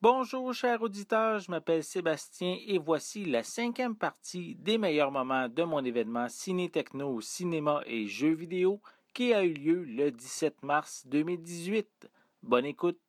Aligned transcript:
Bonjour 0.00 0.54
chers 0.54 0.80
auditeurs, 0.80 1.40
je 1.40 1.50
m'appelle 1.50 1.82
Sébastien 1.82 2.56
et 2.68 2.78
voici 2.78 3.24
la 3.24 3.42
cinquième 3.42 3.96
partie 3.96 4.54
des 4.54 4.78
meilleurs 4.78 5.10
moments 5.10 5.48
de 5.48 5.64
mon 5.64 5.84
événement 5.84 6.28
Ciné 6.28 6.70
Techno, 6.70 7.20
Cinéma 7.20 7.82
et 7.84 8.06
Jeux 8.06 8.34
vidéo 8.34 8.80
qui 9.12 9.34
a 9.34 9.42
eu 9.42 9.52
lieu 9.52 9.82
le 9.82 10.12
17 10.12 10.62
mars 10.62 11.04
2018. 11.08 12.08
Bonne 12.44 12.66
écoute. 12.66 13.00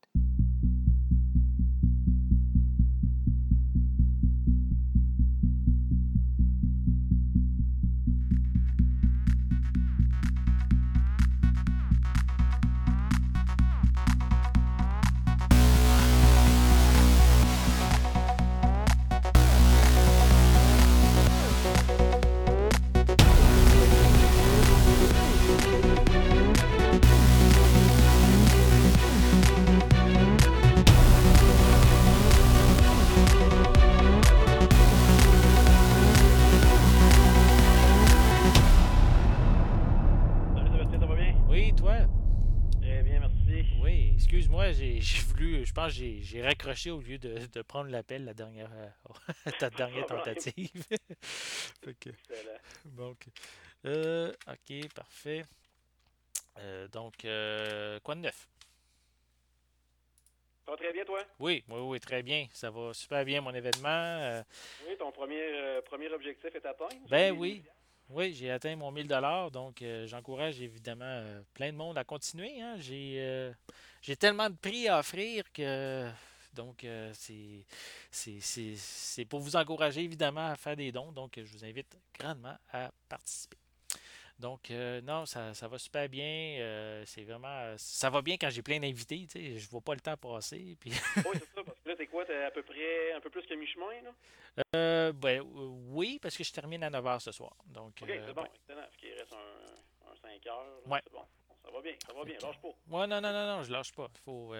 J'ai 46.29 46.43
raccroché 46.43 46.91
au 46.91 46.99
lieu 47.01 47.17
de, 47.17 47.47
de 47.47 47.61
prendre 47.63 47.89
l'appel 47.89 48.23
la 48.23 48.33
dernière, 48.35 48.69
euh, 48.73 49.51
ta 49.59 49.69
dernière 49.71 50.05
tentative. 50.13 50.69
Fait 51.83 51.95
que, 51.99 52.09
bon. 52.85 53.15
Euh, 53.85 54.31
ok, 54.47 54.93
parfait. 54.93 55.43
Euh, 56.59 56.87
donc, 56.89 57.25
euh, 57.25 57.99
quoi 58.01 58.13
de 58.15 58.21
neuf? 58.21 58.47
Ça 60.65 60.71
va 60.71 60.77
très 60.77 60.93
bien, 60.93 61.03
toi? 61.05 61.23
Oui, 61.39 61.63
oui, 61.67 61.79
oui, 61.81 61.99
très 61.99 62.21
bien. 62.21 62.47
Ça 62.53 62.69
va 62.69 62.93
super 62.93 63.25
bien, 63.25 63.41
mon 63.41 63.53
événement. 63.53 63.87
Euh, 63.87 64.43
Oui, 64.87 64.95
ton 64.99 65.11
premier, 65.11 65.41
euh, 65.41 65.81
premier 65.81 66.09
objectif 66.09 66.53
est 66.53 66.65
atteint? 66.65 66.89
ben 67.09 67.35
oui, 67.35 67.63
oui, 68.09 68.33
j'ai 68.33 68.49
atteint 68.51 68.75
mon 68.75 68.91
1000 68.91 69.07
dollars, 69.07 69.51
donc 69.51 69.81
euh, 69.81 70.07
j'encourage 70.07 70.59
évidemment 70.61 71.05
euh, 71.05 71.41
plein 71.53 71.71
de 71.71 71.77
monde 71.77 71.97
à 71.97 72.03
continuer. 72.03 72.59
hein. 72.61 72.75
J'ai 72.79 73.15
euh, 73.19 73.53
j'ai 74.01 74.15
tellement 74.15 74.49
de 74.49 74.55
prix 74.55 74.87
à 74.87 74.99
offrir 74.99 75.43
que 75.53 76.09
donc 76.53 76.85
c'est 78.11 79.25
pour 79.25 79.39
vous 79.39 79.55
encourager 79.55 80.01
évidemment 80.03 80.47
à 80.47 80.55
faire 80.55 80.75
des 80.75 80.91
dons. 80.91 81.11
Donc 81.11 81.33
je 81.37 81.51
vous 81.51 81.63
invite 81.63 81.97
grandement 82.19 82.57
à 82.73 82.91
participer. 83.07 83.58
Donc 84.39 84.71
euh, 84.71 85.01
non, 85.01 85.25
ça, 85.25 85.53
ça 85.53 85.67
va 85.67 85.77
super 85.77 86.07
bien. 86.07 86.57
euh, 86.59 87.03
c'est 87.05 87.23
vraiment 87.23 87.73
ça 87.77 88.09
va 88.09 88.21
bien 88.21 88.37
quand 88.37 88.49
j'ai 88.49 88.61
plein 88.61 88.79
d'invités. 88.79 89.27
Tu 89.29 89.39
sais, 89.39 89.57
je 89.59 89.69
vois 89.69 89.81
pas 89.81 89.93
le 89.93 89.99
temps 89.99 90.15
passer. 90.15 90.77
Puis 90.79 90.91
Oui, 90.91 91.23
c'est 91.33 91.53
ça, 91.53 91.63
parce 91.65 91.77
que 91.79 91.89
là, 91.89 91.95
t'es 91.97 92.07
quoi? 92.07 92.25
T'es 92.25 92.43
à 92.43 92.51
peu 92.51 92.63
près 92.63 93.11
un 93.11 93.19
peu 93.19 93.29
plus 93.29 93.41
que 93.45 93.53
mi-chemin, 93.53 94.01
là? 94.03 94.11
euh, 94.75 95.11
ben, 95.13 95.41
euh, 95.41 95.43
oui, 95.89 96.19
parce 96.21 96.37
que 96.37 96.43
je 96.43 96.51
termine 96.53 96.83
à 96.83 96.89
9h 96.89 97.19
ce 97.19 97.31
soir. 97.33 97.53
Donc 97.65 97.97
Ok, 98.01 98.09
euh, 98.09 98.23
c'est 98.27 98.33
bon, 98.33 98.43
ouais. 98.43 98.49
excellent. 98.55 98.87
Qu'il 98.97 99.13
reste 99.13 99.33
un, 99.33 100.09
un 100.11 100.15
5 100.21 100.47
heures. 100.47 100.63
là, 100.63 100.71
Ouais. 100.93 101.01
C'est 101.03 101.13
bon. 101.13 101.25
Ça 101.65 101.71
va 101.71 101.81
bien, 101.81 101.93
ça 102.05 102.13
va 102.13 102.23
bien, 102.23 102.35
lâche 102.41 102.59
pas. 102.61 102.67
Ouais, 102.97 103.07
non, 103.07 103.21
non, 103.21 103.31
non, 103.33 103.45
non, 103.57 103.63
je 103.63 103.71
lâche 103.71 103.91
pas. 103.93 104.07
Faut, 104.23 104.53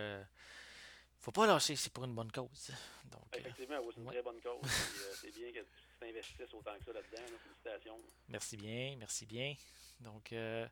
faut 1.19 1.31
pas 1.31 1.47
lâcher, 1.47 1.75
c'est 1.75 1.91
pour 1.91 2.03
une 2.03 2.13
bonne 2.13 2.31
cause. 2.31 2.72
Donc, 3.11 3.22
Effectivement, 3.35 3.75
c'est 3.89 3.97
une 4.02 4.07
ouais. 4.07 4.13
très 4.13 4.22
bonne 4.23 4.41
cause. 4.41 4.59
euh, 4.63 5.13
c'est 5.22 5.31
bien 5.33 5.52
que 5.53 5.66
tu 6.00 6.05
t'investisses 6.08 6.53
autant 6.53 6.75
que 6.80 6.86
ça 6.86 6.94
là-dedans. 6.94 7.22
là. 7.31 7.38
Félicitations. 7.44 7.97
merci 8.30 8.58
bien, 8.58 8.95
merci 8.97 9.25
bien. 9.25 9.53
Donc, 10.02 10.31
euh, 10.34 10.66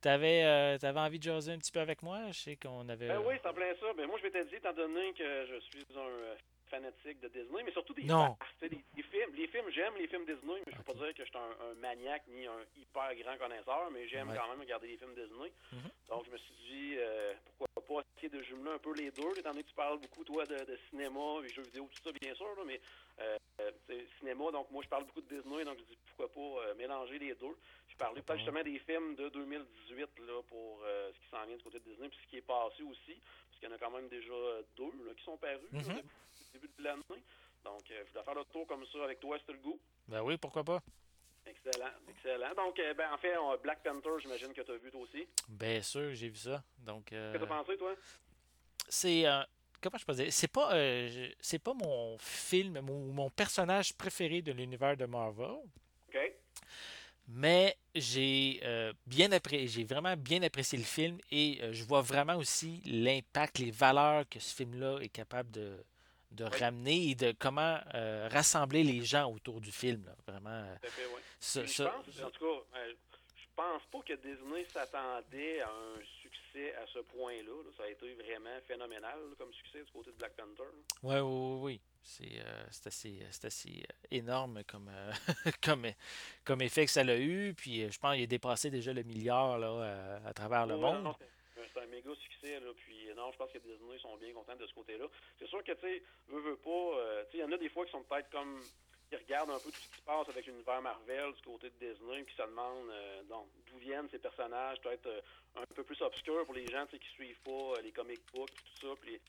t'avais, 0.00 0.44
euh, 0.44 0.78
t'avais 0.78 1.00
envie 1.00 1.18
de 1.18 1.24
jaser 1.24 1.52
un 1.52 1.58
petit 1.58 1.72
peu 1.72 1.80
avec 1.80 2.02
moi? 2.02 2.20
Je 2.32 2.38
sais 2.38 2.56
qu'on 2.56 2.88
avait. 2.88 3.08
Ben 3.08 3.22
oui, 3.24 3.34
c'est 3.42 3.48
en 3.48 3.54
plein 3.54 3.74
ça. 3.80 3.92
Ben 3.94 4.06
moi, 4.06 4.18
je 4.18 4.22
vais 4.24 4.30
te 4.30 4.48
dire, 4.48 4.58
étant 4.58 4.72
donné 4.72 5.12
que 5.14 5.46
je 5.46 5.60
suis 5.60 5.84
un 5.94 6.00
euh, 6.00 6.34
fanatique 6.68 7.20
de 7.20 7.28
Disney, 7.28 7.62
mais 7.64 7.70
surtout 7.72 7.94
des 7.94 8.02
Non. 8.04 8.36
tu 8.58 8.68
des, 8.68 8.80
des 8.94 9.02
films. 9.04 9.34
Les 9.36 9.46
films, 9.46 9.70
j'aime 9.70 9.94
les 9.98 10.08
films 10.08 10.24
Disney, 10.26 10.60
mais 10.66 10.72
je 10.72 10.78
ne 10.78 10.82
peux 10.82 10.92
pas 10.94 11.04
dire 11.04 11.14
que 11.14 11.24
je 11.24 11.28
suis 11.28 11.38
un, 11.38 11.70
un 11.70 11.74
maniaque 11.74 12.24
ni 12.28 12.46
un 12.46 12.58
hyper 12.76 13.14
grand 13.16 13.36
connaisseur, 13.38 13.88
mais 13.92 14.08
j'aime 14.08 14.28
Ouais. 14.30 14.36
quand 14.36 14.48
même 14.48 14.60
regarder 14.60 14.88
les 14.88 14.96
films 14.96 15.14
Disney. 15.14 15.52
Mhm. 15.72 15.90
Donc, 16.08 16.24
je 16.26 16.30
me 16.32 16.38
suis 16.38 16.54
dit, 16.68 16.94
euh, 16.98 17.34
pourquoi 17.58 18.02
pas 18.02 18.02
essayer 18.16 18.28
de 18.36 18.42
jumeler 18.42 18.72
un 18.72 18.78
peu 18.78 18.92
les 18.94 19.12
deux, 19.12 19.30
étant 19.38 19.50
donné 19.50 19.62
que 19.62 19.68
tu 19.68 19.74
parles 19.76 20.00
beaucoup, 20.00 20.24
toi, 20.24 20.44
de, 20.44 20.56
de 20.56 20.76
cinéma, 20.90 21.38
et 21.44 21.48
jeux 21.54 21.62
vidéo, 21.62 21.88
tout 21.94 22.02
ça, 22.02 22.10
bien 22.20 22.34
sûr, 22.34 22.46
là, 22.56 22.62
mais 22.66 22.74
euh, 22.74 22.78
euh, 22.78 23.05
cinéma, 24.18 24.50
donc 24.52 24.70
moi, 24.70 24.82
je 24.82 24.88
parle 24.88 25.04
beaucoup 25.04 25.20
de 25.22 25.28
Disney, 25.34 25.64
donc 25.64 25.78
je 25.78 25.84
dis, 25.84 25.98
pourquoi 26.06 26.28
pas 26.32 26.66
euh, 26.68 26.74
mélanger 26.74 27.18
les 27.18 27.34
deux. 27.34 27.56
Je 27.88 27.96
parlais 27.96 28.22
pas 28.22 28.34
bon. 28.34 28.38
justement 28.38 28.62
des 28.62 28.78
films 28.80 29.14
de 29.16 29.28
2018 29.30 30.00
là, 30.26 30.42
pour 30.48 30.82
euh, 30.84 31.10
ce 31.12 31.18
qui 31.20 31.28
s'en 31.30 31.46
vient 31.46 31.56
du 31.56 31.62
côté 31.62 31.78
de 31.80 31.84
Disney, 31.84 32.08
puis 32.08 32.18
ce 32.24 32.28
qui 32.30 32.36
est 32.38 32.42
passé 32.42 32.82
aussi, 32.82 33.20
parce 33.48 33.58
qu'il 33.60 33.68
y 33.68 33.72
en 33.72 33.74
a 33.74 33.78
quand 33.78 33.90
même 33.90 34.08
déjà 34.08 34.34
deux 34.76 34.92
là, 35.06 35.14
qui 35.16 35.24
sont 35.24 35.36
parus 35.38 35.60
là, 35.72 35.78
Mhm. 35.78 35.96
depuis 35.96 36.08
le 36.54 36.60
début 36.60 36.72
de 36.78 36.84
l'année. 36.84 37.22
Donc, 37.64 37.90
euh, 37.90 38.02
je 38.06 38.12
voulais 38.12 38.24
faire 38.24 38.34
le 38.34 38.44
tour 38.44 38.66
comme 38.66 38.86
ça 38.86 39.04
avec 39.04 39.20
toi, 39.20 39.38
c'est 39.46 39.52
le 39.52 39.58
goût. 39.58 39.80
Ben 40.08 40.22
oui, 40.22 40.36
pourquoi 40.36 40.62
pas? 40.64 40.80
Excellent, 41.46 41.90
excellent. 42.08 42.54
Donc, 42.54 42.78
euh, 42.78 42.94
ben, 42.94 43.12
en 43.12 43.18
fait, 43.18 43.36
on- 43.38 43.56
Black 43.58 43.82
Panther, 43.82 44.10
j'imagine 44.20 44.52
que 44.52 44.60
tu 44.62 44.70
as 44.70 44.76
vu 44.76 44.90
toi 44.90 45.00
aussi. 45.00 45.26
Bien 45.48 45.80
sûr, 45.80 46.12
j'ai 46.14 46.28
vu 46.28 46.36
ça. 46.36 46.62
Donc, 46.78 47.12
euh, 47.12 47.32
Qu'est-ce 47.32 47.42
que 47.44 47.46
tu 47.48 47.52
as 47.52 47.56
pensé, 47.64 47.76
toi? 47.78 47.94
c'est. 48.88 49.26
euh, 49.26 49.42
comment 49.80 49.98
je 49.98 50.04
peux 50.04 50.14
dire? 50.14 50.32
C'est 50.32 50.48
pas, 50.50 50.74
euh, 50.74 51.28
c'est 51.40 51.58
pas 51.58 51.74
mon 51.74 52.16
film, 52.18 52.80
mon, 52.80 53.12
mon 53.12 53.30
personnage 53.30 53.92
préféré 53.94 54.42
de 54.42 54.52
l'univers 54.52 54.96
de 54.96 55.06
Marvel. 55.06 55.56
Mais 57.28 57.76
j'ai 57.94 58.60
euh, 58.62 58.92
bien 59.04 59.30
appré- 59.30 59.66
j'ai 59.66 59.82
vraiment 59.84 60.16
bien 60.16 60.42
apprécié 60.42 60.78
le 60.78 60.84
film 60.84 61.18
et 61.32 61.58
euh, 61.60 61.72
je 61.72 61.82
vois 61.82 62.00
vraiment 62.00 62.36
aussi 62.36 62.80
l'impact, 62.84 63.58
les 63.58 63.72
valeurs 63.72 64.28
que 64.28 64.38
ce 64.38 64.54
film-là 64.54 65.00
est 65.00 65.08
capable 65.08 65.50
de, 65.50 65.76
de 66.30 66.44
Oui. 66.44 66.50
ramener 66.60 67.08
et 67.08 67.14
de 67.16 67.34
comment 67.36 67.80
rassembler 68.30 68.84
les 68.84 69.02
gens 69.04 69.28
autour 69.32 69.60
du 69.60 69.72
film. 69.72 70.04
là. 70.06 70.14
Vraiment, 70.28 70.64
fait, 70.80 70.88
oui. 71.12 71.66
je 71.66 71.82
pense, 71.82 72.22
en 72.22 72.30
tout 72.30 72.38
cas, 72.72 72.78
pense 73.56 73.82
pas 73.90 74.00
que 74.02 74.12
Disney 74.14 74.64
s'attendait 74.66 75.60
à 75.60 75.68
un 75.70 75.98
succès 76.22 76.74
à 76.76 76.86
ce 76.86 76.98
point-là. 77.00 77.42
là. 77.64 77.70
Ça 77.76 77.84
a 77.84 77.88
été 77.88 78.14
vraiment 78.14 78.58
phénoménal 78.66 79.18
là, 79.18 79.34
comme 79.38 79.52
succès 79.54 79.82
du 79.82 79.90
côté 79.92 80.10
de 80.12 80.16
Black 80.16 80.34
Panther. 80.36 80.62
Ouais, 81.02 81.20
oui, 81.20 81.22
oui, 81.22 81.58
oui. 81.62 81.80
C'est 82.02 82.38
euh, 82.40 82.64
c'est 82.70 82.86
assez, 82.86 83.18
c'est 83.32 83.44
assez 83.46 83.82
euh, 83.82 83.94
énorme 84.12 84.62
comme, 84.64 84.88
euh, 84.88 85.12
comme, 85.64 85.86
comme 86.44 86.62
effet 86.62 86.84
que 86.84 86.90
ça 86.92 87.02
l'a 87.02 87.18
eu. 87.18 87.52
Puis 87.54 87.82
euh, 87.82 87.90
je 87.90 87.98
pense 87.98 88.14
qu'il 88.14 88.22
a 88.22 88.26
dépassé 88.26 88.70
déjà 88.70 88.92
le 88.92 89.02
milliard 89.02 89.58
là, 89.58 90.20
à 90.24 90.32
travers 90.32 90.66
le 90.66 90.74
Ouais, 90.76 90.80
monde. 90.80 91.14
c'est 91.18 91.24
un- 91.24 91.86
méga 91.86 92.10
succès, 92.16 92.58
là. 92.60 92.70
Puis, 92.76 93.08
non, 93.16 93.30
je 93.32 93.36
pense 93.38 93.50
que 93.52 93.58
Disney 93.58 93.96
sont 93.98 94.16
bien 94.16 94.32
contents 94.32 94.56
de 94.56 94.66
ce 94.66 94.74
côté-là. 94.74 95.06
C'est 95.38 95.46
sûr 95.46 95.62
que, 95.62 95.72
tu 95.72 95.80
sais, 95.80 96.02
veut, 96.28 96.40
veut 96.40 96.56
pas, 96.56 96.70
euh, 96.70 97.24
tu 97.30 97.32
sais, 97.32 97.38
il 97.38 97.40
y 97.40 97.44
en 97.44 97.52
a 97.52 97.56
des 97.56 97.68
fois 97.68 97.84
qui 97.86 97.92
sont 97.92 98.02
peut-être 98.02 98.28
comme, 98.30 98.60
qui 99.08 99.16
regardent 99.16 99.50
un 99.50 99.58
peu 99.58 99.70
tout 99.70 99.80
ce 99.80 99.88
qui 99.88 99.96
se 99.96 100.02
passe 100.02 100.28
avec 100.28 100.46
l'univers 100.46 100.82
Marvel 100.82 101.32
du 101.34 101.42
côté 101.42 101.70
de 101.70 101.74
Disney, 101.78 102.22
puis 102.24 102.34
qui 102.34 102.42
se 102.42 102.46
demandent, 102.46 102.90
euh, 102.90 103.22
d'où 103.28 103.78
viennent 103.78 104.08
ces 104.10 104.18
personnages, 104.18 104.80
peut-être 104.80 105.06
euh, 105.06 105.20
un 105.56 105.66
peu 105.74 105.84
plus 105.84 106.00
obscurs 106.02 106.44
pour 106.44 106.54
les 106.54 106.66
gens, 106.66 106.86
qui 106.86 106.98
suivent 107.14 107.40
pas 107.44 107.50
euh, 107.50 107.82
les 107.82 107.92
comic 107.92 108.20
books, 108.34 108.50
tout 108.50 108.88
ça, 108.88 108.94
puis 109.00 109.20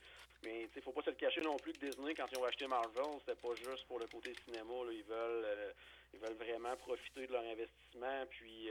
mais 0.44 0.68
sais, 0.72 0.80
faut 0.80 0.92
pas 0.92 1.02
se 1.02 1.10
le 1.10 1.16
cacher 1.16 1.40
non 1.40 1.56
plus 1.56 1.72
que 1.72 1.86
Disney, 1.86 2.14
quand 2.14 2.26
ils 2.30 2.38
ont 2.38 2.44
acheté 2.44 2.68
Marvel, 2.68 3.18
c'était 3.20 3.40
pas 3.40 3.54
juste 3.56 3.84
pour 3.88 3.98
le 3.98 4.06
côté 4.06 4.32
cinéma. 4.44 4.84
Là, 4.86 4.92
ils 4.92 5.02
veulent 5.02 5.44
euh, 5.44 5.72
ils 6.14 6.20
veulent 6.20 6.36
vraiment 6.36 6.76
profiter 6.76 7.26
de 7.26 7.32
leur 7.32 7.42
investissement, 7.42 8.24
puis 8.30 8.70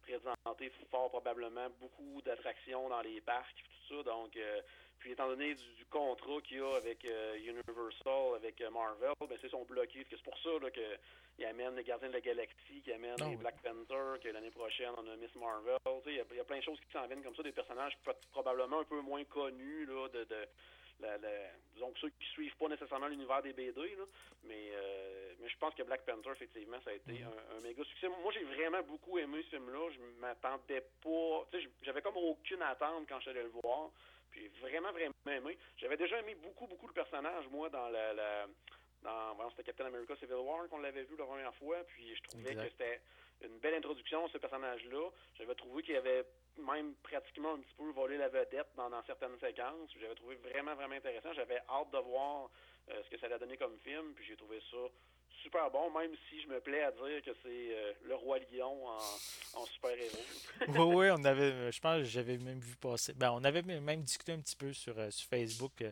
présenter 0.00 0.72
fort 0.90 1.10
probablement 1.10 1.68
beaucoup 1.80 2.22
d'attractions 2.24 2.88
dans 2.88 3.02
les 3.02 3.20
parcs, 3.20 3.62
tout 3.62 3.96
ça. 3.96 4.02
Donc, 4.04 4.38
puis 4.98 5.12
étant 5.12 5.28
donné 5.28 5.54
du, 5.54 5.74
du 5.74 5.84
contrat 5.86 6.40
qu'il 6.42 6.58
y 6.58 6.60
a 6.60 6.74
avec 6.76 7.04
euh, 7.04 7.36
Universal, 7.36 8.34
avec 8.36 8.60
euh, 8.60 8.70
Marvel, 8.70 9.12
ben 9.20 9.38
c'est 9.40 9.48
sont 9.48 9.64
bloqués. 9.64 10.04
Fait 10.04 10.10
que 10.10 10.16
C'est 10.16 10.22
pour 10.24 10.38
ça 10.38 10.50
ils 11.38 11.44
amènent 11.44 11.76
les 11.76 11.84
Gardiens 11.84 12.08
de 12.08 12.14
la 12.14 12.20
Galaxie, 12.20 12.82
qu'ils 12.82 12.92
amènent 12.94 13.14
Ah 13.20 13.24
les 13.24 13.30
oui. 13.30 13.36
Black 13.36 13.62
Panther, 13.62 14.18
que 14.20 14.28
l'année 14.28 14.50
prochaine 14.50 14.90
on 14.96 15.06
a 15.08 15.16
Miss 15.16 15.34
Marvel. 15.36 15.76
Il 16.06 16.14
y, 16.14 16.20
a- 16.20 16.24
il 16.30 16.36
y 16.36 16.40
a 16.40 16.44
plein 16.44 16.58
de 16.58 16.64
choses 16.64 16.80
qui 16.80 16.90
s'en 16.92 17.06
viennent 17.06 17.22
comme 17.22 17.36
ça, 17.36 17.42
des 17.42 17.52
personnages 17.52 17.96
probablement 18.32 18.80
un 18.80 18.84
peu 18.84 19.00
moins 19.00 19.24
connus 19.24 19.86
là, 19.86 20.08
de, 20.08 20.24
de 20.24 20.48
la, 21.00 21.16
la- 21.18 21.50
disons 21.74 21.92
que 21.92 22.00
ceux 22.00 22.08
qui 22.10 22.26
suivent 22.32 22.56
pas 22.56 22.66
nécessairement 22.68 23.06
l'univers 23.06 23.40
des 23.42 23.52
BD, 23.52 23.94
là, 23.94 24.04
mais, 24.42 24.70
euh, 24.72 25.32
mais 25.40 25.48
je 25.48 25.56
pense 25.58 25.72
que 25.76 25.84
Black 25.84 26.04
Panther, 26.04 26.30
effectivement, 26.32 26.80
ça 26.82 26.90
a 26.90 26.94
été 26.94 27.12
Mhm. 27.12 27.28
un, 27.52 27.56
un 27.56 27.60
méga 27.60 27.84
succès. 27.84 28.08
Moi, 28.08 28.32
j'ai 28.32 28.42
vraiment 28.42 28.82
beaucoup 28.82 29.16
aimé 29.18 29.40
ce 29.44 29.50
film-là. 29.56 29.90
Je 29.92 30.00
m'attendais 30.20 30.80
pas. 31.04 31.46
Tu 31.52 31.60
sais, 31.62 31.68
j'avais 31.82 32.02
comme 32.02 32.16
aucune 32.16 32.62
attente 32.62 33.06
quand 33.08 33.16
je 33.18 33.22
suis 33.22 33.30
allé 33.30 33.42
le 33.44 33.52
voir. 33.62 33.90
Puis 34.38 34.48
vraiment, 34.60 34.92
vraiment 34.92 35.12
aimé. 35.26 35.58
J'avais 35.78 35.96
déjà 35.96 36.20
aimé 36.20 36.36
beaucoup, 36.36 36.68
beaucoup 36.68 36.86
le 36.86 36.92
personnage, 36.92 37.48
moi, 37.50 37.68
dans 37.70 37.88
la. 37.88 38.12
la 38.12 38.46
dans, 39.02 39.50
c'était 39.50 39.64
Captain 39.64 39.86
America 39.86 40.14
Civil 40.16 40.34
War 40.34 40.68
qu'on 40.68 40.78
l'avait 40.78 41.04
vu 41.04 41.16
la 41.16 41.24
première 41.24 41.54
fois. 41.54 41.78
Puis 41.88 42.14
je 42.14 42.22
trouvais 42.22 42.50
Exact. 42.50 42.64
que 42.64 42.70
c'était. 42.70 43.00
une 43.42 43.58
belle 43.58 43.74
introduction 43.74 44.26
à 44.26 44.28
ce 44.28 44.38
personnage-là. 44.38 45.10
J'avais 45.36 45.54
trouvé 45.56 45.82
qu'il 45.82 45.96
avait 45.96 46.24
même 46.56 46.94
pratiquement 47.02 47.54
un 47.54 47.58
petit 47.58 47.74
peu 47.76 47.90
volé 47.90 48.16
la 48.16 48.28
vedette 48.28 48.68
dans, 48.76 48.90
certaines 49.06 49.38
séquences. 49.40 49.90
J'avais 50.00 50.14
trouvé 50.14 50.36
vraiment, 50.36 50.74
vraiment 50.76 50.94
intéressant. 50.94 51.32
J'avais 51.32 51.60
hâte 51.68 51.90
de 51.90 51.98
voir 51.98 52.50
euh, 52.90 53.02
ce 53.04 53.10
que 53.10 53.18
ça 53.18 53.26
allait 53.26 53.38
donner 53.38 53.56
comme 53.56 53.76
film, 53.78 54.14
puis 54.14 54.24
j'ai 54.24 54.36
trouvé 54.36 54.60
ça 54.70 54.76
super 55.42 55.70
bon, 55.70 55.90
même 55.90 56.12
si 56.28 56.40
je 56.42 56.48
me 56.48 56.60
plais 56.60 56.82
à 56.82 56.90
dire 56.90 57.22
que 57.24 57.30
c'est 57.42 57.74
euh, 57.74 57.92
le 58.04 58.14
roi 58.14 58.38
lion 58.52 58.86
en, 58.86 59.66
super-héros. 59.66 60.16
oui, 60.68 60.94
oui, 60.94 61.06
on 61.10 61.24
avait, 61.24 61.72
je 61.72 61.80
pense 61.80 61.98
que 61.98 62.04
j'avais 62.04 62.38
même 62.38 62.60
vu 62.60 62.76
passer. 62.76 63.12
Ben, 63.14 63.30
on 63.32 63.44
avait 63.44 63.62
même 63.62 64.02
discuté 64.02 64.32
un 64.32 64.40
petit 64.40 64.56
peu 64.56 64.72
sur, 64.72 64.94
sur 65.10 65.28
Facebook 65.28 65.82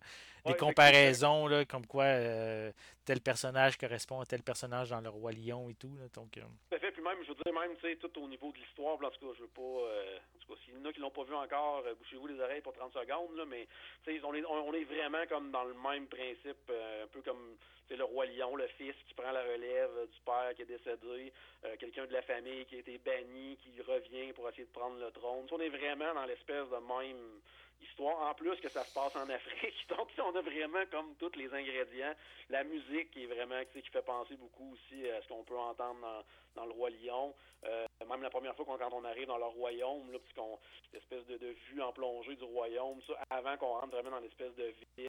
des 0.46 0.54
comparaisons, 0.54 1.46
là, 1.46 1.64
comme 1.64 1.87
quoi 1.87 2.04
euh, 2.04 2.72
tel 3.04 3.20
personnage 3.20 3.76
correspond 3.76 4.20
à 4.20 4.26
tel 4.26 4.43
personnage 4.43 4.90
dans 4.90 5.00
Le 5.00 5.08
Roi 5.08 5.32
Lion 5.32 5.69
et 5.70 5.75
tout. 5.75 5.94
Là, 5.98 6.06
donc, 6.14 6.37
euh... 6.38 6.43
fait, 6.70 6.93
puis 6.93 7.02
même, 7.02 7.19
je 7.22 7.28
veux 7.28 7.34
dire, 7.34 7.52
même, 7.52 7.76
tu 7.76 7.82
sais, 7.82 7.96
tout 7.96 8.10
au 8.20 8.28
niveau 8.28 8.52
de 8.52 8.58
l'histoire, 8.58 8.94
en 8.94 9.10
tout 9.10 9.26
cas, 9.26 9.34
je 9.37 9.43
veux 9.43 9.48
pas. 9.48 9.62
Euh, 9.62 10.19
en 10.19 10.38
tout 10.40 10.54
cas, 10.54 10.60
s'il 10.64 10.75
y 10.75 10.78
en 10.78 10.84
a 10.84 10.93
qui 10.93 11.00
l'ont 11.00 11.10
pas 11.10 11.25
vu 11.25 11.34
encore, 11.34 11.82
euh, 11.87 11.94
bouchez-vous 11.94 12.26
les 12.28 12.40
oreilles 12.40 12.60
pour 12.60 12.75
30 12.75 12.93
secondes, 12.93 13.37
là, 13.37 13.44
mais, 13.46 13.66
tu 14.04 14.12
sais, 14.12 14.25
on 14.25 14.34
est, 14.34 14.44
on, 14.44 14.72
est 14.75 14.84
vraiment 14.84 15.26
comme 15.28 15.50
dans 15.50 15.64
le 15.64 15.75
même 15.75 16.06
principe, 16.06 16.70
un 16.70 17.06
peu 17.08 17.22
comme 17.22 17.56
le 17.90 18.04
roi 18.04 18.26
lion, 18.26 18.56
le 18.56 18.66
fils 18.78 18.94
qui 19.06 19.14
prend 19.14 19.30
la 19.30 19.42
relève 19.42 19.90
du 20.10 20.20
père 20.24 20.52
qui 20.56 20.62
est 20.62 20.66
décédé, 20.66 21.32
quelqu'un 21.78 22.06
de 22.06 22.12
la 22.12 22.22
famille 22.22 22.64
qui 22.66 22.76
a 22.76 22.78
été 22.78 22.98
banni, 22.98 23.56
qui 23.58 23.80
revient 23.82 24.32
pour 24.32 24.48
essayer 24.48 24.64
de 24.64 24.72
prendre 24.72 24.98
le 24.98 25.10
trône. 25.12 25.46
on 25.50 25.60
est 25.60 25.68
vraiment 25.68 26.14
dans 26.14 26.24
l'espèce 26.24 26.68
de 26.68 26.76
même 26.76 27.40
histoire. 27.82 28.30
En 28.30 28.34
plus 28.34 28.56
que 28.60 28.68
ça 28.68 28.84
se 28.84 28.92
passe 28.94 29.14
en 29.16 29.28
Afrique. 29.28 29.86
Donc, 29.96 30.08
on 30.18 30.34
a 30.36 30.40
vraiment 30.40 30.84
comme 30.90 31.14
tous 31.16 31.36
les 31.36 31.52
ingrédients. 31.52 32.14
La 32.50 32.64
musique 32.64 33.10
qui 33.10 33.24
est 33.24 33.26
vraiment, 33.26 33.60
qui 33.72 33.82
fait 33.82 34.02
penser 34.02 34.36
beaucoup 34.36 34.72
aussi 34.72 35.08
à 35.10 35.20
ce 35.22 35.28
qu'on 35.28 35.44
peut 35.44 35.58
entendre 35.58 36.24
dans, 36.54 36.64
le 36.64 36.72
Roi 36.72 36.90
Lion. 36.90 37.34
Euh, 37.64 37.86
même 38.08 38.22
la 38.22 38.30
première 38.30 38.54
fois 38.54 38.64
quand 38.66 38.92
on 38.92 39.04
arrive 39.04 39.26
dans 39.26 39.38
le 39.38 39.44
royaume, 39.44 40.12
là, 40.12 40.18
qu'on, 40.34 40.58
l'espèce 40.92 41.26
de, 41.26 41.36
de, 41.36 41.54
vue 41.68 41.82
en 41.82 41.92
plongée 41.92 42.36
du 42.36 42.44
royaume, 42.44 43.00
ça, 43.06 43.14
avant 43.30 43.56
qu'on 43.56 43.74
rentre 43.74 43.88
vraiment 43.88 44.10
dans 44.10 44.20
l'espèce 44.20 44.54
de 44.54 44.72
vie 44.98 45.08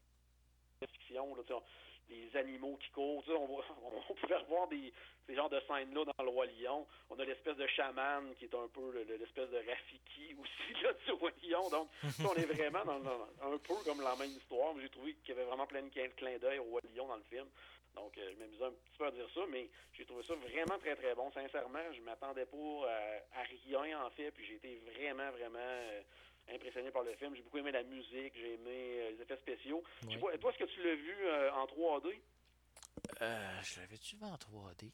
fiction, 0.85 1.35
là, 1.35 1.41
les 2.09 2.36
animaux 2.38 2.77
qui 2.77 2.89
courent. 2.92 3.24
On, 3.27 4.13
pouvait 4.21 4.38
revoir 4.38 4.68
des, 4.68 4.94
ces 5.25 5.36
genres 5.36 5.50
de 5.50 5.59
scènes-là 5.68 6.06
dans 6.06 6.24
le 6.24 6.30
Roi 6.30 6.45
Lion. 6.48 6.88
On 7.09 7.19
a 7.19 7.25
l'espèce 7.25 7.57
de 7.57 7.68
chaman 7.68 8.33
qui 8.36 8.45
est 8.45 8.56
un 8.56 8.68
peu 8.68 9.04
l'espèce 9.04 9.50
de 9.50 9.57
Rafiki 9.57 10.36
aussi 10.39 10.74
là, 10.83 10.94
du 11.06 11.12
Roi 11.13 11.31
Lion. 11.44 11.69
Donc, 11.69 11.89
on 12.19 12.36
est 12.36 12.45
vraiment 12.45 12.86
dans, 12.86 13.51
un 13.54 13.57
peu 13.57 13.75
comme 13.86 14.01
la 14.01 14.15
même 14.15 14.31
histoire. 14.31 14.74
J'ai 14.80 14.89
trouvé 14.89 15.13
qu'il 15.15 15.36
y 15.36 15.38
avait 15.38 15.48
vraiment 15.48 15.68
plein 15.68 15.83
de 15.83 15.89
clins 15.89 16.38
d'œil 16.38 16.59
au 16.59 16.63
Roi 16.63 16.81
Lion 16.95 17.07
dans 17.07 17.18
le 17.18 17.24
film. 17.24 17.48
Donc, 17.95 18.15
euh, 18.18 18.31
je 18.31 18.38
m'amusais 18.38 18.63
un 18.63 18.71
petit 18.71 18.98
peu 18.98 19.07
à 19.07 19.12
dire 19.12 19.27
ça, 19.33 19.42
mais 19.50 19.68
j'ai 19.94 20.06
trouvé 20.06 20.21
ça 20.24 20.36
vraiment 20.36 20.77
très, 20.80 20.95
très 20.95 21.15
bon. 21.15 21.31
Sincèrement, 21.31 21.80
je 21.92 22.01
m'attendais 22.01 22.45
pas 22.45 23.18
à, 23.33 23.42
rien, 23.42 24.06
en 24.06 24.10
fait, 24.12 24.30
puis 24.31 24.45
j'ai 24.45 24.56
été 24.56 24.81
vraiment, 24.94 25.31
vraiment... 25.31 26.03
Impressionné 26.50 26.92
par 26.92 27.04
le 27.04 27.14
film. 27.16 27.36
J'ai 27.36 27.42
beaucoup 27.42 27.58
aimé 27.58 27.72
la 27.72 27.84
musique, 27.84 28.34
j'ai 28.36 28.54
aimé 28.54 29.00
euh, 29.00 29.12
les 29.12 29.22
effets 29.22 29.38
spéciaux. 29.38 29.84
toi, 30.20 30.34
est-ce 30.34 30.58
que 30.58 30.64
tu 30.64 30.84
l'as 30.84 30.96
vu 30.96 31.16
euh, 31.26 31.52
en 31.54 31.66
3D? 31.66 32.20
Euh, 33.22 33.62
je 33.64 33.80
l'avais-tu 33.80 34.16
vu 34.16 34.24
en 34.24 34.36
3D? 34.36 34.92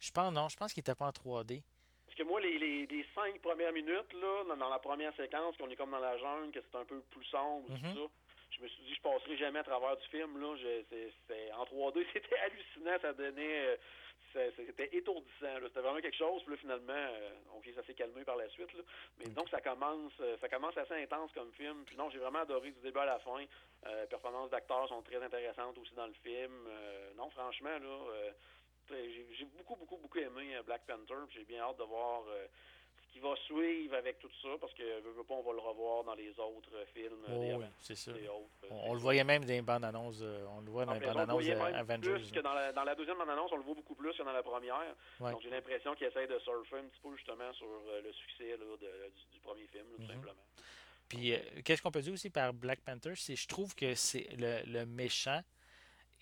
Je 0.00 0.10
pense 0.10 0.32
non, 0.32 0.48
je 0.48 0.56
pense 0.56 0.72
qu'il 0.72 0.80
était 0.80 0.94
pas 0.94 1.06
en 1.06 1.10
3D. 1.10 1.62
Parce 2.06 2.16
que 2.16 2.22
moi, 2.24 2.40
les, 2.40 2.58
les, 2.58 3.06
cinq 3.14 3.40
premières 3.40 3.72
minutes, 3.72 4.12
là, 4.14 4.56
dans, 4.56 4.68
la 4.68 4.78
première 4.78 5.14
séquence, 5.16 5.56
qu'on 5.56 5.68
est 5.70 5.76
comme 5.76 5.90
dans 5.90 5.98
la 5.98 6.16
jungle, 6.18 6.52
que 6.52 6.60
c'est 6.60 6.78
un 6.78 6.84
peu 6.84 7.00
plus 7.10 7.24
sombre, 7.26 7.66
tout 7.68 7.74
mm-hmm. 7.74 7.94
ça, 7.94 8.10
je 8.50 8.62
me 8.62 8.68
suis 8.68 8.82
dit, 8.84 8.94
je 8.94 9.00
passerai 9.00 9.36
jamais 9.36 9.60
à 9.60 9.64
travers 9.64 9.96
du 9.96 10.06
film. 10.08 10.40
Là. 10.40 10.48
en 10.48 11.64
3D, 11.64 12.06
c'était 12.12 12.38
hallucinant, 12.38 12.98
ça 13.00 13.12
donnait... 13.12 13.78
C'était 14.32 14.96
étourdissant. 14.96 15.60
C'était 15.62 15.80
vraiment 15.80 16.00
quelque 16.00 16.16
chose. 16.16 16.42
Puis 16.42 16.52
là, 16.52 16.56
finalement, 16.58 16.92
euh, 16.92 17.56
OK, 17.56 17.68
ça 17.74 17.82
s'est 17.84 17.94
calmé 17.94 18.24
par 18.24 18.36
la 18.36 18.48
suite. 18.48 18.72
Là. 18.74 18.82
Mais 19.18 19.26
donc, 19.26 19.48
ça 19.48 19.60
commence 19.60 20.12
euh, 20.20 20.36
ça 20.40 20.48
commence 20.48 20.76
assez 20.76 20.94
intense 20.94 21.32
comme 21.32 21.52
film. 21.52 21.84
Puis 21.84 21.96
non, 21.96 22.10
j'ai 22.10 22.18
vraiment 22.18 22.40
adoré 22.40 22.70
du 22.70 22.80
début 22.80 22.98
à 22.98 23.06
la 23.06 23.18
fin. 23.18 23.44
Euh, 23.86 24.06
performances 24.06 24.50
d'acteurs 24.50 24.88
sont 24.88 25.02
très 25.02 25.22
intéressantes 25.22 25.76
aussi 25.78 25.94
dans 25.94 26.06
le 26.06 26.14
film. 26.22 26.66
Euh, 26.66 27.12
non, 27.16 27.30
franchement, 27.30 27.78
là, 27.78 28.32
j'ai 28.90 29.44
beaucoup, 29.56 29.76
beaucoup, 29.76 29.96
beaucoup 29.96 30.18
aimé 30.18 30.58
Black 30.66 30.82
Panther. 30.86 31.14
J'ai 31.30 31.44
bien 31.44 31.62
hâte 31.62 31.78
de 31.78 31.84
voir 31.84 32.24
qui 33.12 33.20
va 33.20 33.34
suivre 33.44 33.94
avec 33.94 34.18
tout 34.18 34.30
ça, 34.40 34.48
parce 34.60 34.72
que 34.72 34.82
veux, 34.82 35.24
pas, 35.24 35.34
on 35.34 35.42
va 35.42 35.52
le 35.52 35.58
revoir 35.58 36.02
dans 36.04 36.14
les 36.14 36.30
autres 36.30 36.72
films. 36.94 37.24
Oh, 37.28 37.58
oui, 37.58 37.64
c'est 37.78 37.94
ça. 37.94 38.12
on, 38.70 38.94
le 38.94 39.00
voyait 39.00 39.22
même 39.22 39.44
dans 39.44 39.52
les 39.52 39.62
bandes 39.62 39.84
annonces. 39.84 40.20
Euh, 40.22 40.46
on 40.56 40.62
le 40.62 40.70
voit 40.70 40.86
dans 40.86 40.92
ah, 40.92 40.98
les 40.98 41.06
bandes 41.06 41.18
annonces 41.18 41.48
Avengers. 41.48 42.14
Plus 42.14 42.32
que 42.32 42.40
dans, 42.40 42.54
la, 42.54 42.72
dans 42.72 42.84
la 42.84 42.94
deuxième 42.94 43.18
bande 43.18 43.30
annonce, 43.30 43.52
on 43.52 43.56
le 43.56 43.62
voit 43.62 43.74
beaucoup 43.74 43.94
plus 43.94 44.12
que 44.16 44.22
dans 44.22 44.32
la 44.32 44.42
première. 44.42 44.96
Donc 45.20 45.40
j'ai 45.42 45.50
l'impression 45.50 45.94
qu'il 45.94 46.06
essaie 46.06 46.26
de 46.26 46.38
surfer 46.38 46.76
un 46.76 46.84
petit 46.84 47.00
peu 47.02 47.14
justement 47.16 47.52
sur 47.52 47.66
euh, 47.66 48.00
le 48.02 48.12
succès 48.12 48.56
là, 48.56 48.76
du, 49.32 49.40
premier 49.40 49.66
film, 49.66 49.84
tout 49.94 50.02
mhm. 50.02 50.08
simplement. 50.08 50.42
Puis 51.08 51.34
euh, 51.34 51.38
qu'est-ce 51.64 51.82
qu'on 51.82 51.90
peut 51.90 52.00
dire 52.00 52.14
aussi 52.14 52.30
par 52.30 52.54
Black 52.54 52.80
Panther, 52.80 53.12
c'est 53.16 53.36
je 53.36 53.46
trouve 53.46 53.74
que 53.74 53.94
c'est 53.94 54.28
le, 54.38 54.62
le 54.66 54.86
méchant 54.86 55.42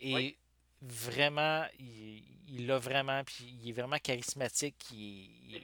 et 0.00 0.36
vraiment, 0.82 1.64
il, 1.78 2.70
a 2.70 2.78
vraiment, 2.78 3.22
puis 3.24 3.58
il 3.62 3.68
est 3.68 3.72
vraiment 3.72 3.98
charismatique. 3.98 4.76
Il, 4.92 5.60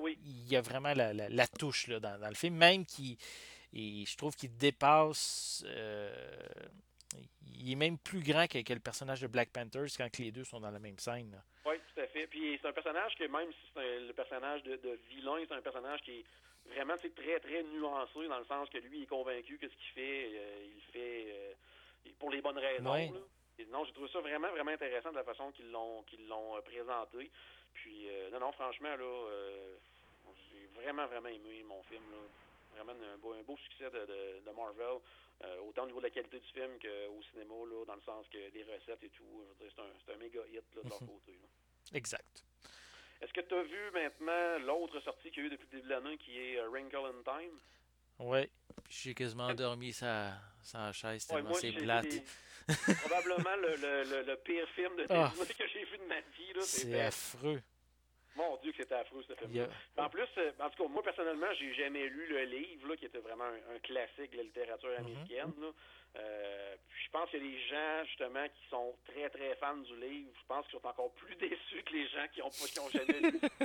Oui. 0.00 0.18
Il 0.24 0.48
y 0.48 0.56
a 0.56 0.60
vraiment 0.60 0.92
la, 0.94 1.12
la, 1.12 1.46
touche 1.46 1.86
là, 1.88 2.00
dans, 2.00 2.18
dans, 2.18 2.28
le 2.28 2.34
film, 2.34 2.56
même 2.56 2.84
qui, 2.84 3.18
je 3.72 4.16
trouve 4.16 4.34
qu'il 4.36 4.56
dépasse. 4.56 5.64
Euh, 5.66 6.12
il 7.58 7.72
est 7.72 7.76
même 7.76 7.98
plus 7.98 8.22
grand 8.22 8.46
que, 8.46 8.58
le 8.72 8.80
personnage 8.80 9.20
de 9.20 9.26
Black 9.26 9.50
Panthers 9.50 9.88
quand 9.96 10.18
les 10.18 10.30
deux 10.30 10.44
sont 10.44 10.60
dans 10.60 10.70
la 10.70 10.78
même 10.78 10.98
scène. 10.98 11.40
Oui, 11.64 11.76
tout 11.94 12.00
à 12.00 12.06
fait. 12.06 12.26
Puis 12.26 12.58
c'est 12.60 12.68
un 12.68 12.72
personnage 12.72 13.14
que 13.16 13.24
même 13.24 13.50
si 13.50 13.70
c'est 13.74 14.00
le 14.00 14.12
personnage 14.12 14.62
de, 14.64 14.76
de 14.76 14.98
vilain, 15.08 15.38
c'est 15.48 15.54
un 15.54 15.62
personnage 15.62 16.00
qui 16.02 16.12
est 16.12 16.24
vraiment 16.74 16.94
très 16.96 17.40
très 17.40 17.62
nuancé 17.62 18.28
dans 18.28 18.38
le 18.38 18.44
sens 18.44 18.68
que 18.68 18.78
lui 18.78 18.98
il 18.98 19.02
est 19.04 19.06
convaincu 19.06 19.56
que 19.56 19.68
ce 19.68 19.74
qu'il 19.74 19.92
fait, 19.94 20.30
euh, 20.34 20.66
il 20.76 20.92
fait 20.92 21.26
euh, 21.28 22.10
pour 22.18 22.30
les 22.30 22.42
bonnes 22.42 22.58
raisons 22.58 23.22
non, 23.64 23.84
j'ai 23.84 23.92
trouvé 23.92 24.08
ça 24.12 24.20
vraiment, 24.20 24.50
vraiment 24.50 24.72
intéressant 24.72 25.10
de 25.10 25.16
la 25.16 25.24
façon 25.24 25.50
qu'ils 25.52 25.70
l'ont 25.70 26.02
qu'ils 26.02 26.26
l'ont 26.28 26.56
euh, 26.56 26.60
présenté. 26.60 27.30
Puis, 27.76 28.08
euh, 28.08 28.30
non, 28.30 28.40
non, 28.40 28.52
franchement, 28.52 28.96
là, 28.96 29.04
euh, 29.04 29.76
j'ai 30.50 30.66
vraiment, 30.80 31.06
vraiment 31.06 31.28
aimé 31.28 31.64
mon 31.68 31.82
film. 31.84 32.02
Là. 32.10 32.18
Vraiment 32.74 32.92
un 32.92 33.16
beau, 33.18 33.32
un 33.32 33.42
beau 33.42 33.56
succès 33.56 33.90
de, 33.90 34.44
de, 34.44 34.50
Marvel, 34.54 35.00
autant 35.66 35.84
au 35.84 35.86
niveau 35.86 35.98
de 36.00 36.04
la 36.04 36.10
qualité 36.10 36.38
du 36.38 36.46
film 36.48 36.78
qu'au 36.78 37.22
cinéma, 37.30 37.54
là, 37.70 37.84
dans 37.86 37.94
le 37.94 38.02
sens 38.02 38.26
que 38.28 38.36
les 38.36 38.64
recettes 38.64 39.02
et 39.02 39.08
tout. 39.10 39.24
Je 39.44 39.64
veux 39.64 39.70
dire, 39.70 39.72
c'est 39.74 40.12
un, 40.12 40.14
un 40.14 40.18
méga 40.18 40.40
hit 40.52 40.64
là, 40.74 40.82
de 40.82 40.88
leur 40.88 40.98
côté. 40.98 41.38
Exact. 41.94 42.44
Est-ce 43.22 43.32
que 43.32 43.40
tu 43.40 43.54
as 43.54 43.62
vu 43.62 43.90
maintenant 43.92 44.58
l'autre 44.66 45.00
sortie 45.00 45.30
qu'il 45.30 45.44
y 45.44 45.46
a 45.46 45.48
eu 45.48 45.50
depuis 45.50 45.66
le 45.72 45.78
début 45.78 45.88
de 45.88 45.94
l'année 45.94 46.18
qui 46.18 46.38
est 46.38 46.60
Wrinkle 46.66 46.96
in 46.96 47.22
Time? 47.24 47.58
Oui. 48.18 48.50
J'ai 48.88 49.14
quasiment 49.14 49.54
dormi 49.54 49.92
sa, 49.92 50.34
sa 50.62 50.92
chaise 50.92 51.26
tellement 51.26 51.54
c'est 51.54 51.72
plate. 51.72 52.22
Probablement 52.74 53.56
le, 53.56 53.76
le, 53.76 54.22
le, 54.22 54.36
pire 54.36 54.68
film 54.70 54.96
de 54.96 55.06
ah. 55.10 55.32
que 55.36 55.68
j'ai 55.68 55.84
vu 55.84 55.98
de 55.98 56.04
ma 56.08 56.20
vie. 56.20 56.52
C'est 56.62 57.00
affreux. 57.00 57.62
Mon 58.36 58.56
Dieu, 58.58 58.72
que 58.72 58.78
c'était 58.78 58.94
affreux, 58.94 59.24
ce 59.26 59.34
film. 59.34 59.66
En 59.96 60.08
plus, 60.10 60.28
euh, 60.36 60.52
en 60.60 60.68
tout 60.68 60.82
cas, 60.82 60.88
moi, 60.88 61.02
personnellement, 61.02 61.46
j'ai 61.58 61.72
jamais 61.74 62.06
lu 62.06 62.26
le 62.28 62.44
livre, 62.44 62.88
là, 62.88 62.96
qui 62.96 63.06
était 63.06 63.18
vraiment 63.18 63.44
un, 63.44 63.78
classique 63.78 64.32
de 64.32 64.38
la 64.38 64.42
littérature 64.42 64.90
mhm. 64.90 65.06
américaine. 65.06 65.52
Euh, 66.16 66.76
je 67.04 67.10
pense 67.10 67.30
que 67.30 67.36
les 67.38 67.58
gens, 67.66 68.04
justement, 68.04 68.46
qui 68.48 68.68
sont 68.68 68.94
très, 69.06 69.30
très 69.30 69.54
fans 69.56 69.76
du 69.76 69.96
livre, 69.96 70.30
je 70.38 70.46
pense 70.46 70.66
qu'ils 70.66 70.78
sont 70.78 70.86
encore 70.86 71.12
plus 71.12 71.34
déçus 71.36 71.82
que 71.84 71.92
les 71.92 72.08
gens 72.08 72.26
qui 72.32 72.40
n'ont 72.40 72.50
qui 72.50 72.80
ont 72.80 72.90
jamais 72.90 73.20
lu. 73.20 73.40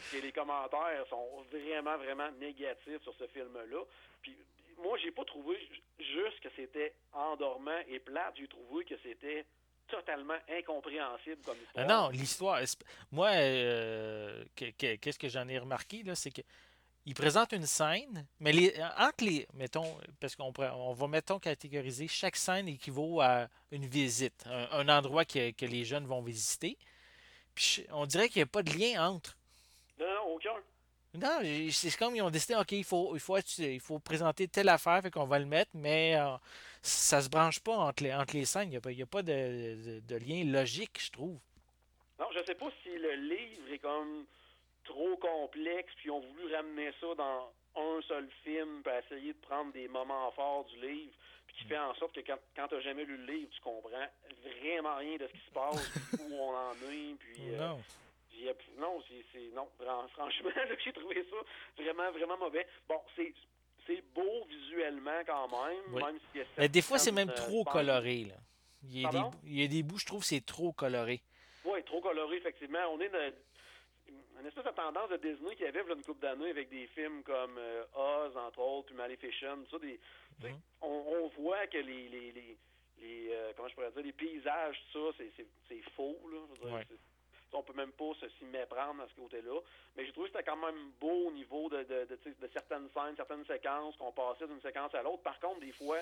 Parce 0.00 0.12
que 0.12 0.18
les 0.18 0.32
commentaires 0.32 1.06
sont 1.10 1.44
vraiment, 1.50 1.98
vraiment 1.98 2.30
négatifs 2.32 3.02
sur 3.02 3.14
ce 3.14 3.26
film-là. 3.26 3.84
Puis 4.22 4.34
moi, 4.82 4.98
j'ai 4.98 5.10
pas 5.10 5.24
trouvé 5.24 5.56
juste 5.98 6.40
que 6.42 6.48
c'était 6.56 6.94
endormant 7.12 7.78
et 7.88 7.98
plate. 7.98 8.34
J'ai 8.36 8.48
trouvé 8.48 8.84
que 8.84 8.94
c'était 9.02 9.44
totalement 9.88 10.38
incompréhensible 10.48 11.42
comme 11.44 11.58
histoire. 11.58 11.86
non, 11.86 12.08
l'histoire. 12.10 12.60
Moi, 13.10 13.28
euh, 13.28 14.44
qu'est-ce 14.54 15.18
que 15.18 15.28
j'en 15.28 15.48
ai 15.48 15.58
remarqué, 15.58 16.02
là, 16.02 16.14
c'est 16.14 16.30
que. 16.30 16.42
Il 17.06 17.14
présente 17.14 17.52
une 17.52 17.64
scène, 17.64 18.26
mais 18.40 18.52
les, 18.52 18.74
entre 18.98 19.24
les. 19.24 19.48
Mettons, 19.54 19.98
parce 20.20 20.36
qu'on 20.36 20.52
on 20.58 20.92
va, 20.92 21.08
mettons, 21.08 21.38
catégoriser, 21.38 22.06
chaque 22.08 22.36
scène 22.36 22.68
équivaut 22.68 23.22
à 23.22 23.48
une 23.70 23.86
visite, 23.86 24.44
un, 24.46 24.86
endroit 24.88 25.24
que, 25.24 25.50
que, 25.52 25.64
les 25.64 25.86
jeunes 25.86 26.04
vont 26.04 26.20
visiter. 26.20 26.76
Puis 27.54 27.86
on 27.90 28.04
dirait 28.04 28.28
qu'il 28.28 28.40
n'y 28.40 28.44
a 28.44 28.46
pas 28.46 28.62
de 28.62 28.70
lien 28.78 29.08
entre. 29.08 29.38
Non, 29.98 30.06
non, 30.06 30.34
aucun. 30.34 30.54
Non, 31.14 31.40
c'est 31.72 31.96
comme 31.96 32.14
ils 32.14 32.22
ont 32.22 32.30
décidé, 32.30 32.54
OK, 32.54 32.70
il 32.70 32.84
faut, 32.84 33.14
il 33.14 33.20
faut, 33.20 33.36
il 33.58 33.80
faut 33.80 33.98
présenter 33.98 34.46
telle 34.46 34.68
affaire, 34.68 35.02
fait 35.02 35.10
qu'on 35.10 35.26
va 35.26 35.40
le 35.40 35.44
mettre, 35.44 35.72
mais 35.74 36.14
euh, 36.16 36.36
ça 36.82 37.20
se 37.20 37.28
branche 37.28 37.58
pas 37.58 37.76
entre 37.76 38.04
les, 38.04 38.14
entre 38.14 38.36
les 38.36 38.44
scènes. 38.44 38.68
Il 38.68 38.70
n'y 38.70 38.76
a, 38.76 38.80
pas, 38.80 38.90
a 38.90 39.06
pas 39.06 39.22
de, 39.22 40.00
de, 40.00 40.16
lien 40.16 40.44
logique, 40.44 41.02
je 41.02 41.10
trouve. 41.10 41.36
Non, 42.20 42.26
je 42.32 42.44
sais 42.44 42.54
pas 42.54 42.68
si 42.84 42.90
le 42.90 43.14
livre 43.14 43.72
est 43.72 43.78
comme 43.78 44.24
trop 44.84 45.16
complexe, 45.16 45.92
puis 45.96 46.06
ils 46.06 46.10
ont 46.12 46.20
voulu 46.20 46.54
ramener 46.54 46.92
ça 47.00 47.08
dans 47.16 47.50
un 47.76 48.02
seul 48.02 48.28
film, 48.44 48.82
pour 48.84 48.92
essayer 48.92 49.32
de 49.32 49.38
prendre 49.38 49.72
des 49.72 49.88
moments 49.88 50.30
forts 50.30 50.64
du 50.66 50.80
livre, 50.80 51.12
puis 51.48 51.56
qui 51.56 51.64
fait 51.64 51.78
en 51.78 51.94
sorte 51.94 52.14
que 52.14 52.20
quand, 52.20 52.38
quand 52.54 52.68
tu 52.68 52.76
n'as 52.76 52.80
jamais 52.82 53.04
lu 53.04 53.16
le 53.16 53.32
livre, 53.32 53.50
tu 53.50 53.60
comprends 53.62 54.06
vraiment 54.60 54.96
rien 54.96 55.16
de 55.16 55.26
ce 55.26 55.32
qui 55.32 55.46
se 55.46 55.52
passe, 55.52 56.20
où 56.20 56.34
on 56.34 56.54
en 56.54 56.72
est, 56.72 57.14
puis... 57.18 57.54
Euh, 57.54 57.74
non, 58.78 59.02
c'est 59.32 59.40
non, 59.54 59.68
franchement, 60.12 60.50
j'ai 60.84 60.92
trouvé 60.92 61.24
ça 61.30 61.82
vraiment, 61.82 62.10
vraiment 62.12 62.38
mauvais. 62.38 62.66
Bon, 62.88 63.00
c'est 63.16 63.32
c'est 63.86 64.02
beau 64.14 64.44
visuellement 64.48 65.20
quand 65.26 65.48
même, 65.48 66.04
même 66.04 66.18
si 66.32 66.40
Mais 66.58 66.68
des 66.68 66.82
fois, 66.82 66.98
c'est 66.98 67.12
même 67.12 67.32
trop 67.32 67.64
coloré. 67.64 68.24
Là. 68.24 68.34
Il, 68.84 69.00
y 69.00 69.06
a 69.06 69.10
des, 69.10 69.22
il 69.44 69.60
y 69.60 69.64
a 69.64 69.68
des 69.68 69.82
bouts, 69.82 69.98
je 69.98 70.06
trouve, 70.06 70.24
c'est 70.24 70.44
trop 70.44 70.72
coloré. 70.72 71.22
Oui, 71.64 71.82
trop 71.84 72.00
coloré, 72.00 72.36
effectivement. 72.36 72.78
On 72.92 73.00
est 73.00 73.08
dans 73.08 73.32
une 74.40 74.46
espèce 74.46 74.64
de 74.64 74.70
tendance 74.70 75.10
de 75.10 75.16
Disney 75.16 75.54
qui 75.56 75.64
avait 75.64 75.82
une 75.82 76.02
couple 76.02 76.22
d'années 76.22 76.50
avec 76.50 76.70
des 76.70 76.86
films 76.88 77.22
comme 77.22 77.58
euh, 77.58 77.84
Oz, 77.94 78.36
entre 78.36 78.60
autres, 78.60 78.86
puis 78.86 78.96
Maleficent, 78.96 79.66
ça, 79.70 79.78
des, 79.78 80.00
mm-hmm. 80.40 80.54
on, 80.82 80.86
on, 80.86 81.28
voit 81.42 81.66
que 81.66 81.78
les, 81.78 82.08
les, 82.08 82.32
les, 82.32 82.58
les 83.00 83.28
euh, 83.32 83.52
comment 83.56 83.68
je 83.68 83.74
pourrais 83.74 83.90
dire, 83.90 84.02
les 84.02 84.12
paysages, 84.12 84.82
tout 84.92 85.12
ça, 85.12 85.24
c'est 85.68 85.82
faux, 85.94 86.18
là. 86.30 86.80
On 87.52 87.62
peut 87.62 87.72
même 87.74 87.92
pas 87.92 88.12
s'y 88.38 88.44
méprendre 88.44 89.02
à 89.02 89.08
ce 89.08 89.14
côté-là. 89.20 89.60
Mais 89.96 90.06
j'ai 90.06 90.12
trouvé 90.12 90.30
que 90.30 90.36
c'était 90.38 90.50
quand 90.50 90.56
même 90.56 90.92
beau 91.00 91.28
au 91.28 91.32
niveau 91.32 91.68
de, 91.68 91.78
de, 91.78 92.06
de, 92.08 92.18
de 92.40 92.50
certaines 92.52 92.88
scènes, 92.94 93.16
certaines 93.16 93.44
séquences, 93.46 93.96
qu'on 93.96 94.12
passait 94.12 94.46
d'une 94.46 94.60
séquence 94.60 94.94
à 94.94 95.02
l'autre. 95.02 95.22
Par 95.22 95.38
contre, 95.40 95.60
des 95.60 95.72
fois, 95.72 95.98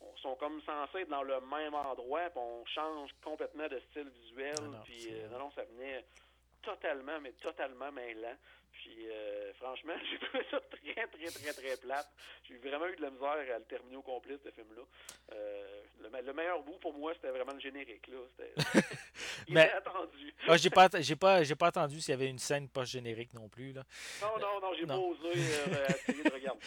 on 0.00 0.16
sont 0.18 0.34
comme 0.36 0.60
censés 0.62 1.00
être 1.00 1.08
dans 1.08 1.22
le 1.22 1.40
même 1.40 1.74
endroit, 1.74 2.28
puis 2.30 2.40
on 2.40 2.64
change 2.66 3.10
complètement 3.22 3.68
de 3.68 3.80
style 3.90 4.08
visuel. 4.08 4.54
puis 4.84 5.08
euh, 5.10 5.28
non, 5.28 5.38
non, 5.38 5.50
ça 5.52 5.62
venait 5.64 6.04
totalement, 6.62 7.20
mais 7.20 7.32
totalement 7.32 7.90
mêlant. 7.92 8.36
Puis 8.72 9.08
euh, 9.08 9.52
franchement, 9.54 9.94
j'ai 10.10 10.18
trouvé 10.18 10.44
ça 10.50 10.60
très, 10.60 11.06
très, 11.06 11.30
très, 11.30 11.52
très 11.52 11.76
plate. 11.76 12.08
J'ai 12.48 12.56
vraiment 12.58 12.86
eu 12.86 12.96
de 12.96 13.02
la 13.02 13.10
misère 13.10 13.54
à 13.54 13.58
le 13.58 13.64
terminer 13.64 13.96
au 13.96 14.02
complet, 14.02 14.38
ce 14.42 14.50
film-là. 14.50 14.82
Euh, 15.32 15.82
le, 16.00 16.32
meilleur 16.32 16.62
bout 16.62 16.78
pour 16.78 16.94
moi, 16.94 17.12
c'était 17.14 17.30
vraiment 17.30 17.52
le 17.52 17.60
générique. 17.60 18.06
Là. 18.08 18.18
C'était 18.36 18.86
mais, 19.48 19.70
attendu. 19.70 20.34
ah, 20.48 20.56
j'ai 20.56 20.70
pas, 20.70 20.88
j'ai 21.00 21.16
pas, 21.16 21.42
j'ai 21.42 21.56
pas 21.56 21.68
attendu 21.68 22.00
s'il 22.00 22.12
y 22.12 22.14
avait 22.14 22.28
une 22.28 22.38
scène 22.38 22.68
post-générique 22.68 23.34
non 23.34 23.48
plus. 23.48 23.72
Là. 23.72 23.82
Non, 24.22 24.38
non, 24.38 24.60
non, 24.60 24.74
j'ai 24.74 24.86
pas 24.86 24.98
osé 24.98 25.28
euh, 25.28 25.86
essayer 26.08 26.22
de 26.22 26.32
regarder. 26.32 26.60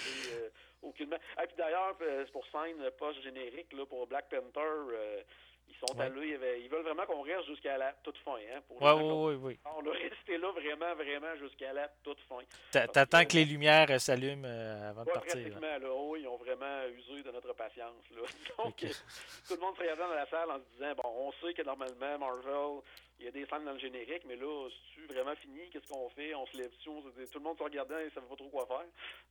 aucunement. 0.81 1.17
Et 1.41 1.48
puis 1.48 1.55
d'ailleurs, 1.57 1.95
c'est 2.00 2.31
pour 2.31 2.45
scène 2.48 2.89
post-générique, 2.98 3.74
là, 3.74 3.86
pour 3.86 4.07
Black 4.07 4.29
Panther 4.29 5.24
ils 5.67 5.75
sont 5.75 6.00
allés, 6.00 6.38
ils, 6.62 6.70
veulent 6.70 6.84
vraiment 6.84 7.05
qu'on 7.05 7.22
reste 7.22 7.46
jusqu'à 7.48 7.77
la 7.77 7.93
toute 8.03 8.17
fin. 8.20 8.36
Hein, 8.36 8.62
pour 8.67 8.82
ouais, 8.82 8.91
oui, 8.91 9.36
oui, 9.41 9.60
On 9.65 9.86
a 9.88 9.91
resté 9.91 10.38
là 10.38 10.51
vraiment, 10.51 10.96
vraiment 10.96 11.36
jusqu'à 11.38 11.74
la 11.74 11.88
toute 12.03 12.20
fin. 12.22 12.39
T'attends 12.72 13.25
que 13.25 13.34
les 13.34 13.46
lumières 13.46 13.89
euh, 13.89 14.00
s'allument 14.00 14.48
euh, 14.48 14.89
avant 14.89 15.03
de 15.03 15.12
partir. 15.12 15.34
Pratiquement, 15.34 15.77
là. 15.79 15.93
oui, 15.93 16.22
ils 16.22 16.27
ont 16.27 16.38
vraiment 16.38 16.84
usé 16.88 17.24
de 17.24 17.32
notre 17.32 17.53
patience. 17.53 18.03
Là. 18.12 18.22
Donc, 18.63 18.75
tout 19.48 19.55
le 19.55 19.60
monde 19.60 19.75
se 19.75 19.82
regardait 19.82 20.03
dans 20.03 20.13
la 20.13 20.27
salle 20.27 20.51
en 20.51 20.58
se 20.58 20.74
disant, 20.74 20.93
bon, 21.01 21.10
on 21.27 21.32
sait 21.46 21.53
que 21.53 21.63
normalement, 21.63 22.20
Marvel, 22.20 22.82
il 23.20 23.25
y 23.25 23.27
a 23.29 23.32
des 23.32 23.46
scènes 23.46 23.63
dans 23.63 23.74
le 23.74 23.79
générique, 23.79 24.24
mais 24.27 24.36
là, 24.36 24.70
c'est 24.96 25.13
vraiment 25.13 25.36
fini, 25.36 25.70
qu'est-ce 25.72 25.88
qu'on 25.88 26.10
fait? 26.10 26.36
On 26.36 26.46
se 26.48 26.58
lève 26.58 26.72
dessus, 26.72 26.89
tout 27.32 27.39
le 27.39 27.43
monde 27.43 27.58
se 27.58 27.63
regardant 27.63 27.98
et 27.98 28.05
ne 28.05 28.10
savait 28.10 28.27
pas 28.27 28.36
trop 28.36 28.50
quoi 28.50 28.65
faire. 28.65 28.86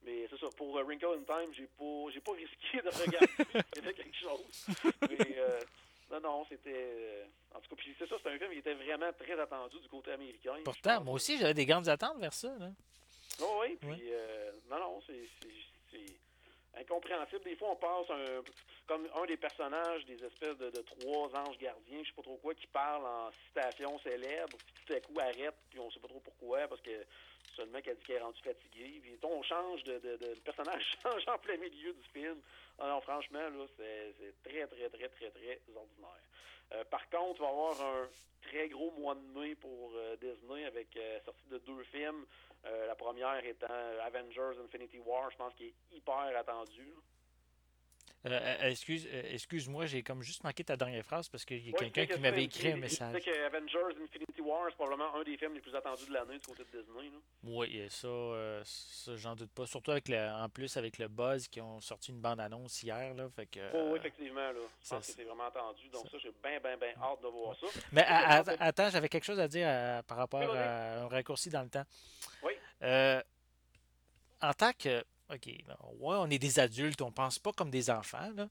Mais 0.04 0.26
c'est 0.30 0.38
ça, 0.38 0.46
pour 0.56 0.74
Wrinkle 0.80 1.18
in 1.18 1.24
Time, 1.24 1.52
j'ai 1.52 1.68
pas 1.78 2.10
j'ai 2.12 2.20
pas 2.20 2.32
risqué 2.32 2.80
de 2.80 2.88
regarder 2.88 3.94
quelque 3.94 4.16
chose. 4.16 4.66
Mais 5.10 5.31
c'était. 6.56 6.72
Euh, 6.74 7.24
en 7.54 7.60
tout 7.60 7.70
cas, 7.70 7.76
puis 7.76 7.94
c'est 7.98 8.08
ça, 8.08 8.16
c'est 8.22 8.30
un 8.30 8.38
film 8.38 8.50
qui 8.52 8.58
était 8.58 8.74
vraiment 8.74 9.12
très 9.18 9.38
attendu 9.38 9.78
du 9.80 9.88
côté 9.88 10.12
américain. 10.12 10.54
Pourtant, 10.64 11.02
moi 11.02 11.14
aussi, 11.14 11.38
j'avais 11.38 11.54
des 11.54 11.66
grandes 11.66 11.88
attentes 11.88 12.18
vers 12.18 12.32
ça. 12.32 12.52
Là. 12.58 12.70
Oh, 13.40 13.60
oui, 13.62 13.76
puis. 13.80 14.12
Euh, 14.12 14.52
non, 14.70 14.78
non, 14.78 15.02
c'est 15.06 15.28
incompréhensible. 16.74 17.42
Des 17.44 17.56
fois, 17.56 17.72
on 17.72 17.76
passe 17.76 18.10
un, 18.10 18.42
comme 18.86 19.06
un 19.14 19.26
des 19.26 19.36
personnages 19.36 20.04
des 20.06 20.24
espèces 20.24 20.56
de, 20.58 20.70
trois 20.80 21.28
anges 21.36 21.58
gardiens, 21.58 22.02
je 22.02 22.08
sais 22.08 22.14
pas 22.16 22.22
trop 22.22 22.36
quoi, 22.36 22.54
qui 22.54 22.66
parle 22.66 23.04
en 23.04 23.30
citation 23.46 23.98
célèbre, 24.00 24.56
puis 24.56 24.84
tout 24.86 24.92
à 24.94 25.00
coup 25.00 25.20
arrête, 25.20 25.54
puis 25.70 25.80
on 25.80 25.90
sait 25.90 26.00
pas 26.00 26.08
trop 26.08 26.20
pourquoi, 26.20 26.66
parce 26.68 26.80
que 26.80 26.90
c'est 27.54 27.64
le 27.64 27.70
mec 27.70 27.86
a 27.88 27.94
dit 27.94 28.02
qu'il 28.04 28.14
est 28.14 28.20
rendu 28.20 28.40
fatigué. 28.42 29.00
Puis 29.02 29.18
on 29.22 29.42
change 29.42 29.84
de, 29.84 29.98
de, 29.98 30.16
de, 30.16 30.26
le 30.28 30.40
personnage 30.40 30.96
change 31.02 31.22
en 31.28 31.38
plein 31.38 31.56
milieu 31.56 31.92
du 31.92 32.08
film. 32.12 32.40
Alors 32.78 32.98
ah 32.98 33.12
franchement, 33.12 33.38
là, 33.38 33.66
c'est 33.76 34.34
très, 34.42 34.66
très, 34.66 34.88
très, 34.88 35.08
très, 35.08 35.30
très 35.30 35.60
ordinaire. 35.76 36.22
Euh, 36.74 36.84
par 36.84 37.08
contre, 37.10 37.40
il 37.40 37.42
va 37.42 37.48
y 37.48 37.50
avoir 37.50 37.80
un 37.80 38.08
très 38.42 38.68
gros 38.68 38.90
mois 38.92 39.14
de 39.14 39.38
mai 39.38 39.54
pour 39.54 39.92
euh, 39.94 40.16
Disney 40.16 40.64
avec 40.64 40.96
euh, 40.96 41.20
sortie 41.24 41.48
de 41.48 41.58
deux 41.58 41.82
films. 41.84 42.26
la 42.64 42.94
première 42.94 43.44
étant 43.44 43.66
Avengers 44.04 44.58
Infinity 44.64 44.98
War, 45.00 45.30
je 45.30 45.36
pense 45.36 45.54
qu'il 45.54 45.66
est 45.66 45.96
hyper 45.96 46.36
attendu. 46.36 46.94
Euh, 48.24 48.30
euh, 48.30 48.70
excuse, 48.70 49.08
euh, 49.12 49.22
excuse-moi, 49.32 49.86
j'ai 49.86 50.04
comme 50.04 50.22
juste 50.22 50.44
manqué 50.44 50.62
ta 50.62 50.76
dernière 50.76 51.04
phrase 51.04 51.28
parce 51.28 51.44
qu'il 51.44 51.68
y 51.68 51.74
a 51.74 51.76
quelqu'un 51.76 52.06
qui 52.06 52.20
m'avait 52.20 52.44
écrit 52.44 52.70
un 52.70 52.76
message. 52.76 53.16
Tu 53.16 53.22
sais 53.22 53.30
que 53.32 53.44
Avengers 53.46 54.00
Infinity 54.00 54.40
War, 54.40 54.66
c'est 54.68 54.76
probablement 54.76 55.12
un 55.16 55.24
des 55.24 55.36
films 55.36 55.54
les 55.54 55.60
plus 55.60 55.74
attendus 55.74 56.06
de 56.06 56.12
l'année 56.12 56.38
du 56.38 56.46
côté 56.46 56.62
de 56.72 56.82
Disney. 56.82 57.10
Oui, 57.42 57.84
ça, 57.88 58.08
ça 58.64 59.16
j'en 59.16 59.34
doute 59.34 59.50
pas. 59.50 59.66
Surtout 59.66 59.90
avec 59.90 60.08
le, 60.08 60.18
en 60.18 60.48
plus 60.48 60.76
avec 60.76 60.98
le 60.98 61.08
buzz 61.08 61.48
qui 61.48 61.60
ont 61.60 61.80
sorti 61.80 62.12
une 62.12 62.20
bande-annonce 62.20 62.80
hier. 62.84 63.12
Là, 63.14 63.28
fait 63.28 63.46
que, 63.46 63.60
oh, 63.74 63.90
oui, 63.90 63.98
effectivement. 63.98 64.52
Là. 64.52 64.60
Je 64.84 64.88
pense 64.88 65.06
que 65.06 65.12
c'est 65.12 65.24
vraiment 65.24 65.46
attendu. 65.46 65.88
Donc 65.88 66.08
ça, 66.08 66.18
j'ai 66.18 66.32
bien, 66.42 66.60
bien, 66.60 66.76
bien 66.76 66.94
hâte 67.02 67.22
de 67.22 67.28
voir 67.28 67.56
ça. 67.56 67.66
Mais 67.90 68.04
attends, 68.06 68.88
j'avais 68.90 69.08
quelque 69.08 69.24
chose 69.24 69.40
à 69.40 69.48
dire 69.48 69.66
par 70.04 70.18
rapport 70.18 70.54
à 70.54 71.00
un 71.00 71.08
raccourci 71.08 71.50
dans 71.50 71.62
le 71.62 71.70
temps. 71.70 71.84
Oui. 72.44 72.52
en 74.40 74.52
tant 74.52 74.72
que 74.78 75.02
OK, 75.30 75.46
ouais, 75.46 75.64
on 76.00 76.30
est 76.30 76.38
des 76.38 76.58
adultes, 76.58 77.00
on 77.02 77.12
pense 77.12 77.38
pas 77.38 77.52
comme 77.52 77.70
des 77.70 77.90
enfants, 77.90 78.30
là. 78.34 78.48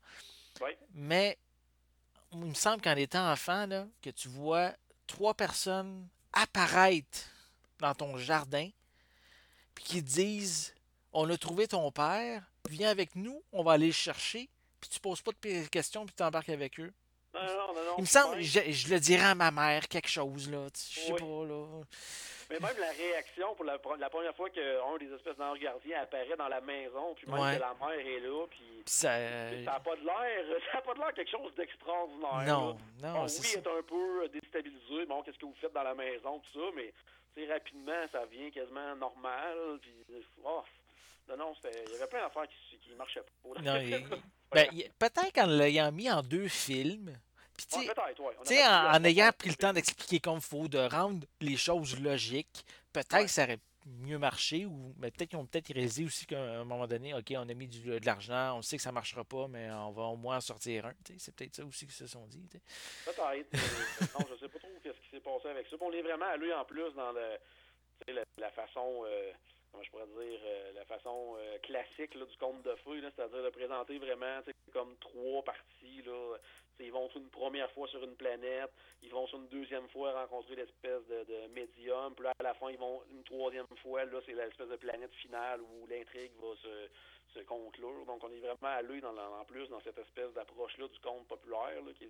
Mais 0.94 1.38
il 2.34 2.40
me 2.40 2.54
semble 2.54 2.82
qu'en 2.82 2.96
étant 2.96 3.32
enfant, 3.32 3.66
là, 3.66 3.88
que 4.02 4.10
tu 4.10 4.28
vois 4.28 4.74
trois 5.08 5.34
personnes 5.34 6.08
apparaître 6.34 7.20
dans 7.80 7.94
ton 7.94 8.18
jardin, 8.18 8.70
puis 9.76 9.84
qui 9.84 10.02
disent 10.02 10.74
On 11.14 11.30
a 11.30 11.38
trouvé 11.38 11.68
ton 11.68 11.92
père, 11.92 12.44
viens 12.70 12.90
avec 12.90 13.16
nous, 13.16 13.44
on 13.52 13.64
va 13.64 13.74
aller 13.74 13.88
le 13.88 13.94
chercher, 13.94 14.50
puis 14.80 14.90
tu 14.90 15.00
poses 15.00 15.22
pas 15.22 15.32
de 15.32 15.68
questions, 15.68 16.06
puis 16.06 16.16
tu 16.16 16.24
embarques 16.24 16.50
avec 16.50 16.80
eux. 16.80 16.94
Non, 17.34 17.42
non, 17.46 17.74
non, 17.74 17.96
il 17.98 18.02
me 18.02 18.08
semble, 18.08 18.42
je, 18.42 18.90
le 18.90 19.00
dirais 19.00 19.24
à 19.24 19.36
ma 19.36 19.52
mère, 19.52 19.88
quelque 19.88 20.10
chose, 20.10 20.50
là. 20.50 20.68
Je 20.74 21.00
sais 21.00 21.14
pas, 21.14 21.46
là. 21.46 21.84
Mais 22.52 22.60
même 22.60 22.78
la 22.80 22.92
réaction 22.92 23.56
pour 23.56 23.66
la, 23.66 23.80
première 23.80 24.36
fois 24.36 24.50
qu'un 24.50 24.98
des 25.00 25.14
espèces 25.14 25.38
gardiens 25.38 26.02
apparaît 26.02 26.36
dans 26.38 26.50
la 26.50 26.62
maison, 26.62 27.16
puis 27.16 27.28
même 27.28 27.56
que 27.56 27.62
la 27.62 27.76
mère 27.80 28.08
est 28.08 28.20
là, 28.20 28.46
puis 28.50 28.84
ça 28.86 29.18
n'a 29.52 29.80
pas 29.80 29.96
de 29.96 30.04
l'air, 30.04 30.60
ça 30.72 30.80
a 30.80 30.82
pas 30.82 30.94
de 30.94 31.00
l'air 31.00 31.14
quelque 31.14 31.32
chose 31.32 31.54
d'extraordinaire. 31.56 32.46
Non, 32.46 32.78
non, 33.02 33.14
bon, 33.14 33.26
oui, 33.26 33.54
est 33.54 33.68
un 33.68 33.84
peu 33.84 34.30
déstabilisé. 34.30 35.06
Bon, 35.08 35.22
qu'est-ce 35.24 35.38
que 35.40 35.46
vous 35.46 35.56
faites 35.62 35.74
dans 35.74 35.84
la 35.84 35.96
maison, 35.96 36.40
tout 36.40 36.60
ça, 36.60 36.66
mais 36.76 36.94
rapidement, 37.48 38.06
ça 38.12 38.26
vient 38.26 38.50
quasiment 38.52 38.96
normal. 38.96 39.80
Puis, 39.82 39.94
oh, 40.44 40.64
non, 41.30 41.38
non, 41.38 41.54
il 41.64 41.92
y 41.92 41.96
avait 41.96 42.08
plein 42.08 42.22
d'affaires 42.22 42.48
qui 42.48 42.90
ne 42.92 42.96
marchaient 42.96 43.22
pas. 43.22 43.62
Non, 43.62 44.18
ben, 44.52 44.68
peut-être 45.00 45.34
qu'en 45.34 45.46
l'ayant 45.46 45.92
mis 45.92 46.12
en 46.12 46.22
deux 46.22 46.48
films, 46.48 47.18
en, 47.74 49.04
ayant 49.04 49.32
pris 49.38 49.50
le 49.50 49.56
temps 49.56 49.74
d'expliquer 49.74 50.20
comme 50.20 50.38
il 50.38 50.42
faut, 50.42 50.68
de 50.68 50.80
rendre 50.80 51.26
les 51.40 51.58
choses 51.58 52.00
logiques, 52.00 52.66
peut-être 52.94 53.24
que 53.24 53.28
ça 53.28 53.44
aurait 53.44 53.60
mieux 53.86 54.20
marché, 54.20 54.66
ou 54.66 54.94
mais 54.98 55.12
peut-être 55.12 55.30
qu'ils 55.30 55.40
ont 55.40 55.46
peut-être 55.46 55.74
réalisé 55.74 56.06
aussi 56.06 56.26
qu'à 56.26 56.40
un 56.40 56.64
moment 56.64 56.88
donné, 56.88 57.14
OK, 57.14 57.34
on 57.36 57.50
a 57.50 57.54
mis 57.54 57.68
du, 57.68 57.82
de 58.00 58.06
l'argent, 58.06 58.58
on 58.58 58.62
sait 58.62 58.78
que 58.78 58.84
ça 58.84 58.90
ne 58.90 58.96
marchera 58.96 59.24
pas, 59.24 59.48
mais 59.48 59.72
on 59.72 59.92
va 59.92 60.04
au 60.04 60.16
moins 60.16 60.38
en 60.38 60.42
sortir 60.42 60.86
un. 60.86 60.94
C'est 61.18 61.36
peut-être 61.36 61.56
ça 61.56 61.66
aussi 61.66 61.86
qu'ils 61.86 61.96
se 61.96 62.08
sont 62.08 62.26
dit. 62.28 62.48
Peut-être. 63.06 63.52
non, 64.20 64.26
je 64.30 64.40
sais 64.40 64.50
pas 64.50 64.60
trop 64.60 64.70
ce 64.84 64.90
qui 64.90 65.10
s'est 65.10 65.20
passé 65.20 65.48
avec 65.50 65.68
ça. 65.68 65.76
On 65.80 65.92
est 65.92 66.02
vraiment 66.02 66.26
allé 66.26 66.54
en 66.54 66.66
plus 66.66 66.92
dans 66.94 67.12
le, 67.12 67.38
la, 68.38 68.52
façon. 68.52 69.04
Euh, 69.06 69.32
comment 69.72 69.84
je 69.84 69.90
pourrais 69.90 70.08
dire, 70.08 70.40
euh, 70.44 70.72
la 70.74 70.86
façon 70.86 71.36
euh, 71.38 71.58
classique 71.60 72.18
du 72.18 72.38
conte 72.38 72.64
de 72.64 72.76
feu, 72.84 73.02
c'est-à-dire 73.02 73.44
de 73.44 73.50
présenter 73.50 73.98
vraiment 73.98 74.40
comme 74.74 74.96
trois 74.98 75.44
parties. 75.44 76.02
Là, 76.06 76.38
ils 76.80 76.92
vont 76.92 77.10
une 77.16 77.30
première 77.30 77.70
fois 77.72 77.88
sur 77.88 78.04
une 78.04 78.16
planète, 78.16 78.72
ils 79.04 79.12
vont 79.12 79.28
sur 79.28 79.40
une 79.40 79.48
deuxième 79.50 79.88
fois 79.90 80.14
rencontrer 80.22 80.56
l'espèce 80.56 81.06
de, 81.08 81.24
de 81.24 81.48
médium, 81.54 82.14
puis 82.16 82.24
là, 82.24 82.34
à 82.40 82.44
la 82.44 82.54
fin, 82.54 82.70
ils 82.72 82.78
vont 82.78 83.02
une 83.12 83.24
troisième 83.24 83.68
fois, 83.82 84.06
là, 84.06 84.20
c'est 84.26 84.34
l'espèce 84.34 84.70
de 84.70 84.76
planète 84.78 85.14
finale 85.16 85.62
où 85.62 85.88
l'intrigue 85.88 86.32
va 86.42 86.56
se, 86.56 86.90
se 87.34 87.40
conclure. 87.46 88.06
Donc, 88.06 88.24
on 88.24 88.32
est 88.32 88.40
vraiment 88.40 88.76
allé 88.76 89.02
dans, 89.02 89.16
en 89.16 89.46
plus 89.46 89.68
dans 89.70 89.82
cette 89.82 89.98
espèce 89.98 90.34
d'approche-là 90.34 90.88
du 90.88 91.00
conte 91.00 91.28
populaire. 91.28 91.82
Là, 91.86 91.92
qui 91.98 92.08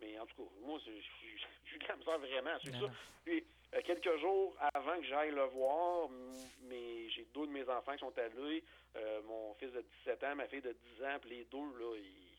mais 0.00 0.18
en 0.18 0.26
tout 0.26 0.42
cas, 0.42 0.50
moi, 0.62 0.78
je 0.84 0.90
suis 0.90 1.78
comme 1.86 2.02
ça 2.02 2.16
vraiment. 2.16 2.56
C'est 2.62 2.72
ça. 2.72 2.90
Puis, 3.24 3.44
euh, 3.74 3.80
quelques 3.84 4.16
jours 4.18 4.54
avant 4.74 4.96
que 4.96 5.06
j'aille 5.06 5.30
le 5.30 5.44
voir, 5.44 6.08
mais 6.62 7.08
j'ai 7.10 7.26
deux 7.34 7.46
de 7.46 7.52
mes 7.52 7.68
enfants 7.68 7.92
qui 7.92 8.00
sont 8.00 8.18
allés. 8.18 8.62
Euh, 8.96 9.22
mon 9.22 9.54
fils 9.54 9.72
de 9.72 9.84
17 10.04 10.24
ans, 10.24 10.36
ma 10.36 10.46
fille 10.46 10.60
de 10.60 10.76
10 10.98 11.04
ans, 11.04 11.18
puis 11.20 11.30
les 11.30 11.44
deux, 11.44 11.78
là, 11.78 11.96
ils 11.96 12.33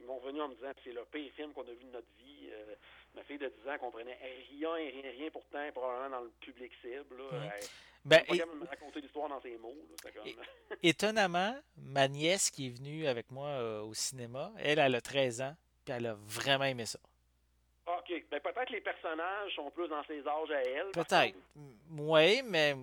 ils, 0.00 0.06
m'ont 0.06 0.18
venu 0.20 0.40
en 0.40 0.48
me 0.48 0.54
disant 0.54 0.72
que 0.72 0.80
c'est 0.84 0.92
le 0.92 1.04
pire 1.04 1.32
film 1.34 1.52
qu'on 1.52 1.62
a 1.62 1.72
vu 1.72 1.84
de 1.84 1.90
notre 1.90 2.08
vie. 2.18 2.48
Euh, 2.50 2.74
ma 3.14 3.22
fille 3.24 3.38
de 3.38 3.48
10 3.64 3.70
ans 3.70 3.78
comprenait 3.78 4.18
rien, 4.50 4.74
rien, 4.74 5.10
rien 5.10 5.30
pourtant, 5.30 5.70
probablement 5.72 6.10
dans 6.10 6.24
le 6.24 6.30
public 6.40 6.72
cible. 6.80 7.16
Là. 7.18 7.50
Ben, 8.04 8.24
pas 8.24 8.34
me 8.34 8.66
raconter 8.66 9.00
l'histoire 9.00 9.28
dans 9.28 9.40
ses 9.42 9.56
mots. 9.58 9.74
étonnamment, 10.82 11.54
ma 11.76 12.08
nièce 12.08 12.50
qui 12.50 12.68
est 12.68 12.70
venue 12.70 13.06
avec 13.06 13.30
moi 13.30 13.48
euh, 13.48 13.82
au 13.82 13.92
cinéma, 13.92 14.52
elle, 14.58 14.78
elle 14.78 14.94
a 14.94 15.00
13 15.00 15.42
ans, 15.42 15.56
puis 15.84 15.94
elle 15.94 16.06
a 16.06 16.14
vraiment 16.14 16.64
aimé 16.64 16.86
ça. 16.86 17.00
OK. 17.86 18.24
Ben, 18.30 18.40
peut-être 18.40 18.68
que 18.68 18.72
les 18.72 18.80
personnages 18.80 19.54
sont 19.54 19.70
plus 19.70 19.88
dans 19.88 20.02
ses 20.04 20.20
âges 20.26 20.50
à 20.50 20.62
elle. 20.62 20.90
Peut-être. 20.92 21.36
Oui, 21.90 22.42
mais 22.44 22.76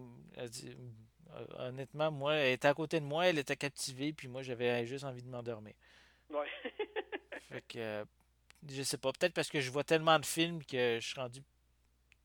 honnêtement, 1.60 2.12
moi, 2.12 2.36
elle 2.36 2.54
était 2.54 2.68
à 2.68 2.74
côté 2.74 3.00
de 3.00 3.06
moi, 3.06 3.28
elle 3.28 3.40
était 3.40 3.56
captivée, 3.56 4.14
puis 4.14 4.28
moi, 4.28 4.42
j'avais 4.42 4.86
juste 4.86 5.04
envie 5.04 5.24
de 5.24 5.30
m'endormir. 5.30 5.74
Ouais. 6.30 6.48
fait 7.50 7.64
que, 7.68 8.06
je 8.68 8.82
sais 8.84 8.98
pas, 8.98 9.12
peut-être 9.12 9.34
parce 9.34 9.50
que 9.50 9.60
je 9.60 9.72
vois 9.72 9.84
tellement 9.84 10.20
de 10.20 10.26
films 10.26 10.64
que 10.64 11.00
je 11.00 11.08
suis 11.08 11.20
rendu 11.20 11.42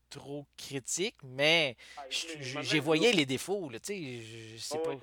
trop 0.09 0.45
critique, 0.57 1.15
mais 1.23 1.75
ah, 1.97 2.03
j'ai 2.09 2.79
voyé 2.79 3.13
les 3.13 3.25
défauts, 3.25 3.69
là, 3.69 3.79
tu 3.79 3.93
sais, 3.93 4.21
je, 4.21 4.57
sais 4.57 4.77
pas. 4.79 4.95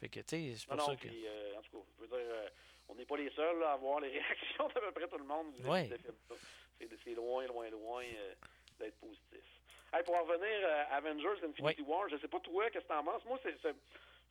Fait 0.00 0.08
que, 0.08 0.20
tu 0.20 0.24
sais, 0.28 0.54
c'est 0.56 0.66
pour 0.66 0.80
ça 0.80 0.96
que... 0.96 1.08
Euh, 1.08 1.58
en 1.58 1.62
tout 1.62 1.70
cas, 1.72 1.84
je 1.96 2.02
veux 2.02 2.08
dire, 2.08 2.16
euh, 2.18 2.48
on 2.88 2.94
n'est 2.94 3.04
pas 3.04 3.16
les 3.16 3.30
seuls 3.30 3.62
à 3.64 3.76
voir 3.76 4.00
les 4.00 4.08
réactions 4.18 4.68
d'à 4.68 4.80
peu 4.80 4.92
près 4.92 5.08
tout 5.08 5.18
le 5.18 5.24
monde. 5.24 5.52
C'est 7.04 7.14
loin, 7.14 7.46
loin, 7.46 7.68
loin 7.70 8.02
euh, 8.04 8.34
d'être 8.78 8.96
positif. 8.98 9.44
Hey, 9.92 10.04
pour 10.04 10.14
en 10.14 10.22
revenir 10.22 10.66
à 10.68 10.96
Avengers 10.96 11.44
Infinity 11.44 11.82
War, 11.82 12.08
je 12.08 12.16
sais 12.18 12.28
pas 12.28 12.40
toi, 12.40 12.70
qu'est-ce 12.70 12.84
que 12.84 12.88
t'en 12.88 13.04
penses? 13.04 13.24
Moi, 13.24 13.38
c'est 13.42 13.74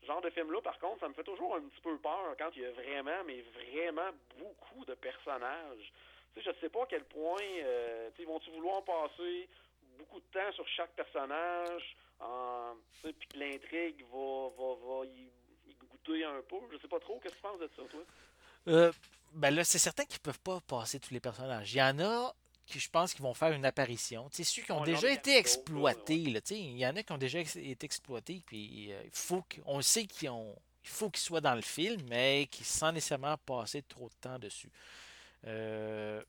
ce 0.01 0.05
genre 0.07 0.21
de 0.21 0.29
film-là, 0.29 0.61
par 0.61 0.79
contre, 0.79 1.01
ça 1.01 1.09
me 1.09 1.13
fait 1.13 1.23
toujours 1.23 1.55
un 1.55 1.61
petit 1.61 1.81
peu 1.81 1.97
peur 1.97 2.35
quand 2.37 2.49
il 2.55 2.61
y 2.61 2.65
a 2.65 2.71
vraiment, 2.71 3.23
mais 3.25 3.43
vraiment 3.53 4.09
beaucoup 4.37 4.85
de 4.85 4.93
personnages. 4.95 5.93
Tu 6.33 6.41
sais, 6.41 6.51
je 6.51 6.59
sais 6.59 6.69
pas 6.69 6.83
à 6.83 6.87
quel 6.87 7.03
point, 7.05 7.41
euh, 7.63 8.09
vont-ils 8.25 8.53
vouloir 8.53 8.83
passer 8.83 9.49
beaucoup 9.97 10.19
de 10.19 10.25
temps 10.31 10.51
sur 10.53 10.67
chaque 10.67 10.91
personnage, 10.91 11.95
en, 12.19 12.75
puis 13.01 13.27
que 13.27 13.37
l'intrigue 13.37 14.05
va, 14.11 14.49
va, 14.57 14.75
va 14.75 15.05
y, 15.05 15.29
goûter 15.89 16.23
un 16.23 16.41
peu. 16.47 16.57
Je 16.71 16.77
sais 16.77 16.87
pas 16.87 16.99
trop. 16.99 17.19
Qu'est-ce 17.19 17.35
que 17.35 17.39
tu 17.39 17.43
penses 17.43 17.59
de 17.59 17.69
ça, 17.75 17.83
toi? 17.89 18.01
Euh, 18.67 18.91
ben 19.33 19.53
là, 19.53 19.63
c'est 19.63 19.79
certain 19.79 20.05
qu'ils 20.05 20.19
peuvent 20.19 20.39
pas 20.39 20.59
passer 20.61 20.99
tous 20.99 21.13
les 21.13 21.19
personnages. 21.19 21.73
Il 21.73 21.77
y 21.77 21.81
en 21.81 21.99
a 21.99 22.33
qui, 22.69 22.79
je 22.79 22.89
pense, 22.89 23.13
qui 23.13 23.21
vont 23.21 23.33
faire 23.33 23.51
une 23.51 23.65
apparition. 23.65 24.29
sais, 24.31 24.43
ceux 24.43 24.61
qui 24.61 24.71
ont 24.71 24.83
déjà 24.83 25.11
été 25.11 25.35
exploités, 25.37 26.15
il 26.15 26.77
y 26.77 26.85
en 26.85 26.95
a 26.95 27.03
qui 27.03 27.11
ont 27.11 27.17
déjà 27.17 27.39
été 27.39 27.83
exploités, 27.85 28.43
puis 28.45 28.93
euh, 28.93 29.01
faut 29.11 29.43
qu'on 29.43 29.81
sait 29.81 30.05
qu'ils 30.05 30.29
ont. 30.29 30.55
Il 30.83 30.89
faut 30.89 31.09
qu'ils 31.09 31.21
soient 31.21 31.41
dans 31.41 31.55
le 31.55 31.61
film, 31.61 32.01
mais 32.09 32.47
qu'ils 32.49 32.65
sans 32.65 32.91
nécessairement 32.91 33.37
passer 33.37 33.81
trop 33.81 34.07
de 34.07 34.13
temps 34.21 34.39
dessus. 34.39 34.71
Euh, 35.45 36.23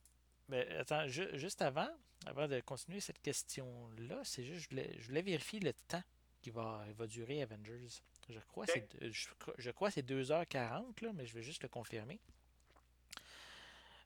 mais 0.48 0.66
attends, 0.76 1.06
juste 1.06 1.62
avant, 1.62 1.88
avant 2.26 2.48
de 2.48 2.60
continuer 2.60 3.00
cette 3.00 3.22
question-là, 3.22 4.20
c'est 4.24 4.42
juste, 4.42 4.70
je 4.70 5.06
voulais, 5.06 5.22
vérifier 5.22 5.60
le 5.60 5.72
temps 5.88 6.02
qui 6.42 6.50
va, 6.50 6.84
va 6.96 7.06
durer 7.06 7.42
Avengers. 7.42 8.02
Je 8.28 8.38
crois 8.48 8.66
que 8.66 8.72
c'est 8.72 9.12
je, 9.12 9.28
je 9.58 9.70
crois 9.70 9.90
c'est 9.90 10.06
2h40, 10.06 11.04
là, 11.04 11.12
mais 11.14 11.26
je 11.26 11.34
vais 11.34 11.42
juste 11.42 11.62
le 11.62 11.68
confirmer. 11.68 12.18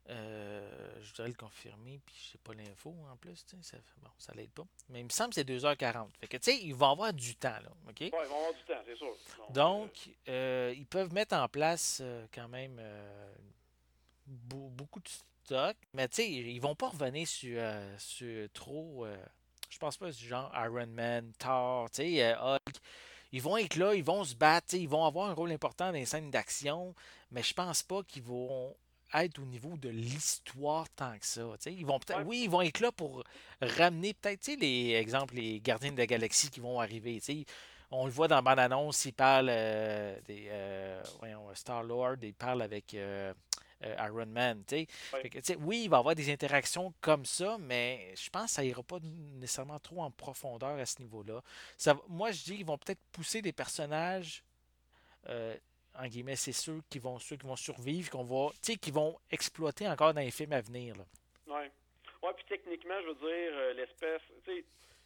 Euh, 0.09 1.01
je 1.01 1.09
voudrais 1.09 1.29
le 1.29 1.33
confirmer, 1.33 1.99
puis 2.05 2.15
je 2.15 2.31
sais 2.33 2.37
pas 2.37 2.53
l'info 2.53 2.95
en 3.11 3.17
plus, 3.17 3.43
ça, 3.61 3.77
bon, 4.03 4.09
ça 4.19 4.33
l'aide 4.35 4.51
pas. 4.51 4.65
Mais 4.89 4.99
il 4.99 5.05
me 5.05 5.09
semble 5.09 5.29
que 5.29 5.35
c'est 5.35 5.49
2h40. 5.49 6.09
Fait 6.19 6.27
que, 6.27 6.37
tu 6.37 6.51
sais, 6.51 6.57
ils 6.61 6.75
vont 6.75 6.91
avoir 6.91 7.11
du 7.11 7.35
temps, 7.35 7.49
là, 7.49 7.71
OK? 7.89 8.01
ils 8.01 8.11
vont 8.11 8.19
avoir 8.19 8.53
du 8.53 8.63
temps, 8.65 8.81
c'est 8.85 8.95
sûr. 8.95 9.15
Donc, 9.49 10.09
euh, 10.27 10.73
ils 10.77 10.85
peuvent 10.85 11.11
mettre 11.11 11.35
en 11.35 11.47
place 11.47 11.99
euh, 12.03 12.27
quand 12.31 12.47
même 12.47 12.79
beaucoup 14.27 14.99
de 14.99 15.09
stock, 15.43 15.75
mais 15.93 16.07
tu 16.07 16.15
sais, 16.17 16.31
ils 16.31 16.59
vont 16.59 16.75
pas 16.75 16.89
revenir 16.89 17.27
sur, 17.27 17.59
sur 17.97 18.47
trop, 18.53 19.07
je 19.69 19.77
pense 19.79 19.97
pas 19.97 20.11
du 20.11 20.27
genre 20.27 20.51
Iron 20.55 20.87
Man, 20.87 21.31
Thor, 21.39 21.89
tu 21.89 22.03
sais, 22.03 22.35
Hulk. 22.35 22.75
Ils 23.31 23.41
vont 23.41 23.57
être 23.57 23.75
là, 23.75 23.95
ils 23.95 24.03
vont 24.03 24.23
se 24.23 24.35
battre, 24.35 24.75
ils 24.75 24.87
vont 24.87 25.03
avoir 25.03 25.29
un 25.29 25.33
rôle 25.33 25.51
important 25.51 25.87
dans 25.87 25.91
les 25.91 26.05
scènes 26.05 26.29
d'action, 26.29 26.93
mais 27.31 27.41
je 27.41 27.53
pense 27.53 27.81
pas 27.81 28.03
qu'ils 28.03 28.23
vont 28.23 28.75
être 29.13 29.39
au 29.39 29.45
niveau 29.45 29.77
de 29.77 29.89
l'histoire 29.89 30.89
tant 30.89 31.17
que 31.17 31.25
ça. 31.25 31.41
Ils 31.67 31.85
vont 31.85 31.99
Oui, 32.25 32.41
ils 32.45 32.49
vont 32.49 32.61
être 32.61 32.79
là 32.79 32.91
pour 32.91 33.23
ramener 33.61 34.13
peut-être 34.13 34.47
les 34.59 34.93
exemples, 34.93 35.35
les 35.35 35.59
gardiens 35.59 35.91
de 35.91 35.97
la 35.97 36.07
galaxie 36.07 36.49
qui 36.49 36.59
vont 36.59 36.79
arriver. 36.79 37.21
On 37.91 38.05
le 38.05 38.11
voit 38.11 38.27
dans 38.27 38.35
la 38.35 38.41
bande-annonce, 38.41 39.05
ils 39.05 39.13
parlent 39.13 39.49
euh, 39.49 40.19
des 40.25 40.47
euh, 40.49 41.01
Star-Lord, 41.53 42.15
ils 42.23 42.33
parlent 42.33 42.63
avec 42.63 42.93
euh, 42.95 43.33
Iron 43.81 44.25
Man. 44.25 44.63
oui, 44.71 45.83
il 45.83 45.89
va 45.89 45.97
y 45.97 45.99
avoir 45.99 46.15
des 46.15 46.31
interactions 46.31 46.93
comme 46.99 47.25
ça, 47.25 47.57
mais 47.59 48.13
je 48.15 48.29
pense 48.29 48.45
que 48.45 48.51
ça 48.51 48.63
ira 48.65 48.81
pas 48.81 48.97
nécessairement 49.39 49.79
trop 49.79 50.01
en 50.01 50.11
profondeur 50.11 50.79
à 50.79 50.85
ce 50.85 50.99
niveau-là. 50.99 51.41
Moi, 52.09 52.31
je 52.31 52.43
dis 52.43 52.57
qu'ils 52.57 52.65
vont 52.65 52.77
peut-être 52.77 53.01
pousser 53.11 53.41
des 53.41 53.53
personnages 53.53 54.43
en 55.97 56.07
guillemets, 56.07 56.35
c'est 56.35 56.51
ceux 56.51 56.81
qui 56.89 56.99
vont 56.99 57.19
ceux 57.19 57.37
qui 57.37 57.45
vont 57.45 57.55
survivre, 57.55 58.09
qu'on 58.09 58.23
va, 58.23 58.51
qui 58.61 58.91
vont 58.91 59.17
exploiter 59.31 59.87
encore 59.87 60.13
dans 60.13 60.21
les 60.21 60.31
films 60.31 60.53
à 60.53 60.61
venir. 60.61 60.95
Oui. 61.47 61.53
Ouais, 62.23 62.33
puis 62.35 62.45
techniquement, 62.49 62.99
je 63.01 63.07
veux 63.07 63.15
dire, 63.15 63.51
euh, 63.53 63.73
l'espèce, 63.73 64.21
tu 64.43 64.51
sais, 64.51 64.65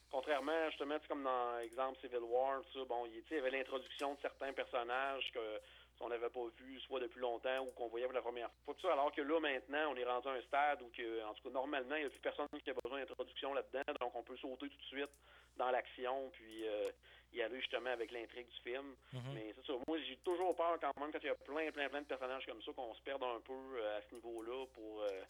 contrairement 0.10 0.69
justement, 0.69 0.97
comme 1.08 1.23
dans 1.23 1.60
exemple 1.60 1.99
Civil 1.99 2.23
War, 2.23 2.62
bon, 2.88 3.06
il 3.08 3.36
y 3.36 3.39
avait 3.39 3.52
l'introduction 3.52 4.13
de 4.13 4.19
certains 4.21 4.54
personnages 4.54 5.30
que 5.34 5.60
on 6.02 6.10
n'avait 6.10 6.30
pas 6.30 6.45
vu 6.58 6.80
soit 6.82 6.99
depuis 6.99 7.19
longtemps 7.19 7.60
ou 7.60 7.71
qu'on 7.71 7.88
voyait 7.88 8.06
pour 8.06 8.15
la 8.15 8.21
première 8.21 8.49
fois. 8.63 8.93
Alors 8.93 9.12
que 9.12 9.21
là, 9.21 9.39
maintenant, 9.39 9.91
on 9.91 9.95
est 9.95 10.06
rendu 10.06 10.28
à 10.28 10.32
un 10.32 10.41
stade 10.41 10.82
où, 10.82 10.89
que, 10.95 11.25
en 11.25 11.34
tout 11.34 11.43
cas, 11.43 11.49
normalement, 11.49 11.95
il 11.95 12.02
n'y 12.02 12.08
a 12.08 12.10
plus 12.10 12.19
personne 12.19 12.47
qui 12.63 12.69
a 12.69 12.73
besoin 12.73 12.99
d'introduction 12.99 13.54
là-dedans, 13.54 13.93
donc 13.99 14.15
on 14.15 14.23
peut 14.23 14.38
sauter 14.38 14.69
tout 14.69 14.78
de 14.78 14.84
suite 14.84 15.12
dans 15.58 15.71
l'action, 15.71 16.30
puis 16.32 16.67
euh, 16.67 16.89
y 17.34 17.42
aller 17.42 17.60
justement 17.60 17.89
avec 17.92 18.12
l'intrigue 18.12 18.48
du 18.48 18.62
film. 18.62 18.96
Mhm. 19.13 19.34
Mais 19.34 19.54
c'est 19.56 19.65
ça, 19.68 19.74
moi 19.88 19.98
j'ai 20.08 20.18
toujours 20.18 20.56
peur 20.56 20.78
quand 20.80 20.98
même 21.00 21.12
quand 21.12 21.20
il 21.22 21.28
y 21.28 21.30
a 21.30 21.36
plein, 21.36 21.72
plein, 21.72 21.89
plein 21.89 22.02
de 22.02 22.08
personnages 22.08 22.46
comme 22.46 22.62
ça 22.62 22.72
qu'on 22.74 22.94
se 22.94 23.02
perde 23.02 23.24
un 23.24 23.39
peu 23.42 23.54
euh, 23.54 23.98
à 23.98 24.02
ce 24.02 24.15
niveau-là 24.15 24.65
pour 24.74 25.02
euh, 25.02 25.22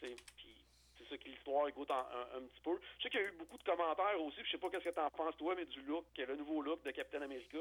puis 0.00 0.54
c'est 0.98 1.08
ça 1.08 1.16
que 1.18 1.28
l'histoire 1.28 1.70
goûte 1.72 1.90
un, 1.90 2.40
petit 2.40 2.60
peu. 2.62 2.78
Je 2.98 3.04
sais 3.04 3.10
qu'il 3.10 3.20
y 3.20 3.22
a 3.24 3.26
eu 3.26 3.32
beaucoup 3.38 3.58
de 3.58 3.62
commentaires 3.62 4.20
aussi, 4.20 4.38
je 4.44 4.50
sais 4.50 4.58
pas 4.58 4.70
qu'est-ce 4.70 4.84
que 4.84 4.94
t'en 4.94 5.10
penses 5.10 5.36
toi, 5.36 5.54
mais 5.56 5.64
du 5.66 5.82
look, 5.82 6.06
le 6.16 6.36
nouveau 6.36 6.62
look 6.62 6.82
de 6.84 6.90
Captain 6.90 7.22
America. 7.22 7.58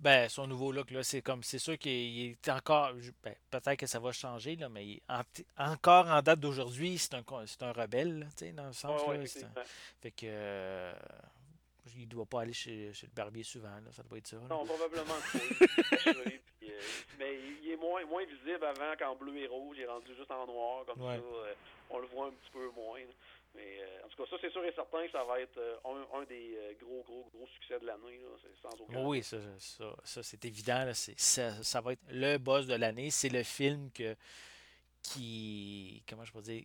Ben, 0.00 0.28
son 0.28 0.46
nouveau 0.46 0.70
look, 0.70 0.92
là, 0.92 1.02
c'est 1.02 1.22
comme, 1.22 1.42
c'est 1.42 1.58
sûr 1.58 1.76
qu'il 1.76 2.30
est 2.30 2.48
encore, 2.48 2.92
ben, 3.24 3.34
peut-être 3.50 3.76
que 3.76 3.86
ça 3.86 3.98
va 3.98 4.12
changer, 4.12 4.54
là, 4.54 4.68
mais 4.68 5.00
encore 5.56 6.06
en 6.06 6.22
date 6.22 6.38
d'aujourd'hui, 6.38 6.98
c'est 6.98 7.14
un, 7.14 7.24
c'est 7.46 7.62
un 7.64 7.72
rebelle, 7.72 8.28
tu 8.36 8.46
sais, 8.46 8.52
dans 8.52 8.68
le 8.68 8.72
sens, 8.72 9.00
là, 9.08 9.14
fait 10.00 10.12
que, 10.12 10.26
euh, 10.26 10.92
il 11.96 12.08
doit 12.08 12.26
pas 12.26 12.42
aller 12.42 12.52
chez, 12.52 12.92
le 13.02 13.14
barbier 13.14 13.42
souvent, 13.42 13.68
là. 13.68 13.92
ça 13.92 14.02
doit 14.02 14.18
être 14.18 14.26
ça. 14.26 14.36
Non, 14.48 14.64
probablement 14.64 15.04
pas. 15.32 15.38
Euh, 16.68 16.80
mais 17.18 17.34
il 17.62 17.70
est 17.72 17.76
moins, 17.76 18.04
moins 18.04 18.24
visible 18.24 18.64
avant 18.64 18.94
qu'en 18.96 19.16
bleu 19.16 19.36
et 19.38 19.46
rouge, 19.48 19.76
il 19.78 19.82
est 19.82 19.86
rendu 19.86 20.14
juste 20.14 20.30
en 20.30 20.46
noir, 20.46 20.84
comme 20.86 20.98
ça, 20.98 21.14
euh, 21.14 21.54
on 21.90 21.98
le 21.98 22.06
voit 22.08 22.26
un 22.26 22.30
petit 22.30 22.50
peu 22.52 22.70
moins. 22.70 23.00
Mais 23.54 23.80
euh, 23.80 24.04
en 24.04 24.08
tout 24.08 24.22
cas, 24.22 24.30
ça, 24.30 24.36
c'est 24.40 24.52
sûr 24.52 24.64
et 24.64 24.72
certain 24.72 25.04
que 25.06 25.10
ça 25.10 25.24
va 25.24 25.40
être 25.40 25.58
un, 25.84 26.24
des 26.24 26.76
gros, 26.80 27.02
gros, 27.04 27.28
gros 27.34 27.46
succès 27.54 27.80
de 27.80 27.86
l'année, 27.86 28.20
sans 28.62 28.80
aucun 28.80 29.02
Oui, 29.02 29.22
ça, 29.22 29.38
ça, 29.58 29.96
ça 30.04 30.22
c'est 30.22 30.44
évident. 30.44 30.84
Là, 30.84 30.94
ça, 30.94 31.62
ça 31.62 31.80
va 31.80 31.94
être 31.94 32.04
le 32.10 32.36
boss 32.36 32.66
de 32.66 32.74
l'année. 32.74 33.10
C'est 33.10 33.30
le 33.30 33.42
film 33.42 33.90
que 33.90 34.14
qui, 35.02 36.02
comment 36.08 36.24
je 36.24 36.32
peux 36.32 36.42
dire, 36.42 36.64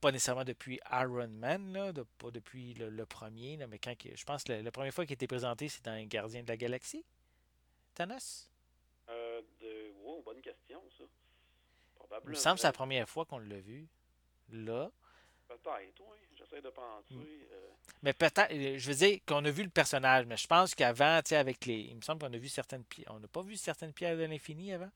pas 0.00 0.12
nécessairement 0.12 0.44
depuis 0.44 0.80
Iron 0.92 1.28
Man, 1.28 1.72
là, 1.72 1.92
pas 2.18 2.30
depuis 2.30 2.74
le, 2.74 3.06
premier, 3.06 3.56
là, 3.56 3.66
mais 3.66 3.78
quand 3.78 3.94
je 4.02 4.24
pense 4.24 4.44
que 4.44 4.52
la, 4.52 4.70
première 4.70 4.92
fois 4.92 5.04
qu'il 5.04 5.14
été 5.14 5.26
présenté, 5.26 5.68
c'est 5.68 5.84
dans 5.84 6.06
Gardien 6.06 6.42
de 6.42 6.48
la 6.48 6.56
Galaxie. 6.56 7.04
Thanos? 7.94 8.50
Euh, 9.08 9.42
de... 9.60 9.92
bonne 10.24 10.40
question, 10.40 10.80
ça. 10.96 11.04
Probablement. 11.94 12.32
Il 12.32 12.36
me 12.36 12.40
semble 12.40 12.56
que 12.56 12.60
c'est 12.60 12.68
la 12.68 12.72
première 12.72 13.08
fois 13.08 13.24
qu'on 13.24 13.38
l'a 13.38 13.60
vu. 13.60 13.88
Là. 14.50 14.90
Peut-être, 15.48 16.00
oui. 16.00 16.18
J'essaie 16.36 16.60
de 16.60 16.70
penser. 16.70 17.14
Mm. 17.14 17.24
Euh. 17.52 17.68
Mais 18.02 18.12
peut-être, 18.12 18.52
euh, 18.52 18.78
je 18.78 18.88
veux 18.88 18.96
dire 18.96 19.18
qu'on 19.26 19.44
a 19.44 19.50
vu 19.50 19.64
le 19.64 19.70
personnage, 19.70 20.26
mais 20.26 20.36
je 20.36 20.46
pense 20.46 20.74
qu'avant, 20.74 21.20
tu 21.22 21.30
sais, 21.30 21.36
avec 21.36 21.66
les. 21.66 21.80
Il 21.80 21.96
me 21.96 22.02
semble 22.02 22.20
qu'on 22.20 22.32
a 22.32 22.38
vu 22.38 22.48
certaines 22.48 22.84
pierres. 22.84 23.08
On 23.10 23.18
n'a 23.18 23.28
pas 23.28 23.42
vu 23.42 23.56
certaines 23.56 23.92
pierres 23.92 24.16
de 24.16 24.24
l'infini 24.24 24.72
avant? 24.72 24.90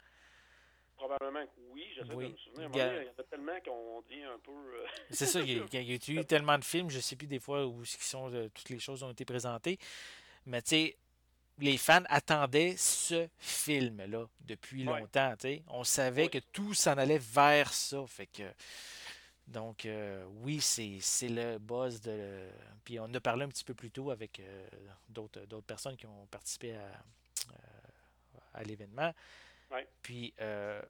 Probablement 1.03 1.45
que 1.47 1.61
oui, 1.73 1.85
j'essaie 1.97 2.15
oui. 2.15 2.27
de 2.27 2.31
me 2.31 2.37
souvenir. 2.37 2.71
Il 2.73 2.79
y, 2.79 3.09
en 3.09 3.13
a 3.19 3.25
tellement 3.25 3.61
qu'on 3.65 4.03
dit 4.09 4.23
un 4.23 4.39
peu. 4.39 4.53
Euh, 4.53 4.87
c'est 5.11 5.27
ça, 5.27 5.41
il 5.41 5.51
y, 5.51 5.59
a, 5.59 5.81
il 5.81 5.91
y, 5.91 5.93
a 5.93 6.21
eu 6.21 6.25
tellement 6.27 6.57
de 6.57 6.65
films, 6.65 6.91
je 6.91 6.99
ne 6.99 7.03
sais 7.03 7.17
plus 7.17 7.27
des 7.27 7.41
fois 7.41 7.67
où 7.67 7.85
sont, 7.85 8.33
euh, 8.33 8.49
toutes 8.55 8.69
les 8.69 8.79
choses 8.79 9.03
ont 9.03 9.11
été 9.11 9.25
présentées. 9.25 9.79
Mais 10.47 10.63
tu 10.63 10.69
sais, 10.69 10.97
les 11.59 11.77
fans 11.77 12.05
attendaient 12.09 12.77
ce 12.77 13.27
film-là 13.41 14.27
depuis 14.43 14.85
longtemps. 14.85 15.35
On 15.71 15.83
savait 15.83 16.29
que 16.29 16.39
tout 16.39 16.73
s'en 16.73 16.97
allait 16.97 17.19
vers 17.19 17.73
ça. 17.73 18.05
Fait 18.07 18.27
que. 18.27 18.45
Donc, 19.49 19.87
euh, 19.87 20.25
oui, 20.45 20.61
c'est 20.61 21.29
le 21.29 21.59
buzz 21.59 22.01
de. 22.01 22.47
Puis 22.85 23.01
on 23.01 23.13
a 23.13 23.21
parlé 23.21 23.45
un 23.45 23.49
petit 23.49 23.65
peu 23.65 23.75
plus 23.75 23.91
tôt 23.91 24.13
avec 24.13 24.41
d'autres 25.09 25.41
personnes 25.67 25.97
qui 25.97 26.07
ont 26.07 26.27
participé 26.31 26.77
à, 26.77 26.93
à 28.55 28.63
l'événement. 28.63 29.13
Puis, 30.03 30.35
euh, 30.41 30.81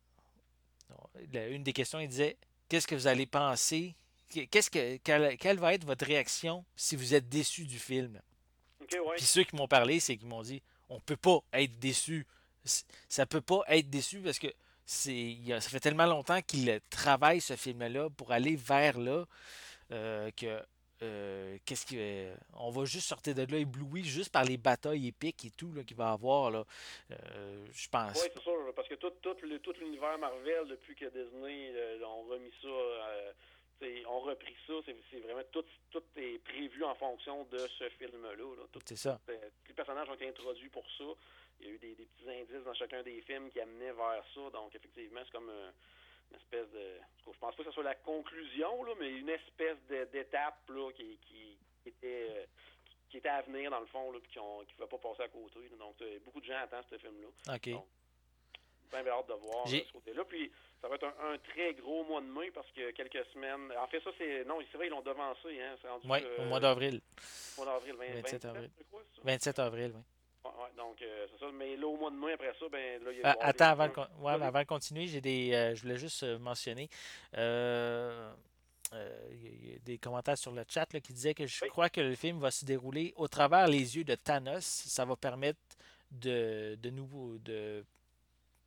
une 1.33 1.63
des 1.63 1.73
questions, 1.73 2.01
il 2.01 2.09
disait 2.09 2.37
Qu'est-ce 2.69 2.87
que 2.87 2.95
vous 2.95 3.07
allez 3.07 3.27
penser? 3.27 3.95
Qu'est-ce 4.51 4.71
que, 4.71 4.97
quelle, 4.97 5.59
va 5.59 5.75
être 5.75 5.85
votre 5.85 6.07
réaction 6.07 6.65
si 6.75 6.97
vous 6.97 7.15
êtes 7.15 7.29
déçu 7.29 7.65
du 7.65 7.79
film? 7.79 8.21
Puis 8.89 9.25
ceux 9.25 9.45
qui 9.45 9.57
m'ont 9.57 9.69
parlé, 9.69 10.01
c'est 10.01 10.17
qu'ils 10.17 10.29
m'ont 10.29 10.43
dit 10.43 10.63
On 10.89 11.01
peut 11.01 11.17
pas 11.17 11.41
être 11.53 11.79
déçu. 11.79 12.27
Ça 13.09 13.27
peut 13.27 13.41
pas 13.41 13.63
être 13.69 13.91
déçu 13.91 14.21
parce 14.21 14.39
que 14.39 14.49
c'est, 14.87 15.37
ça 15.47 15.69
fait 15.69 15.81
tellement 15.81 16.07
longtemps 16.07 16.41
qu'il 16.43 16.81
travaille 16.91 17.41
ce 17.41 17.57
film-là 17.57 18.09
pour 18.11 18.33
aller 18.33 18.57
vers 18.57 18.99
là 18.99 19.27
euh, 19.91 20.31
que 20.31 20.63
euh, 21.03 21.59
qu'est-ce 21.65 21.87
qui 21.87 21.99
on 22.55 22.71
va 22.71 22.85
juste 22.85 23.09
sortir 23.09 23.35
de 23.35 23.43
là 23.43 23.59
ébloui 23.59 24.05
juste 24.05 24.33
par 24.33 24.45
les 24.45 24.57
batailles 24.57 25.09
épiques 25.09 25.45
et 25.45 25.51
tout 25.51 25.73
qu'il 25.87 25.97
va 25.97 26.13
avoir 26.13 26.51
là. 26.51 26.65
Euh, 27.11 27.67
je 27.73 27.89
pense. 27.89 28.23
Oui, 28.23 28.29
c'est 28.35 28.43
sûr, 28.43 28.73
parce 28.75 28.89
que 28.89 28.95
tout, 28.95 29.11
tout, 29.21 29.35
tout 29.35 29.75
l'univers 29.81 30.19
Marvel 30.19 30.69
depuis 30.69 30.95
que 30.95 31.07
Disney 31.07 31.73
ont 32.05 32.23
remis 32.29 32.53
ça 32.63 32.69
on 34.09 34.21
repris 34.21 34.55
ça, 34.67 34.75
c'est 35.11 35.21
vraiment 35.21 35.43
tout, 35.51 35.65
tout 35.91 36.03
est 36.17 36.39
prévu 36.45 36.85
en 36.85 36.95
fonction 36.95 37.45
de 37.45 37.59
ce 37.59 37.89
film-là. 37.91 38.55
C'est 38.85 38.97
ça. 38.97 39.21
les 39.29 39.75
personnages 39.75 40.09
ont 40.09 40.15
été 40.15 40.29
introduits 40.29 40.69
pour 40.69 40.85
ça. 40.99 41.05
Il 41.61 41.67
y 41.67 41.71
a 41.71 41.73
eu 41.75 41.79
des, 41.79 41.95
petits 41.95 42.29
indices 42.29 42.65
dans 42.65 42.75
chacun 42.75 43.03
des 43.03 43.21
films 43.23 43.51
qui 43.51 43.61
amenaient 43.61 43.93
vers 43.93 44.25
ça. 44.35 44.51
Donc, 44.53 44.75
effectivement, 44.75 45.21
c'est 45.25 45.33
comme 45.33 45.51
euh, 45.51 45.71
une 46.33 46.37
espèce 46.37 46.71
de. 46.73 47.01
Je 47.27 47.39
pense 47.39 47.55
pas 47.55 47.63
que 47.63 47.69
ce 47.69 47.75
soit 47.75 47.85
la 47.85 47.95
conclusion, 47.95 48.85
là, 48.85 48.93
mais 48.99 49.11
une 49.11 49.29
espèce 49.29 49.79
d'étape 49.89 50.71
qui, 50.97 51.19
qui, 51.29 51.59
était. 51.87 52.29
Euh, 52.31 52.45
qui 53.09 53.19
était 53.19 53.29
à 53.29 53.43
venir 53.43 53.71
dans 53.71 53.81
le 53.81 53.87
fond, 53.87 54.11
là, 54.11 54.19
puis 54.23 54.33
qui 54.33 54.39
ne 54.39 54.87
pas 54.87 54.97
passer 54.97 55.23
à 55.25 55.29
côté. 55.29 55.61
Donc, 55.79 55.97
beaucoup 56.25 56.41
de 56.41 56.47
gens 56.47 56.57
attendent 56.57 56.87
ce 56.89 56.97
film-là. 56.97 57.55
OK. 57.55 57.69
Donc, 57.69 57.87
bien 58.91 59.13
hâte 59.13 59.29
de 59.29 59.35
voir 59.35 59.69
ce 59.69 59.93
côté-là. 59.93 60.25
Puis, 60.25 60.51
ça 60.81 60.89
va 60.89 60.95
être 60.95 61.05
un, 61.05 61.39
très 61.39 61.75
gros 61.75 62.05
mois 62.05 62.23
de 62.23 62.27
mai 62.27 62.51
parce 62.51 62.71
que 62.73 62.91
quelques 62.93 63.25
semaines. 63.33 63.71
En 63.79 63.87
fait, 63.87 64.01
ça, 64.03 64.11
c'est. 64.17 64.45
Non, 64.47 64.59
c'est 64.71 64.79
vrai, 64.79 64.87
ils 64.87 64.91
l'ont 64.91 65.03
devancé. 65.03 65.61
Hein, 65.61 65.77
oui, 66.05 66.19
au 66.39 66.45
mois 66.45 66.61
d'avril. 66.61 67.01
Au 67.57 67.65
mois 67.65 67.75
d'avril, 67.75 67.97
27, 67.99 68.45
avril. 68.47 68.71
27 69.23 69.59
avril, 69.59 69.93
oui. 69.95 70.03
Ouais, 70.45 70.51
donc, 70.77 71.01
euh, 71.03 71.27
c'est 71.33 71.45
ça. 71.45 71.53
Mais 71.53 71.77
là, 71.77 71.87
au 71.87 71.97
mois 71.97 72.11
de 72.11 72.17
mai, 72.17 72.33
après 72.33 72.53
ça, 72.59 72.67
ben, 72.71 73.03
là, 73.05 73.13
il 73.13 73.19
y 73.19 73.23
a. 73.23 73.31
Ah, 73.31 73.37
attends, 73.41 73.67
avant, 73.67 73.89
de, 73.89 73.93
ouais, 74.21 74.33
avant 74.33 74.61
de 74.61 74.67
continuer, 74.67 75.07
j'ai 75.07 75.21
des. 75.21 75.53
Euh, 75.53 75.75
je 75.75 75.83
voulais 75.83 75.99
juste 75.99 76.23
euh, 76.23 76.39
mentionner. 76.39 76.89
Euh, 77.37 78.33
il 79.31 79.71
y 79.71 79.75
a 79.75 79.79
des 79.79 79.97
commentaires 79.99 80.37
sur 80.37 80.53
le 80.53 80.65
chat 80.69 80.93
là, 80.93 81.01
qui 81.01 81.15
disaient 81.15 81.33
que 81.33 81.47
je 81.47 81.65
crois 81.67 81.89
que 81.89 82.01
le 82.01 82.15
film 82.15 82.39
va 82.41 82.51
se 82.51 82.65
dérouler 82.65 83.15
au 83.17 83.27
travers 83.27 83.67
les 83.67 83.97
yeux 83.97 84.05
de 84.05 84.15
Thanos. 84.15 84.65
Ça 84.65 85.05
va 85.05 85.17
permettre 85.17 85.61
de, 86.11 86.77
de 86.83 86.91
nouveau 86.91 87.39
de 87.39 87.85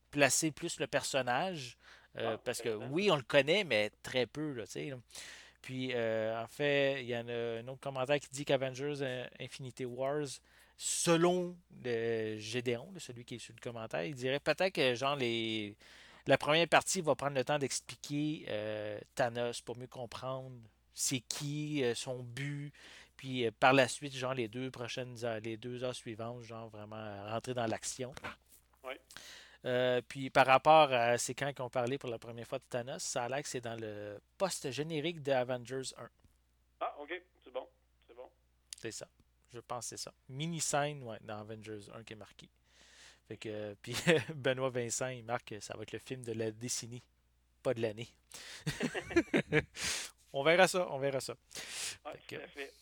placer 0.10 0.52
plus 0.52 0.80
le 0.80 0.88
personnage 0.88 1.78
ah, 2.18 2.38
parce 2.44 2.62
que 2.62 2.70
oui, 2.70 3.12
on 3.12 3.18
le 3.18 3.22
connaît, 3.22 3.64
mais 3.64 3.92
très 4.02 4.26
peu. 4.26 4.54
Là, 4.54 4.64
Puis, 5.62 5.92
euh, 5.94 6.42
en 6.42 6.48
fait, 6.48 7.02
il 7.02 7.08
y 7.08 7.14
a 7.14 7.20
un, 7.20 7.68
autre 7.68 7.82
commentaire 7.82 8.20
qui 8.20 8.30
dit 8.30 8.46
qu'Avengers 8.46 9.28
Infinity 9.40 9.86
Wars, 9.86 10.28
selon 10.78 11.56
le 11.84 12.38
Gédéon, 12.40 12.92
celui 12.98 13.26
qui 13.26 13.36
est 13.36 13.40
sur 13.40 13.54
le 13.54 13.62
commentaire, 13.62 14.04
il 14.04 14.16
dirait 14.16 14.40
peut-être 14.40 14.74
que 14.74 14.96
genre 14.96 15.16
les. 15.16 15.76
La 16.28 16.40
première 16.40 16.68
partie 16.68 17.02
va 17.02 17.14
prendre 17.14 17.36
le 17.36 17.44
temps 17.44 17.60
d'expliquer 17.60 18.48
Thanos 19.14 19.62
pour 19.62 19.78
mieux 19.78 19.86
comprendre 19.86 20.52
c'est 20.96 21.20
qui, 21.20 21.84
son 21.94 22.24
but, 22.24 22.74
puis 23.16 23.52
par 23.52 23.74
la 23.74 23.88
suite, 23.88 24.16
genre 24.16 24.34
les 24.34 24.48
deux 24.48 24.72
prochaines 24.72 25.16
les 25.44 25.58
deux 25.58 25.84
heures 25.84 25.94
suivantes, 25.94 26.42
genre 26.44 26.70
vraiment 26.70 27.30
rentrer 27.30 27.54
dans 27.54 27.68
l'action. 27.68 28.14
Oui. 28.84 28.94
Euh, 29.66 30.02
puis 30.08 30.30
par 30.30 30.46
rapport 30.46 30.94
à 30.94 31.18
ces 31.18 31.34
camps 31.34 31.52
qui 31.52 31.62
ont 31.62 31.70
parlé 31.70 31.98
pour 31.98 32.10
la 32.10 32.20
première 32.20 32.48
fois 32.48 32.60
de 32.60 32.64
Thanos, 32.70 33.02
ça 33.02 33.24
a 33.24 33.30
l'air 33.30 33.42
que 33.42 33.50
c'est 33.50 33.62
dans 33.62 33.80
le 33.80 34.20
poste 34.38 34.70
générique 34.70 35.24
de 35.24 35.32
Avengers 35.32 35.94
1. 35.98 36.10
Ah, 36.82 36.96
ok, 37.00 37.22
c'est 37.44 37.52
bon. 37.52 37.68
C'est 38.08 38.16
bon. 38.16 38.30
C'est 38.78 38.92
ça. 38.92 39.08
Je 39.56 39.62
pense 39.62 39.86
que 39.86 39.96
c'est 39.96 40.04
ça. 40.04 40.14
Mini 40.28 40.60
scène, 40.60 41.02
ouais, 41.04 41.18
dans 41.22 41.40
Avengers 41.40 41.90
1 41.94 42.04
qui 42.04 42.14
est 42.14 42.18
marqué. 42.18 42.50
Fait 43.28 43.38
que, 43.38 43.74
puis 43.82 43.96
Benoît 44.36 44.70
Vincent, 44.70 45.08
il 45.08 45.24
marque 45.24 45.50
que 45.50 45.60
ça 45.60 45.76
va 45.76 45.84
être 45.84 45.94
le 45.94 46.00
film 46.00 46.24
de 46.24 46.34
la 46.34 46.52
décennie, 46.52 47.02
pas 47.64 47.74
de 47.74 47.82
l'année. 47.82 48.10
on 50.34 50.44
verra 50.44 50.68
ça, 50.68 50.88
on 50.92 51.00
verra 51.00 51.22
ça. 51.22 51.36
tout 52.28 52.36
à 52.36 52.48
fait. 52.48 52.74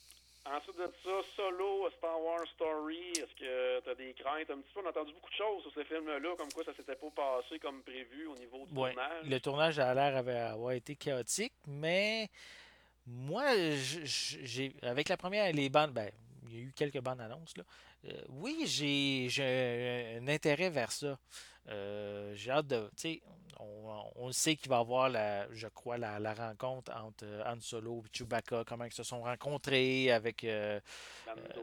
Ensuite 0.46 0.76
de 0.76 0.92
ça, 1.04 1.22
Solo, 1.38 1.90
Star 1.98 2.22
Wars 2.22 2.46
Story, 2.56 3.12
est-ce 3.12 3.34
que 3.40 3.80
tu 3.82 3.90
as 3.90 3.96
des 3.96 4.14
craintes? 4.14 4.50
Un 4.50 4.58
petit 4.58 4.74
peu? 4.74 4.82
On 4.82 4.88
a 4.88 4.90
entendu 4.90 5.14
beaucoup 5.14 5.30
de 5.30 5.36
choses 5.36 5.62
sur 5.62 5.74
ce 5.74 5.84
film-là, 5.86 6.36
comme 6.38 6.52
quoi 6.52 6.66
ça 6.66 6.74
s'était 6.76 6.96
pas 6.96 7.10
passé 7.16 7.60
comme 7.60 7.82
prévu 7.82 8.26
au 8.26 8.36
niveau 8.36 8.66
du 8.66 8.74
tournage. 8.74 9.26
Le 9.26 9.40
tournage 9.40 9.80
a 9.80 9.94
l'air 9.94 10.22
d'avoir 10.22 10.74
été 10.74 10.98
chaotique, 10.98 11.54
mais 11.66 12.30
moi, 13.06 13.46
j'ai 13.56 14.74
avec 14.82 15.08
la 15.08 15.16
première, 15.16 15.52
les 15.54 15.70
bandes, 15.70 15.92
ben, 15.92 16.12
y 16.54 16.62
a 16.62 16.64
eu 16.64 16.74
quelques 16.74 17.02
bandes 17.02 17.22
annonces, 17.22 17.56
là. 17.58 17.64
Euh, 18.06 18.22
oui, 18.30 18.66
j'ai 18.68 20.18
un 20.20 20.28
intérêt 20.28 20.70
vers 20.70 20.92
ça. 20.92 21.18
Euh, 21.70 22.34
j'ai 22.36 22.52
hâte 22.52 22.68
de. 22.68 22.90
On, 23.60 24.04
on 24.16 24.32
sait 24.32 24.56
qu'il 24.58 24.70
va 24.70 24.78
y 24.78 24.80
avoir, 24.80 25.10
la, 25.10 25.48
je 25.54 25.68
crois, 25.68 25.98
la, 25.98 26.34
rencontre 26.34 26.92
entre 26.96 27.24
euh, 27.26 27.44
Han 27.46 27.62
Solo 27.62 28.04
et 28.06 28.18
Chewbacca, 28.18 28.64
comment 28.66 28.84
ils 28.84 28.94
se 28.94 29.04
sont 29.04 29.22
rencontrés 29.22 30.12
avec 30.12 30.46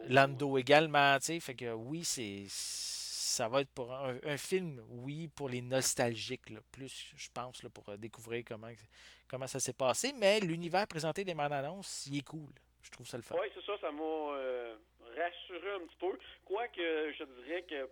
Lando. 0.09 0.57
également. 0.57 1.19
Fait 1.21 1.55
que 1.55 1.73
oui, 1.73 2.05
c'est 2.05 2.47
ça 2.49 3.49
va 3.49 3.61
être 3.61 3.71
pour 3.71 3.93
un, 3.93 4.37
film, 4.37 4.83
oui, 4.89 5.29
pour 5.29 5.49
les 5.49 5.63
nostalgiques, 5.63 6.53
plus, 6.73 7.13
je 7.15 7.29
pense, 7.33 7.63
là, 7.63 7.71
pour 7.71 7.97
découvrir 7.97 8.45
comment, 8.45 8.69
comment 9.29 9.47
ça 9.47 9.61
s'est 9.61 9.73
passé. 9.73 10.13
Mais 10.19 10.41
l'univers 10.41 10.87
présenté 10.87 11.25
des 11.25 11.35
bandes 11.35 11.53
annonces, 11.53 12.07
il 12.07 12.19
est 12.19 12.23
cool. 12.23 12.53
Je 12.83 12.91
trouve 12.91 13.07
ça 13.07 13.17
le 13.17 13.23
fun. 13.23 13.37
Oui, 13.41 13.49
c'est 13.55 13.65
ça, 13.65 13.79
ça 13.81 13.91
m'a 13.93 14.03
rassuré 15.17 15.71
un 15.75 15.87
petit 15.87 15.97
peu. 15.99 16.19
Quoique, 16.45 17.13
je 17.13 17.25
dirais 17.45 17.63
que 17.63 17.89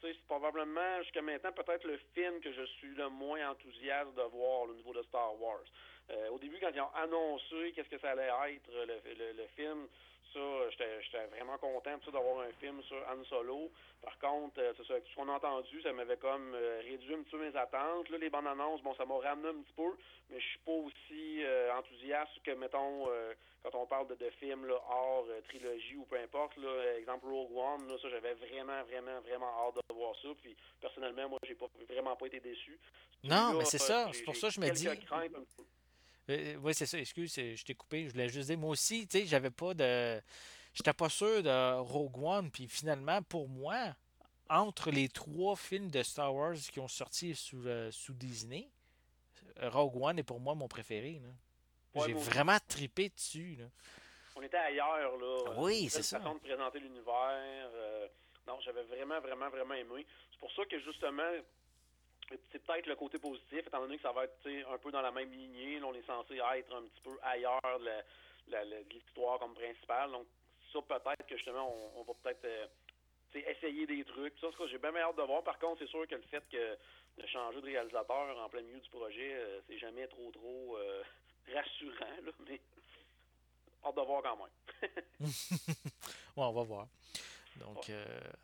c'est 0.00 0.16
probablement 0.26 1.02
jusqu'à 1.02 1.22
maintenant 1.22 1.52
peut-être 1.52 1.84
le 1.84 1.98
film 2.14 2.40
que 2.40 2.52
je 2.52 2.64
suis 2.78 2.94
le 2.94 3.08
moins 3.08 3.50
enthousiaste 3.50 4.14
de 4.14 4.22
voir 4.22 4.62
au 4.62 4.72
niveau 4.72 4.92
de 4.92 5.02
Star 5.02 5.40
Wars. 5.40 5.64
Euh, 6.10 6.28
au 6.30 6.38
début, 6.38 6.58
quand 6.60 6.70
ils 6.72 6.80
ont 6.80 6.94
annoncé 6.94 7.72
qu'est-ce 7.74 7.88
que 7.88 7.98
ça 7.98 8.10
allait 8.10 8.30
être 8.54 8.70
le, 8.72 9.32
le 9.32 9.46
film, 9.56 9.88
ça, 10.32 10.70
j'étais 10.70 11.26
vraiment 11.26 11.58
content 11.58 11.98
d'avoir 12.12 12.40
un 12.40 12.52
film 12.60 12.82
sur 12.82 12.96
Han 13.08 13.24
Solo. 13.24 13.70
Par 14.02 14.18
contre, 14.18 14.60
euh, 14.60 14.72
c'est 14.76 14.86
ça, 14.86 14.94
ce 14.94 15.14
qu'on 15.14 15.28
a 15.28 15.32
entendu, 15.32 15.82
ça 15.82 15.92
m'avait 15.92 16.16
comme 16.16 16.54
euh, 16.54 16.80
réduit 16.82 17.14
un 17.14 17.22
petit 17.22 17.30
peu 17.30 17.44
mes 17.50 17.56
attentes. 17.56 18.08
Là, 18.08 18.18
les 18.18 18.30
bandes 18.30 18.46
annonces, 18.46 18.82
bon, 18.82 18.94
ça 18.94 19.04
m'a 19.04 19.16
ramené 19.18 19.48
un 19.48 19.62
petit 19.62 19.72
peu, 19.74 19.90
mais 20.30 20.40
je 20.40 20.46
suis 20.46 20.58
pas 20.58 20.72
aussi 20.72 21.44
euh, 21.44 21.74
enthousiaste 21.76 22.42
que, 22.44 22.52
mettons, 22.52 23.08
quand 23.62 23.74
on 23.74 23.86
parle 23.86 24.08
de, 24.08 24.14
de 24.14 24.30
films 24.38 24.66
là, 24.66 24.76
hors 24.88 25.26
trilogie 25.48 25.96
ou 25.96 26.04
peu 26.04 26.16
importe, 26.16 26.56
là, 26.58 26.98
exemple 26.98 27.26
Rogue 27.26 27.56
One, 27.56 27.88
là, 27.88 27.94
ça, 28.00 28.08
j'avais 28.08 28.34
vraiment, 28.34 28.82
vraiment, 28.84 29.20
vraiment 29.20 29.50
hâte 29.66 29.76
de 29.76 29.94
voir 29.94 30.14
ça. 30.22 30.28
Puis, 30.42 30.56
personnellement, 30.80 31.28
moi, 31.28 31.38
j'ai 31.44 31.54
pas, 31.54 31.66
vraiment 31.88 32.16
pas 32.16 32.26
été 32.26 32.40
déçu. 32.40 32.78
Non, 33.24 33.54
mais 33.54 33.64
c'est 33.64 33.78
ça, 33.78 34.08
c'est 34.12 34.24
pour 34.24 34.36
ça 34.36 34.48
que 34.48 34.54
je 34.54 34.60
me 34.60 34.70
dis. 34.70 34.88
Euh, 36.30 36.56
oui, 36.62 36.74
c'est 36.74 36.86
ça, 36.86 36.98
excuse, 36.98 37.34
je 37.34 37.64
t'ai 37.64 37.74
coupé. 37.74 38.04
Je 38.06 38.12
voulais 38.12 38.28
juste 38.28 38.48
dire, 38.48 38.58
moi 38.58 38.70
aussi, 38.70 39.06
tu 39.06 39.18
sais, 39.18 39.26
j'avais 39.26 39.50
pas 39.50 39.74
de. 39.74 40.20
J'étais 40.74 40.92
pas 40.92 41.08
sûr 41.08 41.42
de 41.42 41.80
Rogue 41.80 42.18
One, 42.22 42.50
puis 42.50 42.68
finalement, 42.68 43.22
pour 43.22 43.48
moi, 43.48 43.96
entre 44.48 44.90
les 44.90 45.08
trois 45.08 45.56
films 45.56 45.90
de 45.90 46.02
Star 46.02 46.34
Wars 46.34 46.54
qui 46.54 46.78
ont 46.78 46.88
sorti 46.88 47.34
sous, 47.34 47.66
euh, 47.66 47.90
sous 47.90 48.14
Disney, 48.14 48.68
Rogue 49.60 49.96
One 50.00 50.18
est 50.18 50.24
pour 50.24 50.40
moi 50.40 50.54
mon 50.54 50.68
préféré. 50.68 51.20
J'ai 52.06 52.12
vraiment 52.12 52.58
tripé 52.68 53.08
dessus. 53.08 53.56
Là. 53.58 53.64
On 54.36 54.42
était 54.42 54.56
ailleurs, 54.56 55.16
là. 55.16 55.54
Oui, 55.56 55.88
c'est 55.88 56.02
ça. 56.02 56.18
façon 56.18 56.34
de 56.34 56.40
présenter 56.40 56.78
l'univers. 56.78 57.70
Euh, 57.74 58.06
non, 58.46 58.58
j'avais 58.64 58.84
vraiment, 58.84 59.20
vraiment, 59.20 59.48
vraiment 59.50 59.74
aimé. 59.74 60.06
C'est 60.30 60.38
pour 60.38 60.52
ça 60.52 60.64
que 60.64 60.78
justement, 60.80 61.30
c'est 62.28 62.62
peut-être 62.64 62.86
le 62.86 62.96
côté 62.96 63.18
positif, 63.18 63.66
étant 63.66 63.80
donné 63.80 63.96
que 63.96 64.02
ça 64.02 64.12
va 64.12 64.24
être 64.24 64.48
un 64.70 64.78
peu 64.78 64.90
dans 64.90 65.00
la 65.00 65.10
même 65.10 65.30
lignée. 65.32 65.80
on 65.82 65.94
est 65.94 66.06
censé 66.06 66.36
être 66.36 66.74
un 66.74 66.82
petit 66.82 67.00
peu 67.02 67.18
ailleurs 67.22 67.80
de 67.80 68.92
l'histoire 68.92 69.38
comme 69.38 69.54
principale. 69.54 70.10
Donc, 70.12 70.26
ça, 70.72 70.80
peut-être 70.82 71.26
que 71.26 71.36
justement, 71.36 71.74
on, 71.96 72.02
va 72.02 72.12
peut-être 72.22 72.44
euh, 72.44 72.66
essayer 73.34 73.86
des 73.86 74.04
trucs. 74.04 74.34
Ça, 74.40 74.48
j'ai 74.70 74.78
bien 74.78 74.94
hâte 74.96 75.16
de 75.16 75.22
voir. 75.22 75.42
Par 75.42 75.58
contre, 75.58 75.80
c'est 75.80 75.88
sûr 75.88 76.06
que 76.06 76.14
le 76.14 76.22
fait 76.22 76.44
que 76.50 76.78
de 77.20 77.26
changer 77.26 77.60
de 77.60 77.66
réalisateur 77.66 78.38
en 78.38 78.48
plein 78.48 78.62
milieu 78.62 78.80
du 78.80 78.90
projet, 78.90 79.34
euh, 79.34 79.60
c'est 79.66 79.78
jamais 79.78 80.06
trop, 80.08 80.30
trop 80.30 80.76
euh, 80.76 81.02
rassurant. 81.54 82.16
Là, 82.24 82.32
mais 82.46 82.60
hâte 83.84 83.96
de 83.96 84.00
voir 84.02 84.22
quand 84.22 84.36
même. 84.36 84.90
ouais, 85.20 85.28
on 86.36 86.52
va 86.52 86.62
voir. 86.62 86.88
Donc, 87.56 87.90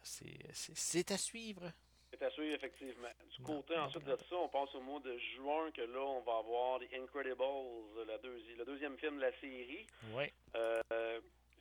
c'est 0.02 1.10
à 1.12 1.18
suivre. 1.18 1.70
C'est 2.18 2.26
à 2.26 2.30
suivre, 2.30 2.54
effectivement. 2.54 3.08
Du 3.36 3.42
côté, 3.42 3.74
ben, 3.74 3.82
ensuite 3.82 4.04
de 4.04 4.16
ça, 4.16 4.36
on 4.36 4.48
passe 4.48 4.74
au 4.74 4.80
mois 4.80 5.00
de 5.00 5.16
juin, 5.34 5.70
que 5.72 5.82
là, 5.82 6.00
on 6.00 6.20
va 6.20 6.38
avoir 6.38 6.78
The 6.78 6.94
Incredibles, 6.94 7.42
euh, 7.42 8.04
la 8.06 8.16
le 8.22 8.64
deuxième 8.64 8.96
film 8.98 9.16
de 9.16 9.22
la 9.22 9.32
série. 9.40 9.86
Oui. 10.12 10.24
Euh, 10.54 11.20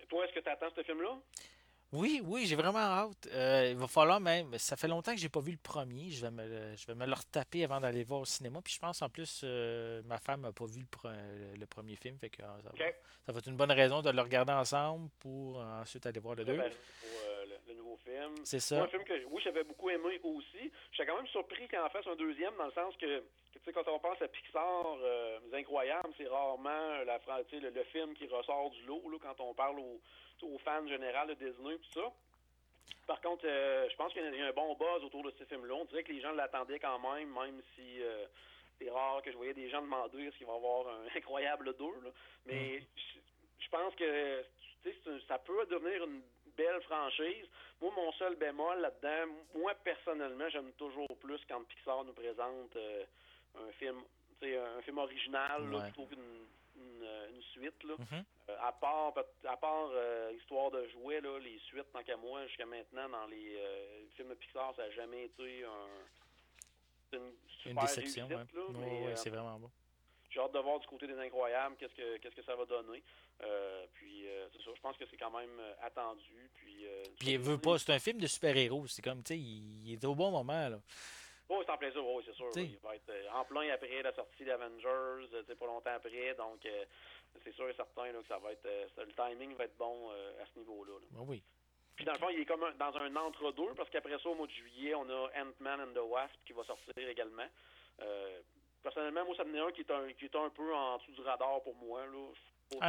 toi, 0.09 0.25
est-ce 0.25 0.33
que 0.33 0.39
tu 0.41 0.49
attends 0.49 0.69
ce 0.75 0.83
film-là? 0.83 1.17
Oui, 1.91 2.21
oui, 2.25 2.45
j'ai 2.45 2.55
vraiment 2.55 2.79
hâte. 2.79 3.29
Euh, 3.31 3.69
il 3.71 3.77
va 3.77 3.87
falloir 3.87 4.19
même. 4.19 4.57
Ça 4.57 4.75
fait 4.75 4.87
longtemps 4.87 5.13
que 5.13 5.19
j'ai 5.19 5.29
pas 5.29 5.39
vu 5.39 5.51
le 5.51 5.57
premier. 5.57 6.09
Je 6.09 6.21
vais 6.21 6.31
me, 6.31 6.75
je 6.75 6.87
vais 6.87 6.95
me 6.95 7.05
le 7.05 7.13
retaper 7.13 7.63
avant 7.63 7.79
d'aller 7.79 8.03
voir 8.03 8.21
au 8.21 8.25
cinéma. 8.25 8.61
Puis 8.63 8.73
je 8.73 8.79
pense 8.79 9.01
en 9.01 9.09
plus, 9.09 9.43
ma 10.05 10.17
femme 10.17 10.41
n'a 10.41 10.51
pas 10.51 10.65
vu 10.65 10.81
le, 11.03 11.59
le, 11.59 11.65
premier 11.67 11.95
film. 11.95 12.17
Fait 12.17 12.29
que 12.29 12.41
ça, 12.41 13.31
va, 13.31 13.37
être 13.39 13.47
une 13.47 13.57
bonne 13.57 13.71
raison 13.71 14.01
de 14.01 14.09
le 14.09 14.21
regarder 14.21 14.53
ensemble 14.53 15.09
pour 15.19 15.57
ensuite 15.59 16.05
aller 16.07 16.19
voir 16.19 16.35
le 16.35 16.45
2 16.45 16.59
de 17.73 17.79
nouveaux 17.79 17.99
films. 18.03 18.35
C'est 18.43 18.59
ça. 18.59 18.83
Un 18.83 18.87
film 18.87 19.03
que, 19.03 19.13
oui, 19.25 19.41
j'avais 19.43 19.63
beaucoup 19.63 19.89
aimé 19.89 20.19
aussi. 20.23 20.71
J'étais 20.91 21.09
quand 21.09 21.17
même 21.17 21.27
surpris 21.27 21.67
qu'il 21.67 21.79
en 21.79 21.89
fasse 21.89 22.07
un 22.07 22.15
deuxième, 22.15 22.55
dans 22.57 22.65
le 22.65 22.71
sens 22.71 22.95
que, 22.97 23.19
tu 23.19 23.59
sais, 23.65 23.73
quand 23.73 23.87
on 23.87 23.99
pense 23.99 24.21
à 24.21 24.27
Pixar, 24.27 24.97
euh, 25.01 25.39
incroyable, 25.53 26.09
c'est 26.17 26.27
rarement 26.27 27.03
la, 27.05 27.19
le, 27.51 27.69
le 27.69 27.83
film 27.85 28.13
qui 28.13 28.27
ressort 28.27 28.71
du 28.71 28.83
lot 28.85 29.03
là, 29.09 29.17
quand 29.21 29.43
on 29.43 29.53
parle 29.53 29.79
aux, 29.79 29.99
fans 30.59 30.87
généraux 30.87 31.27
de 31.27 31.33
Disney 31.35 31.75
tout 31.77 31.91
ça. 31.93 32.11
Par 33.07 33.21
contre, 33.21 33.45
euh, 33.45 33.87
je 33.89 33.95
pense 33.95 34.13
qu'il 34.13 34.23
y 34.23 34.41
a 34.41 34.47
un 34.47 34.51
bon 34.51 34.75
buzz 34.75 35.03
autour 35.03 35.23
de 35.23 35.31
ce 35.31 35.43
film-là. 35.45 35.73
On 35.73 35.85
dirait 35.85 36.03
que 36.03 36.11
les 36.11 36.21
gens 36.21 36.31
l'attendaient 36.31 36.79
quand 36.79 36.99
même, 36.99 37.29
même 37.33 37.61
si... 37.75 38.01
Euh, 38.01 38.25
c'est 38.79 38.89
rare 38.89 39.21
que 39.21 39.31
je 39.31 39.37
voyais 39.37 39.53
des 39.53 39.69
gens 39.69 39.81
demander 39.81 40.23
est-ce 40.23 40.37
qu'il 40.37 40.47
va 40.47 40.53
y 40.53 40.55
avoir 40.55 40.87
un 40.87 41.05
incroyable 41.15 41.75
2. 41.77 41.85
Là. 41.85 42.09
Mais 42.45 42.79
mm. 42.79 42.85
je, 43.59 43.69
pense 43.69 43.95
que 43.95 44.43
ça 45.27 45.37
peut 45.39 45.65
devenir 45.69 46.03
une 46.03 46.21
belle 46.57 46.81
franchise. 46.81 47.45
Moi, 47.81 47.91
mon 47.95 48.11
seul 48.13 48.35
bémol 48.35 48.79
là-dedans, 48.79 49.33
moi 49.55 49.73
personnellement, 49.83 50.49
j'aime 50.49 50.71
toujours 50.73 51.15
plus 51.19 51.39
quand 51.47 51.63
Pixar 51.67 52.03
nous 52.05 52.13
présente 52.13 52.75
euh, 52.75 53.03
un 53.55 53.71
film, 53.73 53.97
un 54.41 54.81
film 54.81 54.97
original 54.97 55.63
plutôt 55.69 56.05
qu'une 56.05 56.45
une, 56.75 57.41
suite. 57.51 57.83
Là. 57.83 57.93
Mm-hmm. 57.95 58.23
Euh, 58.49 58.55
à 58.61 58.71
part, 58.71 59.13
à 59.47 59.57
part 59.57 59.89
euh, 59.93 60.31
Histoire 60.35 60.71
de 60.71 60.87
jouer, 60.89 61.21
là, 61.21 61.37
les 61.39 61.59
suites, 61.59 61.91
tant 61.91 62.03
qu'à 62.03 62.17
moi, 62.17 62.45
jusqu'à 62.47 62.65
maintenant, 62.65 63.07
dans 63.09 63.27
les 63.27 63.57
films 64.15 64.29
de 64.29 64.35
Pixar, 64.35 64.73
ça 64.75 64.83
n'a 64.83 64.91
jamais 64.91 65.25
été 65.25 65.63
un, 65.63 67.17
une 67.17 67.31
super 67.61 67.71
une 67.71 67.87
déception. 67.87 68.27
ouais. 68.27 69.15
c'est 69.15 69.29
vraiment 69.29 69.59
bon 69.59 69.69
j'ai 70.33 70.39
hâte 70.39 70.53
de 70.53 70.59
voir 70.59 70.79
du 70.79 70.87
côté 70.87 71.07
des 71.07 71.17
incroyables 71.17 71.75
qu'est-ce 71.77 71.93
que 71.93 72.17
qu'est-ce 72.17 72.35
que 72.35 72.43
ça 72.43 72.55
va 72.55 72.65
donner. 72.65 73.03
Euh, 73.41 73.85
puis 73.93 74.27
euh, 74.27 74.47
c'est 74.51 74.63
ça, 74.63 74.71
je 74.75 74.81
pense 74.81 74.97
que 74.97 75.05
c'est 75.09 75.17
quand 75.17 75.31
même 75.31 75.59
euh, 75.59 75.73
attendu. 75.81 76.49
Puis, 76.55 76.85
puis 77.19 77.31
il 77.31 77.39
veut 77.39 77.57
pas, 77.57 77.77
c'est 77.77 77.93
un 77.93 77.99
film 77.99 78.19
de 78.19 78.27
super-héros. 78.27 78.87
C'est 78.87 79.01
comme, 79.01 79.23
tu 79.23 79.33
sais, 79.33 79.39
il, 79.39 79.93
est 79.93 80.05
au 80.05 80.15
bon 80.15 80.31
moment 80.31 80.69
là. 80.69 80.79
Oh, 81.49 81.61
c'est 81.65 81.71
en 81.71 81.77
plaisir, 81.77 82.03
oui, 82.07 82.23
c'est 82.25 82.35
sûr. 82.35 82.49
Il 82.55 82.77
va 82.77 82.95
être 82.95 83.11
en 83.33 83.43
plein 83.43 83.69
après 83.71 84.01
la 84.01 84.13
sortie 84.13 84.45
d'Avengers, 84.45 85.27
pas 85.59 85.65
longtemps 85.65 85.91
après, 85.93 86.33
donc 86.35 86.65
c'est 87.43 87.53
sûr 87.53 87.69
et 87.69 87.73
certain 87.73 88.11
là, 88.11 88.21
que 88.21 88.27
ça 88.27 88.39
va 88.39 88.53
être 88.53 88.67
le 88.97 89.13
timing 89.13 89.55
va 89.55 89.65
être 89.65 89.77
bon 89.77 90.09
à 90.09 90.45
ce 90.51 90.59
niveau-là. 90.59 90.93
Ah 91.15 91.21
oui. 91.27 91.43
Puis 91.95 92.05
dans 92.05 92.13
le 92.13 92.17
fond, 92.17 92.29
il 92.29 92.39
est 92.39 92.45
comme 92.45 92.65
dans 92.79 92.97
un 92.97 93.15
entre-deux, 93.17 93.75
parce 93.75 93.89
qu'après 93.89 94.17
ça, 94.17 94.29
au 94.29 94.35
mois 94.35 94.47
de 94.47 94.51
juillet, 94.51 94.95
on 94.95 95.07
a 95.09 95.29
Ant-Man 95.37 95.81
and 95.81 95.93
the 95.93 96.03
Wasp 96.03 96.33
qui 96.45 96.53
va 96.53 96.63
sortir 96.63 97.07
également. 97.07 97.47
Personnellement, 98.83 99.25
moi, 99.25 99.35
ça 99.35 99.43
me 99.43 99.59
un 99.59 99.71
qui 99.71 99.81
est 99.81 99.91
un, 99.91 100.11
qui 100.13 100.25
est 100.25 100.35
un 100.35 100.49
peu 100.49 100.75
en 100.75 100.97
dessous 100.97 101.11
du 101.13 101.21
radar 101.21 101.61
pour 101.63 101.75
moi. 101.75 102.01
Là. 102.05 102.81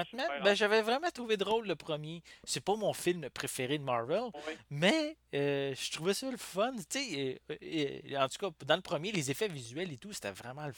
ben, 0.42 0.54
j'avais 0.54 0.83
vraiment 0.83 1.11
trouvé 1.11 1.37
drôle 1.37 1.66
le 1.66 1.76
premier. 1.76 2.22
C'est 2.42 2.64
pas 2.64 2.74
mon 2.74 2.92
film 2.92 3.28
préféré 3.30 3.78
de 3.78 3.85
Marvel, 3.85 4.30
mais 4.70 5.16
euh, 5.35 5.74
je 5.74 5.92
trouvais 5.92 6.14
ça 6.14 6.30
le 6.30 6.37
fun. 6.37 6.72
Tu 6.90 6.98
sais, 6.98 7.40
en 8.16 8.28
tout 8.28 8.38
cas, 8.38 8.64
dans 8.66 8.76
le 8.76 8.83
premier, 8.83 9.12
les 9.12 9.30
effets 9.30 9.48
visuels 9.48 9.92
et 9.92 9.98
tout, 9.98 10.12
c'était 10.12 10.33
vraiment 10.33 10.66
le 10.66 10.72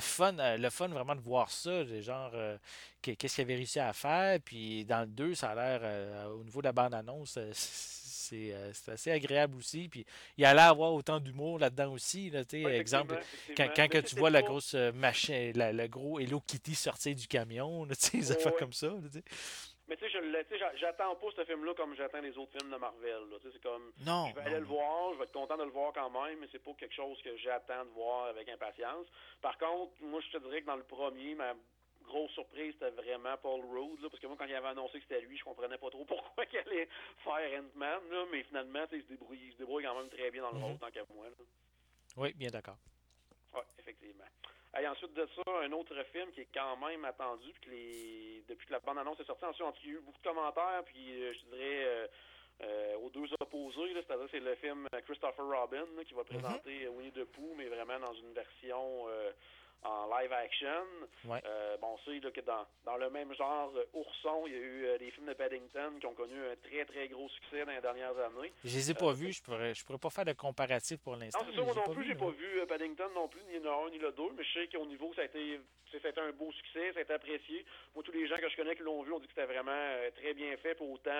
fun, 0.00 0.38
euh, 0.38 0.56
le 0.56 0.70
fun 0.70 0.88
vraiment 0.88 1.14
de 1.14 1.20
voir 1.20 1.50
ça, 1.50 1.84
genre 2.00 2.30
euh, 2.34 2.58
qu'est-ce 3.02 3.36
qu'il 3.36 3.42
avait 3.42 3.56
réussi 3.56 3.78
à 3.78 3.92
faire. 3.92 4.38
Puis 4.44 4.84
dans 4.84 5.00
le 5.00 5.06
2, 5.06 5.34
ça 5.34 5.50
a 5.50 5.54
l'air, 5.54 6.30
au 6.30 6.44
niveau 6.44 6.60
de 6.60 6.66
la 6.66 6.72
bande-annonce, 6.72 7.36
euh, 7.38 7.52
c'est 8.26 8.92
assez 8.92 9.10
agréable 9.10 9.56
aussi. 9.56 9.88
Puis 9.88 10.04
il 10.36 10.42
y 10.42 10.44
a 10.44 10.54
l'air 10.54 10.70
avoir 10.70 10.92
autant 10.92 11.20
d'humour 11.20 11.58
là-dedans 11.58 11.92
aussi. 11.92 12.30
Là, 12.30 12.42
exemple, 12.52 13.18
quand, 13.56 13.68
quand 13.74 13.88
que 13.88 13.98
tu 13.98 14.16
vois 14.16 14.30
la 14.30 14.42
grosse 14.42 14.74
euh, 14.74 14.92
machine, 14.92 15.52
le 15.54 15.86
gros 15.86 16.18
Hello 16.18 16.40
Kitty 16.40 16.74
sortir 16.74 17.14
du 17.14 17.26
camion, 17.26 17.84
là, 17.84 17.94
des 18.12 18.32
affaires 18.32 18.56
comme 18.56 18.72
ça. 18.72 18.88
mais 19.88 19.96
tu 19.96 20.08
sais, 20.10 20.58
j'attends 20.76 21.14
pas 21.14 21.26
ce 21.36 21.44
film-là 21.44 21.74
comme 21.74 21.94
j'attends 21.94 22.20
les 22.20 22.36
autres 22.36 22.52
films 22.58 22.72
de 22.72 22.76
Marvel. 22.76 23.22
C'est 23.42 23.62
comme, 23.62 23.92
non, 24.04 24.26
je 24.30 24.34
vais 24.34 24.46
aller 24.46 24.60
le 24.60 24.66
voir, 24.66 25.12
je 25.12 25.18
vais 25.18 25.24
être 25.24 25.32
content 25.32 25.56
de 25.56 25.64
le 25.64 25.70
voir 25.70 25.92
quand 25.92 26.10
même, 26.10 26.38
mais 26.40 26.48
c'est 26.52 26.62
pas 26.62 26.72
quelque 26.78 26.94
chose 26.94 27.20
que 27.22 27.36
j'attends 27.38 27.84
de 27.84 27.90
voir 27.90 28.26
avec 28.26 28.48
impatience. 28.48 29.06
Par 29.40 29.56
contre, 29.58 29.92
moi, 30.00 30.20
je 30.20 30.38
te 30.38 30.42
dirais 30.42 30.62
que 30.62 30.66
dans 30.66 30.76
le 30.76 30.84
premier, 30.84 31.34
ma 31.34 31.54
grosse 32.06 32.30
surprise, 32.32 32.74
c'était 32.74 32.90
vraiment 32.90 33.36
Paul 33.42 33.60
Rudd, 33.60 34.00
parce 34.00 34.18
que 34.18 34.26
moi, 34.26 34.36
quand 34.38 34.46
il 34.46 34.54
avait 34.54 34.68
annoncé 34.68 34.98
que 34.98 35.04
c'était 35.08 35.20
lui, 35.20 35.36
je 35.36 35.44
comprenais 35.44 35.78
pas 35.78 35.90
trop 35.90 36.04
pourquoi 36.08 36.44
il 36.52 36.58
allait 36.58 36.88
faire 37.24 37.60
Ant-Man, 37.60 38.00
mais 38.32 38.42
finalement, 38.44 38.84
il 38.92 39.02
se, 39.02 39.08
débrouille, 39.08 39.40
il 39.46 39.52
se 39.52 39.58
débrouille 39.58 39.84
quand 39.84 39.98
même 39.98 40.08
très 40.08 40.30
bien 40.30 40.42
dans 40.42 40.52
le 40.52 40.58
rôle, 40.58 40.72
mhm. 40.72 40.78
tant 40.78 40.90
qu'à 40.90 41.04
moi. 41.14 41.26
Oui, 42.16 42.32
bien 42.34 42.48
d'accord. 42.50 42.78
Oui, 43.54 43.62
effectivement. 43.78 44.24
Et 44.78 44.86
ensuite 44.86 45.14
de 45.14 45.26
ça, 45.34 45.42
un 45.62 45.72
autre 45.72 45.94
film 46.12 46.30
qui 46.32 46.42
est 46.42 46.48
quand 46.52 46.76
même 46.76 47.04
attendu, 47.04 47.50
puis 47.54 47.60
que 47.62 47.70
les... 47.70 48.44
depuis 48.48 48.66
que 48.66 48.72
la 48.72 48.80
bande-annonce 48.80 49.18
est 49.20 49.24
sortie, 49.24 49.44
ensuite, 49.44 49.66
il 49.84 49.90
y 49.90 49.94
a 49.94 49.98
eu 49.98 50.00
beaucoup 50.00 50.18
de 50.18 50.28
commentaires, 50.28 50.82
puis 50.84 51.22
euh, 51.22 51.32
je 51.32 51.50
dirais... 51.50 51.84
Euh, 51.84 52.06
euh, 52.62 52.96
aux 53.04 53.10
deux 53.10 53.28
opposés, 53.38 53.92
c'est-à-dire 53.92 54.28
c'est 54.30 54.40
le 54.40 54.54
film 54.54 54.88
Christopher 55.04 55.44
Robin 55.44 55.84
qui 56.06 56.14
va 56.14 56.22
mhm. 56.22 56.26
présenter 56.26 56.88
Winnie 56.88 57.12
the 57.12 57.24
Pooh, 57.24 57.54
mais 57.54 57.66
vraiment 57.66 58.00
dans 58.00 58.14
une 58.14 58.32
version 58.32 59.06
en 59.82 60.06
live 60.18 60.32
action. 60.32 60.84
Euh, 61.28 61.76
bon, 61.78 61.96
c'est 62.04 62.20
que 62.32 62.40
dans, 62.40 62.66
dans 62.84 62.96
le 62.96 63.10
même 63.10 63.34
genre 63.34 63.72
euh, 63.76 63.84
ourson, 63.94 64.44
il 64.46 64.52
y 64.52 64.56
a 64.56 64.58
eu 64.58 64.84
euh, 64.86 64.98
des 64.98 65.10
films 65.10 65.26
de 65.26 65.34
Paddington 65.34 65.98
qui 66.00 66.06
ont 66.06 66.14
connu 66.14 66.34
un 66.34 66.56
très 66.68 66.84
très 66.84 67.08
gros 67.08 67.28
succès 67.28 67.64
dans 67.64 67.72
les 67.72 67.80
dernières 67.80 68.16
années. 68.18 68.52
Je 68.64 68.76
les 68.76 68.90
ai 68.90 68.94
pas 68.94 69.12
vus, 69.12 69.32
je 69.32 69.42
pourrais 69.42 69.74
je 69.74 69.84
pourrais 69.84 69.98
pas 69.98 70.10
faire 70.10 70.24
de 70.24 70.32
comparatif 70.32 71.00
pour 71.00 71.16
l'instant. 71.16 71.40
Non, 71.40 71.46
c'est 71.50 71.56
ça, 71.56 71.62
moi 71.62 71.74
non 71.74 71.94
plus, 71.94 72.06
j'ai 72.06 72.14
pas 72.14 72.30
vu 72.30 72.66
Paddington 72.66 73.10
non 73.14 73.28
plus, 73.28 73.42
ni 73.48 73.58
le 73.58 73.70
1 73.70 73.90
ni 73.90 73.98
le 73.98 74.12
2, 74.12 74.22
mais 74.36 74.44
je 74.44 74.52
sais 74.60 74.68
qu'au 74.68 74.86
niveau 74.86 75.12
ça 75.14 75.22
a 75.22 75.24
été 75.24 75.60
c'était 75.92 76.18
un 76.20 76.32
beau 76.32 76.50
succès, 76.52 76.92
ça 76.92 76.98
a 76.98 77.02
été 77.02 77.12
apprécié. 77.12 77.64
Moi, 77.94 78.02
tous 78.04 78.12
les 78.12 78.26
gens 78.26 78.36
que 78.36 78.48
je 78.50 78.56
connais 78.56 78.76
qui 78.76 78.82
l'ont 78.82 79.02
vu 79.02 79.12
ont 79.12 79.18
dit 79.20 79.26
que 79.26 79.32
c'était 79.34 79.46
vraiment 79.50 79.96
très 80.16 80.34
bien 80.34 80.54
fait 80.58 80.74
pour 80.74 80.90
autant 80.90 81.10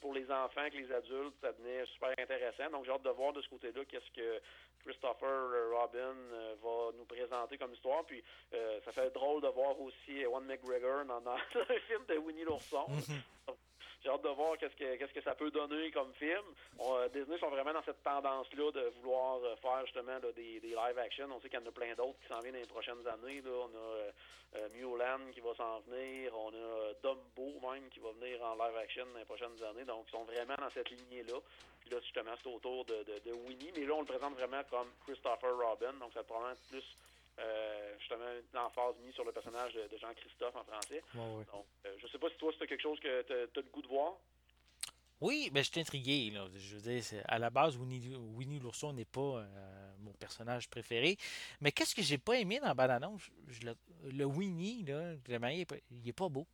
pour 0.00 0.14
les 0.14 0.30
enfants 0.30 0.68
que 0.70 0.76
les 0.76 0.92
adultes, 0.92 1.34
ça 1.40 1.52
devenait 1.52 1.84
super 1.86 2.10
intéressant. 2.18 2.70
Donc, 2.70 2.84
j'ai 2.84 2.92
hâte 2.92 3.02
de 3.02 3.10
voir 3.10 3.32
de 3.32 3.42
ce 3.42 3.48
côté-là 3.48 3.84
qu'est-ce 3.84 4.10
que 4.12 4.40
Christopher 4.84 5.28
euh, 5.28 5.74
Robin 5.74 6.14
euh, 6.32 6.54
va 6.62 6.96
nous 6.96 7.04
présenter 7.04 7.58
comme 7.58 7.72
histoire. 7.72 8.04
Puis, 8.04 8.22
euh, 8.52 8.80
ça 8.84 8.92
fait 8.92 9.10
drôle 9.10 9.42
de 9.42 9.48
voir 9.48 9.80
aussi 9.80 10.20
Ewan 10.20 10.44
McGregor 10.44 11.04
dans, 11.04 11.20
dans 11.20 11.36
le 11.54 11.78
film 11.80 12.04
de 12.08 12.16
Winnie 12.18 12.44
l'ourson. 12.44 12.86
Mhm. 12.88 13.54
J'ai 14.04 14.10
hâte 14.10 14.22
de 14.22 14.28
voir 14.28 14.58
qu'est-ce 14.58 14.76
que 14.76 14.96
qu'est-ce 14.96 15.14
que 15.14 15.22
ça 15.22 15.34
peut 15.34 15.50
donner 15.50 15.90
comme 15.90 16.12
film. 16.14 16.44
On, 16.78 17.08
Disney 17.08 17.38
sont 17.38 17.48
vraiment 17.48 17.72
dans 17.72 17.82
cette 17.84 18.02
tendance-là 18.02 18.70
de 18.70 18.92
vouloir 19.00 19.40
faire 19.62 19.80
justement 19.86 20.20
des, 20.36 20.60
des 20.60 20.68
live 20.68 20.98
action. 20.98 21.26
On 21.34 21.40
sait 21.40 21.48
qu'il 21.48 21.58
y 21.58 21.62
en 21.62 21.66
a 21.66 21.72
plein 21.72 21.94
d'autres 21.94 22.18
qui 22.20 22.28
s'en 22.28 22.40
viennent 22.40 22.52
dans 22.52 22.60
les 22.60 22.66
prochaines 22.66 23.06
années. 23.08 23.42
On 23.46 23.74
a 23.74 24.12
euh, 24.56 24.68
Mulan 24.74 25.32
qui 25.32 25.40
va 25.40 25.54
s'en 25.54 25.80
venir. 25.88 26.32
On 26.36 26.50
a 26.50 26.92
Dumbo 27.02 27.72
même 27.72 27.88
qui 27.88 28.00
va 28.00 28.10
venir 28.12 28.42
en 28.44 28.54
live 28.54 28.76
action 28.76 29.06
dans 29.12 29.18
les 29.18 29.24
prochaines 29.24 29.62
années. 29.64 29.84
Donc 29.84 30.04
ils 30.08 30.12
sont 30.12 30.24
vraiment 30.24 30.56
dans 30.58 30.70
cette 30.70 30.90
lignée-là. 30.90 31.38
Puis 31.80 31.90
là, 31.90 31.98
justement, 32.00 32.32
c'est 32.42 32.50
autour 32.50 32.84
de, 32.84 33.04
de, 33.24 33.32
Winnie. 33.32 33.72
Mais 33.76 33.86
là, 33.86 33.94
on 33.94 34.00
le 34.00 34.06
présente 34.06 34.34
vraiment 34.34 34.62
comme 34.70 34.88
Christopher 35.06 35.56
Robin. 35.56 35.92
Donc 35.94 36.12
ça 36.12 36.22
probablement 36.22 36.60
plus 36.70 36.84
euh, 37.38 37.94
justement 37.98 38.24
l'emphase 38.52 38.94
mise 39.04 39.14
sur 39.14 39.24
le 39.24 39.32
personnage 39.32 39.74
de, 39.74 39.96
Jean-Christophe 39.98 40.54
en 40.54 40.64
français. 40.64 41.02
Donc, 41.14 41.46
euh, 41.86 41.96
je 41.98 42.06
sais 42.08 42.18
pas 42.18 42.28
si 42.30 42.36
toi, 42.36 42.52
c'est 42.58 42.66
quelque 42.66 42.82
chose 42.82 43.00
que 43.00 43.22
tu 43.22 43.32
as, 43.32 43.62
le 43.62 43.70
goût 43.72 43.82
de 43.82 43.88
voir. 43.88 44.14
Oui, 45.20 45.50
mais 45.52 45.62
je 45.62 45.70
suis 45.70 45.80
intrigué. 45.80 46.30
Là. 46.30 46.46
Je 46.54 46.76
veux 46.76 46.80
dire, 46.80 47.02
à 47.26 47.38
la 47.38 47.50
base, 47.50 47.76
Winnie, 47.76 48.14
Winnie 48.34 48.60
l'ourson 48.60 48.92
n'est 48.92 49.04
pas 49.04 49.38
euh, 49.38 49.92
mon 50.00 50.12
personnage 50.12 50.68
préféré. 50.68 51.16
Mais 51.60 51.72
qu'est-ce 51.72 51.94
que 51.94 52.02
j'ai 52.02 52.18
pas 52.18 52.38
aimé 52.38 52.60
dans 52.60 52.74
Bananon? 52.74 53.16
le, 53.62 53.74
le, 54.10 54.24
Winnie, 54.24 54.84
là, 54.84 55.14
il 55.26 55.60
est, 55.60 55.64
pas, 55.64 55.76
il 55.90 56.08
est 56.08 56.12
pas 56.12 56.28
beau. 56.28 56.46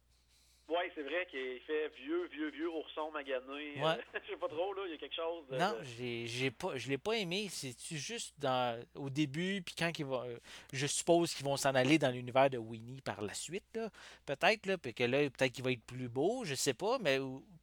C'est 1.01 1.09
vrai 1.09 1.27
qu'il 1.31 1.61
fait 1.61 1.89
vieux, 1.97 2.27
vieux, 2.27 2.51
vieux 2.51 2.69
ourson 2.69 3.11
magané. 3.11 3.81
Ouais. 3.81 3.97
je 4.23 4.31
sais 4.31 4.37
pas 4.37 4.49
trop, 4.49 4.75
là, 4.75 4.83
il 4.85 4.93
y 4.93 4.95
a 4.95 4.99
quelque 4.99 5.15
chose. 5.15 5.47
De... 5.49 5.57
Non, 5.57 5.75
j'ai, 5.97 6.27
j'ai 6.27 6.51
pas, 6.51 6.77
je 6.77 6.91
l'ai 6.91 6.99
pas 6.99 7.17
aimé. 7.17 7.47
C'est-tu 7.49 7.97
juste 7.97 8.35
dans, 8.39 8.79
au 8.95 9.09
début, 9.09 9.63
puis 9.63 9.75
quand 9.75 9.91
il 9.99 10.05
va. 10.05 10.27
Je 10.73 10.87
suppose 10.87 11.33
qu'ils 11.33 11.47
vont 11.47 11.57
s'en 11.57 11.75
aller 11.75 11.99
dans 11.99 12.11
l'univers 12.11 12.51
de 12.51 12.59
Winnie 12.59 13.01
par 13.01 13.23
la 13.23 13.33
suite, 13.33 13.65
là. 13.75 13.89
Peut-être, 14.27 14.67
là, 14.67 14.77
puis 14.77 14.93
que 14.93 15.05
là, 15.05 15.31
peut-être 15.31 15.53
qu'il 15.53 15.65
va 15.65 15.73
être 15.73 15.87
plus 15.87 16.09
beau, 16.09 16.45
je 16.45 16.55
sais 16.55 16.75
pas, 16.75 16.99
mais 16.99 17.19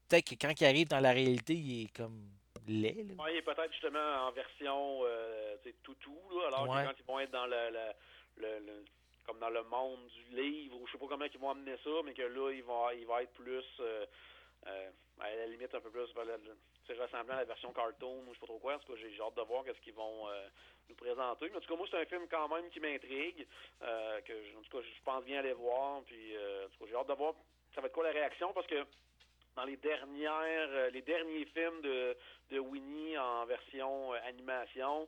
peut-être 0.10 0.30
que 0.30 0.36
quand 0.36 0.60
il 0.60 0.66
arrive 0.66 0.88
dans 0.88 1.00
la 1.00 1.12
réalité, 1.12 1.54
il 1.54 1.84
est 1.84 1.96
comme 1.96 2.32
laid. 2.68 3.04
Là. 3.04 3.24
Ouais, 3.24 3.34
il 3.34 3.38
est 3.38 3.42
peut-être 3.44 3.72
justement 3.72 4.28
en 4.28 4.32
version 4.32 5.02
euh, 5.04 5.58
toutou, 5.84 6.18
là, 6.32 6.48
alors 6.48 6.66
que 6.66 6.88
quand 6.88 6.96
ils 7.00 7.06
vont 7.06 7.20
être 7.20 7.32
dans 7.32 7.46
le, 7.46 7.70
le 8.38 8.84
comme 9.28 9.40
dans 9.40 9.50
le 9.50 9.64
monde 9.64 10.08
du 10.08 10.36
livre, 10.36 10.78
ou 10.80 10.88
je 10.88 10.94
sais 10.94 10.98
pas 10.98 11.08
comment 11.08 11.26
ils 11.26 11.40
vont 11.40 11.52
amener 11.52 11.76
ça, 11.84 11.90
mais 12.06 12.14
que 12.14 12.22
là, 12.22 12.52
il 12.52 12.64
va, 12.64 12.94
il 12.96 13.06
va 13.06 13.24
être 13.24 13.34
plus, 13.34 13.66
euh, 13.82 14.06
euh, 14.68 14.90
à 15.20 15.36
la 15.36 15.46
limite, 15.48 15.76
un 15.76 15.82
peu 15.82 15.92
plus 15.92 16.02
ressemblant 16.02 17.36
à 17.36 17.40
la 17.40 17.44
version 17.44 17.74
cartoon, 17.74 18.24
ou 18.26 18.30
je 18.30 18.34
sais 18.34 18.40
pas 18.40 18.46
trop 18.48 18.60
quoi. 18.60 18.76
En 18.76 18.96
j'ai 18.96 19.22
hâte 19.22 19.36
de 19.36 19.42
voir 19.42 19.66
qu'est-ce 19.66 19.82
qu'ils 19.82 19.94
vont 19.94 20.30
euh, 20.30 20.48
nous 20.88 20.96
présenter. 20.96 21.50
Mais 21.50 21.58
en 21.58 21.60
tout 21.60 21.68
cas, 21.68 21.76
moi, 21.76 21.88
c'est 21.92 22.00
un 22.00 22.06
film 22.06 22.26
quand 22.30 22.48
même 22.48 22.70
qui 22.70 22.80
m'intrigue, 22.80 23.46
que 23.82 24.58
en 24.58 24.62
tout 24.62 24.78
cas, 24.78 24.84
je 24.84 25.04
pense 25.04 25.26
bien 25.26 25.40
aller 25.40 25.54
voir. 25.54 26.02
Puis, 26.04 26.36
en 26.38 26.70
tout 26.70 26.80
cas, 26.80 26.86
j'ai 26.90 26.96
hâte 26.96 27.10
de 27.10 27.14
voir 27.14 27.34
ça 27.76 27.82
va 27.82 27.88
être 27.88 27.94
quoi 27.94 28.06
la 28.06 28.12
réaction, 28.12 28.54
parce 28.54 28.66
que 28.66 28.86
dans 29.56 29.66
les 29.66 29.78
dernières, 29.78 30.90
les 30.92 31.02
derniers 31.02 31.46
films 31.46 31.82
de, 31.82 32.16
de 32.52 32.60
Winnie 32.60 33.18
en 33.18 33.46
version 33.46 34.14
animation, 34.14 35.08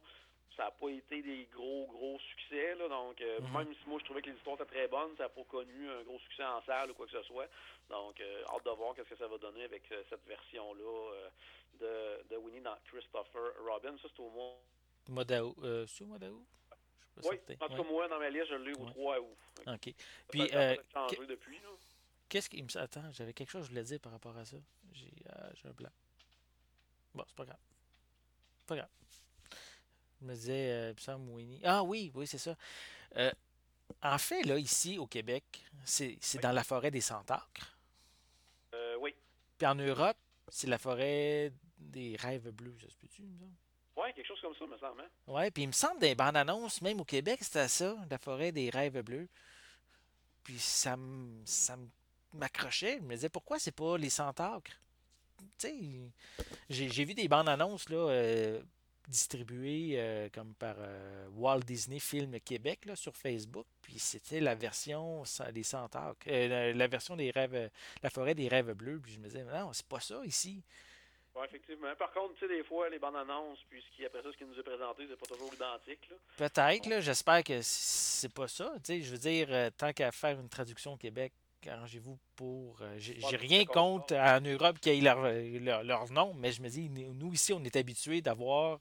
ça 0.60 0.65
n'a 0.65 0.72
pas 0.72 0.89
été 0.89 1.22
des 1.22 1.45
gros, 1.54 1.88
gros 1.88 2.19
succès. 2.19 2.76
Là, 2.76 2.89
donc, 2.89 3.22
euh, 3.22 3.39
Mhm. 3.39 3.54
même 3.54 3.74
si 3.82 3.88
moi 3.88 3.98
je 4.00 4.04
trouvais 4.04 4.22
que 4.22 4.30
les 4.30 4.36
histoires 4.36 4.58
étaient 4.58 4.65
très 4.76 4.88
bonnes, 4.89 5.15
ça 5.15 5.24
n'a 5.24 5.30
pas 5.30 5.43
connu 5.45 5.89
un 5.89 6.04
gros 6.04 6.19
succès 6.19 6.43
en 6.43 6.62
salle 6.63 6.91
ou 6.91 6.93
quoi 6.95 7.06
que 7.06 7.13
ce 7.13 7.24
soit. 7.24 7.48
Donc, 7.89 8.19
euh, 8.19 8.43
hâte 8.54 8.65
de 8.65 8.72
voir 8.72 8.93
qu'est-ce 8.93 9.08
que 9.10 9.15
ça 9.15 9.28
va 9.28 9.38
donner 9.38 9.63
avec 9.63 9.89
euh, 9.93 10.04
cette 10.10 10.26
version-là 10.26 11.13
de, 11.80 12.28
de 12.30 12.36
Winnie 12.36 12.60
dans 12.60 12.76
Christopher 12.91 13.54
Robin. 13.65 13.95
Ça, 14.02 14.10
c'est 14.13 14.22
au 14.22 14.30
mois. 14.32 14.60
Mois 15.08 15.24
d'août. 15.24 15.56
Euh, 15.63 15.86
c'est 15.88 16.04
au 16.04 16.08
mois 16.08 16.19
d'août? 16.19 16.45
Oui, 17.24 17.38
certain. 17.48 17.65
en 17.65 17.69
tout 17.69 17.82
cas, 17.84 17.89
moi, 17.89 18.08
dans 18.10 18.19
ma 18.19 18.30
liste, 18.30 18.48
je 18.50 18.56
l'ai 18.56 18.74
au 18.74 18.84
Ouais. 18.84 18.91
3 18.91 19.19
août. 19.22 19.38
OK. 19.65 19.80
Puis, 19.82 19.95
Puis, 20.30 20.50
ça 20.50 20.60
a 20.72 20.76
peut-être 20.76 20.91
changé 20.93 21.26
depuis. 21.26 21.60
Là. 21.60 21.69
Qu'est-ce 22.28 22.50
qui 22.50 22.62
me. 22.62 22.78
Attends, 22.78 23.10
j'avais 23.12 23.34
quelque 23.34 23.50
chose 23.50 23.62
que 23.62 23.67
je 23.67 23.72
voulais 23.72 23.84
dire 23.84 24.00
par 24.02 24.12
rapport 24.12 24.38
à 24.38 24.43
ça. 24.45 24.58
J'ai 24.91 25.08
euh, 25.30 25.50
j'ai 25.56 25.67
un 25.69 25.72
blanc. 25.72 25.89
Bon, 27.15 27.24
c'est 27.28 27.36
pas 27.36 27.45
grave. 27.45 27.60
Pas 28.67 28.76
grave. 28.76 28.89
Je 30.21 30.25
me 30.25 30.34
disais, 30.34 30.71
euh, 30.71 30.93
semble 30.97 31.29
Winnie. 31.32 31.62
Ah 31.63 31.84
oui, 31.84 32.12
oui, 32.13 32.27
c'est 32.27 32.38
ça. 32.38 32.55
Euh, 33.15 33.32
en 34.03 34.17
fait, 34.17 34.43
là, 34.43 34.58
ici, 34.58 34.97
au 34.97 35.08
Québec, 35.08 35.43
c'est 35.84 36.17
Oui. 36.36 36.39
dans 36.41 36.51
la 36.51 36.63
forêt 36.63 36.91
des 36.91 37.01
Centaures. 37.01 37.49
Euh, 38.73 38.95
oui. 38.99 39.15
Puis 39.58 39.67
en 39.67 39.75
Europe, 39.75 40.17
c'est 40.47 40.67
la 40.67 40.77
forêt 40.77 41.51
des 41.77 42.15
rêves 42.17 42.49
bleus, 42.51 42.75
ça 42.82 42.89
se 42.89 42.95
peut-tu, 42.97 43.21
me 43.23 43.38
semble? 43.38 43.51
Ouais, 43.95 44.13
quelque 44.13 44.27
chose 44.27 44.39
comme 44.41 44.55
ça, 44.55 44.65
me 44.65 44.77
semble. 44.77 45.01
Hein? 45.01 45.10
Ouais, 45.27 45.51
puis 45.51 45.63
il 45.63 45.67
me 45.67 45.71
semble 45.73 45.99
des 45.99 46.15
bandes 46.15 46.38
annonces, 46.38 46.82
même 46.82 46.99
au 47.01 47.05
Québec, 47.05 47.39
c'était 47.41 47.67
ça, 47.67 47.95
la 48.10 48.17
forêt 48.17 48.51
des 48.51 48.69
rêves 48.69 49.01
bleus. 49.01 49.27
Puis 50.43 50.60
ça 50.60 50.95
me- 50.97 51.45
ça 51.45 51.77
m'accrochait. 52.34 52.97
Je 52.97 53.03
me 53.03 53.15
disais, 53.15 53.29
pourquoi 53.29 53.60
c'est 53.60 53.71
pas 53.71 53.97
les 53.97 54.10
centaures? 54.10 54.62
Tu 55.38 55.45
sais, 55.58 56.12
j'ai 56.69 56.89
j'ai 56.89 57.05
vu 57.05 57.13
des 57.13 57.27
bandes 57.27 57.49
annonces 57.49 57.88
là, 57.89 57.97
euh, 58.10 58.62
distribuées 59.10 59.95
euh, 59.95 60.30
comme 60.34 60.54
par 60.56 60.76
euh, 60.78 61.28
Walt 61.34 61.62
Disney 61.62 62.00
Film 62.00 62.39
Québec 62.39 62.86
là, 62.86 62.95
sur 62.95 63.15
Facebook. 63.15 63.65
Puis 63.82 64.00
c'était 64.00 64.39
la 64.39 64.56
version 64.56 65.24
des 65.54 65.63
centaures, 65.63 66.15
euh, 66.28 66.48
la, 66.48 66.74
la 66.74 66.88
version 66.88 67.15
des 67.15 67.32
rêves, 67.32 67.69
la 68.02 68.10
forêt 68.10 68.36
des 68.36 68.48
rêves 68.48 68.72
bleus. 68.74 69.00
Puis 69.04 69.13
je 69.13 69.19
me 69.19 69.26
disais, 69.26 69.43
non, 69.43 69.74
c'est 69.74 69.88
pas 69.88 70.00
ça 70.00 70.22
ici. 70.24 70.63
Ouais, 71.36 71.45
effectivement. 71.45 71.93
Par 71.95 72.12
contre, 72.12 72.34
tu 72.36 72.48
sais, 72.48 72.48
des 72.48 72.63
fois, 72.63 72.89
les 72.89 73.00
bandes 73.00 73.15
annonces, 73.15 73.60
puis 73.69 73.82
ce 73.82 73.95
qui, 73.95 74.06
après 74.06 74.22
ça, 74.22 74.32
ce 74.32 74.38
qui 74.38 74.45
nous 74.45 74.60
est 74.60 74.63
présenté, 74.63 75.06
c'est 75.08 75.19
pas 75.19 75.36
toujours 75.36 75.54
identique. 75.54 76.10
Peut-être, 76.38 76.86
là, 76.88 77.02
j'espère 77.02 77.43
que 77.43 77.62
c'est 77.62 78.34
pas 78.34 78.48
ça. 78.48 78.74
Tu 78.78 78.82
sais, 78.84 79.02
je 79.02 79.12
veux 79.12 79.17
dire, 79.17 79.72
tant 79.78 79.93
qu'à 79.93 80.12
faire 80.12 80.39
une 80.39 80.50
traduction 80.50 80.93
au 80.93 80.98
Québec, 80.98 81.32
arrangez-vous 81.67 82.17
pour. 82.36 82.82
euh, 82.82 82.95
j'ai 82.98 83.36
rien 83.36 83.60
c'est 83.60 83.65
contre 83.65 84.15
en 84.15 84.41
Europe 84.41 84.80
qu'ils 84.80 84.93
aient 84.93 85.02
leur, 85.02 85.22
leur, 85.24 85.84
leur 85.84 86.12
nom, 86.12 86.34
mais 86.34 86.52
je 86.52 86.62
me 86.62 86.69
dis, 86.69 86.89
nous 86.89 87.34
ici, 87.34 87.54
on 87.54 87.63
est 87.63 87.76
habitués 87.76 88.22
d'avoir 88.22 88.80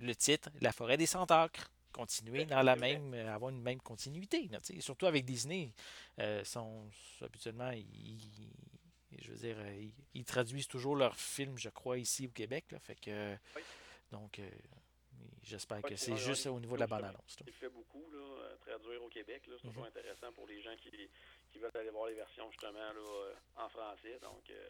le 0.00 0.14
titre 0.14 0.50
La 0.60 0.72
forêt 0.72 0.96
des 0.96 1.06
centaures. 1.06 1.50
Continuer 1.92 2.44
dans 2.44 2.62
la 2.62 2.76
même, 2.76 3.14
euh, 3.14 3.34
avoir 3.34 3.50
une 3.50 3.60
même 3.60 3.80
continuité. 3.80 4.46
là, 4.48 4.58
surtout 4.78 5.06
avec 5.06 5.24
Disney, 5.24 5.72
euh, 6.20 6.44
sont 6.44 6.88
habituellement, 7.20 7.72
ils, 7.72 8.48
je 9.18 9.32
veux 9.32 9.38
dire, 9.38 9.56
euh, 9.58 9.74
ils, 9.76 9.92
ils 10.14 10.24
traduisent 10.24 10.68
toujours 10.68 10.94
leurs 10.94 11.16
films, 11.16 11.58
je 11.58 11.68
crois, 11.68 11.98
ici 11.98 12.28
au 12.28 12.30
Québec. 12.30 12.66
Là, 12.70 12.78
fait 12.78 12.94
que, 12.94 13.34
Oui. 13.56 13.62
donc, 14.12 14.38
euh, 14.38 14.48
j'espère 15.42 15.82
que 15.82 15.96
c'est 15.96 16.12
c'est 16.12 16.16
juste 16.16 16.46
au 16.46 16.60
niveau 16.60 16.76
de 16.76 16.80
la 16.80 16.86
bande-annonce. 16.86 17.36
Il 17.44 17.52
fait 17.52 17.68
beaucoup, 17.68 18.08
là, 18.12 18.18
euh, 18.20 18.56
traduire 18.64 19.02
au 19.02 19.08
Québec. 19.08 19.42
C'est 19.46 19.58
toujours 19.68 19.82
Mhm. 19.82 19.88
intéressant 19.88 20.32
pour 20.32 20.46
les 20.46 20.62
gens 20.62 20.76
qui, 20.80 20.90
qui 21.52 21.58
veulent 21.58 21.70
aller 21.74 21.90
voir 21.90 22.06
les 22.08 22.14
versions, 22.14 22.50
justement, 22.50 22.78
là, 22.78 22.94
euh, 22.94 23.34
en 23.56 23.68
français. 23.68 24.18
Donc, 24.22 24.48
euh, 24.50 24.68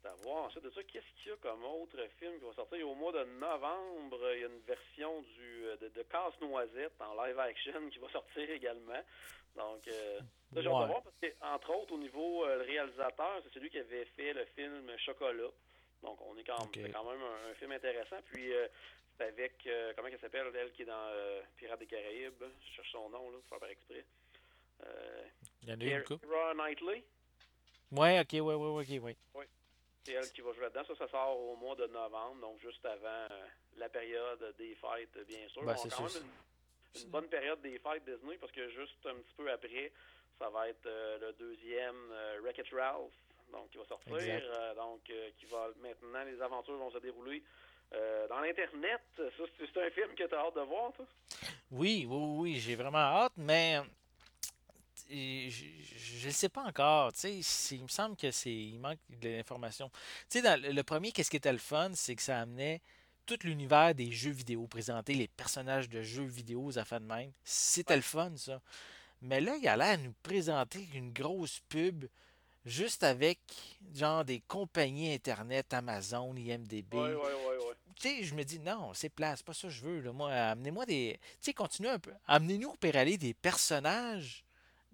c'est 0.00 0.08
à 0.08 0.14
voir. 0.22 0.44
Ensuite 0.44 0.64
de 0.64 0.70
ça, 0.70 0.82
qu'est-ce 0.82 1.22
qu'il 1.22 1.30
y 1.30 1.34
a 1.34 1.36
comme 1.36 1.64
autre 1.64 1.98
film 2.18 2.38
qui 2.38 2.44
va 2.44 2.52
sortir? 2.54 2.88
Au 2.88 2.94
mois 2.94 3.12
de 3.12 3.24
novembre, 3.24 4.18
il 4.34 4.40
y 4.40 4.44
a 4.44 4.48
une 4.48 4.60
version 4.60 5.22
du, 5.22 5.66
euh, 5.66 5.76
de, 5.78 5.88
de 5.88 6.02
Casse-Noisette 6.02 7.00
en 7.00 7.14
live 7.24 7.38
action 7.38 7.88
qui 7.90 7.98
va 7.98 8.08
sortir 8.10 8.50
également. 8.50 9.02
Donc, 9.56 9.86
euh, 9.88 10.20
ça, 10.52 10.60
j'ai 10.60 10.68
hâte 10.68 10.74
de 10.74 10.80
Ouais. 10.80 10.86
voir 10.86 11.02
parce 11.02 11.16
que, 11.20 11.26
entre 11.40 11.70
autres, 11.74 11.94
au 11.94 11.98
niveau 11.98 12.44
euh, 12.44 12.62
réalisateur, 12.62 13.40
c'est 13.44 13.52
celui 13.54 13.70
qui 13.70 13.78
avait 13.78 14.04
fait 14.16 14.32
le 14.32 14.44
film 14.46 14.90
Chocolat. 14.98 15.50
Donc, 16.02 16.20
on 16.20 16.36
est 16.36 16.44
quand, 16.44 16.62
Ok. 16.62 16.74
c'est 16.74 16.92
quand 16.92 17.04
même 17.04 17.22
un, 17.22 17.50
un 17.50 17.54
film 17.54 17.72
intéressant. 17.72 18.18
Puis, 18.32 18.52
euh, 18.52 18.68
c'est 19.16 19.24
avec, 19.24 19.66
euh, 19.66 19.92
comment 19.96 20.08
elle 20.08 20.18
s'appelle, 20.20 20.50
elle 20.54 20.72
qui 20.72 20.82
est 20.82 20.86
dans 20.86 21.10
Pirates 21.56 21.78
des 21.78 21.86
Caraïbes? 21.86 22.44
Je 22.60 22.74
cherche 22.74 22.90
son 22.90 23.08
nom, 23.08 23.30
là, 23.30 23.38
pour 23.38 23.48
faire 23.48 23.58
par 23.60 23.70
exprès. 23.70 24.04
Euh, 24.84 25.24
Il 25.66 25.70
y 25.70 25.72
en 25.72 25.80
a 25.80 25.98
eu. 26.00 26.04
Keira 26.04 26.54
Knightley. 26.54 27.04
Ouais, 27.90 28.20
ok, 28.20 28.32
ouais, 28.32 28.54
ouais, 28.54 28.98
ok, 28.98 29.04
ouais. 29.04 29.16
C'est 30.04 30.12
elle 30.12 30.30
qui 30.32 30.42
va 30.42 30.52
jouer 30.52 30.64
là-dedans. 30.64 30.84
Ça, 30.88 30.94
ça 30.96 31.08
sort 31.08 31.38
au 31.38 31.56
mois 31.56 31.74
de 31.76 31.86
novembre, 31.86 32.40
donc 32.40 32.60
juste 32.60 32.84
avant 32.84 33.26
euh, 33.30 33.46
la 33.78 33.88
période 33.88 34.54
des 34.58 34.74
fêtes, 34.74 35.26
bien 35.26 35.48
sûr. 35.48 35.64
Ben, 35.64 35.74
c'est 35.76 35.88
quand 35.88 36.08
sûr, 36.08 36.20
même 36.20 36.30
une, 36.94 37.00
une 37.02 37.08
bonne 37.08 37.28
période 37.28 37.62
des 37.62 37.78
fêtes 37.78 38.04
Disney 38.04 38.36
parce 38.36 38.52
que 38.52 38.68
juste 38.68 39.06
un 39.06 39.14
petit 39.14 39.34
peu 39.36 39.50
après, 39.50 39.92
ça 40.38 40.50
va 40.50 40.68
être 40.68 40.84
euh, 40.86 41.18
le 41.20 41.32
deuxième 41.32 42.10
euh, 42.12 42.40
Wreck-It 42.42 42.68
Ralph, 42.72 43.12
donc 43.50 43.70
qui 43.70 43.78
va 43.78 43.84
sortir. 43.86 44.14
Euh, 44.18 44.74
donc, 44.74 45.08
euh, 45.08 45.30
qui 45.38 45.46
va 45.46 45.68
maintenant, 45.80 46.24
les 46.24 46.40
aventures 46.42 46.76
vont 46.76 46.90
se 46.90 46.98
dérouler 46.98 47.42
euh, 47.94 48.28
dans 48.28 48.40
l'Internet. 48.40 49.00
Ça, 49.16 49.44
c'est 49.58 49.86
un 49.86 49.90
film 49.90 50.14
que 50.14 50.24
tu 50.24 50.34
as 50.34 50.38
hâte 50.38 50.56
de 50.56 50.60
voir, 50.60 50.92
toi? 50.92 51.06
Oui, 51.70 52.06
oui, 52.06 52.16
oui, 52.16 52.36
oui, 52.40 52.56
j'ai 52.56 52.74
vraiment 52.74 52.98
hâte, 52.98 53.32
mais 53.38 53.80
je 55.14 56.26
ne 56.26 56.32
sais 56.32 56.48
pas 56.48 56.62
encore. 56.62 57.12
Tu 57.12 57.42
sais, 57.42 57.76
il 57.76 57.82
me 57.82 57.88
semble 57.88 58.16
que 58.16 58.30
c'est 58.30 58.54
il 58.54 58.78
manque 58.78 58.98
de 59.08 59.28
l'information. 59.28 59.90
Tu 60.30 60.38
sais, 60.38 60.42
dans 60.42 60.60
le 60.60 60.82
premier, 60.82 61.12
qu'est-ce 61.12 61.30
qui 61.30 61.36
était 61.36 61.52
le 61.52 61.58
fun, 61.58 61.90
c'est 61.94 62.16
que 62.16 62.22
ça 62.22 62.40
amenait 62.40 62.80
tout 63.26 63.38
l'univers 63.42 63.94
des 63.94 64.12
jeux 64.12 64.30
vidéo, 64.30 64.66
présenter 64.66 65.14
les 65.14 65.28
personnages 65.28 65.88
de 65.88 66.02
jeux 66.02 66.26
vidéo 66.26 66.64
aux 66.64 66.78
affaires 66.78 67.00
de 67.00 67.06
même. 67.06 67.32
C'était 67.42 67.96
le 67.96 68.02
fun, 68.02 68.32
ça. 68.36 68.60
Mais 69.22 69.40
là, 69.40 69.56
il 69.56 69.66
a 69.66 69.76
l'air 69.76 69.98
nous 69.98 70.14
présenter 70.22 70.86
une 70.94 71.12
grosse 71.12 71.60
pub 71.68 72.04
juste 72.66 73.02
avec 73.02 73.38
genre 73.94 74.24
des 74.24 74.40
compagnies 74.40 75.12
Internet, 75.12 75.72
Amazon, 75.72 76.34
IMDB. 76.36 76.94
Oui, 76.94 77.10
oui, 77.10 77.14
oui, 77.14 77.54
oui. 77.58 77.74
Tu 77.96 78.08
sais, 78.08 78.24
je 78.24 78.34
me 78.34 78.42
dis, 78.42 78.58
non, 78.58 78.92
c'est 78.92 79.08
plat, 79.08 79.36
c'est 79.36 79.46
pas 79.46 79.54
ça 79.54 79.68
que 79.68 79.74
je 79.74 79.82
veux. 79.82 80.00
Là. 80.00 80.12
Moi, 80.12 80.32
amenez-moi 80.32 80.84
des. 80.84 81.18
Tu 81.22 81.38
sais, 81.40 81.54
continuez 81.54 81.90
un 81.90 81.98
peu. 81.98 82.12
Amenez-nous 82.26 82.70
au 82.70 82.96
aller 82.96 83.16
des 83.16 83.34
personnages 83.34 84.44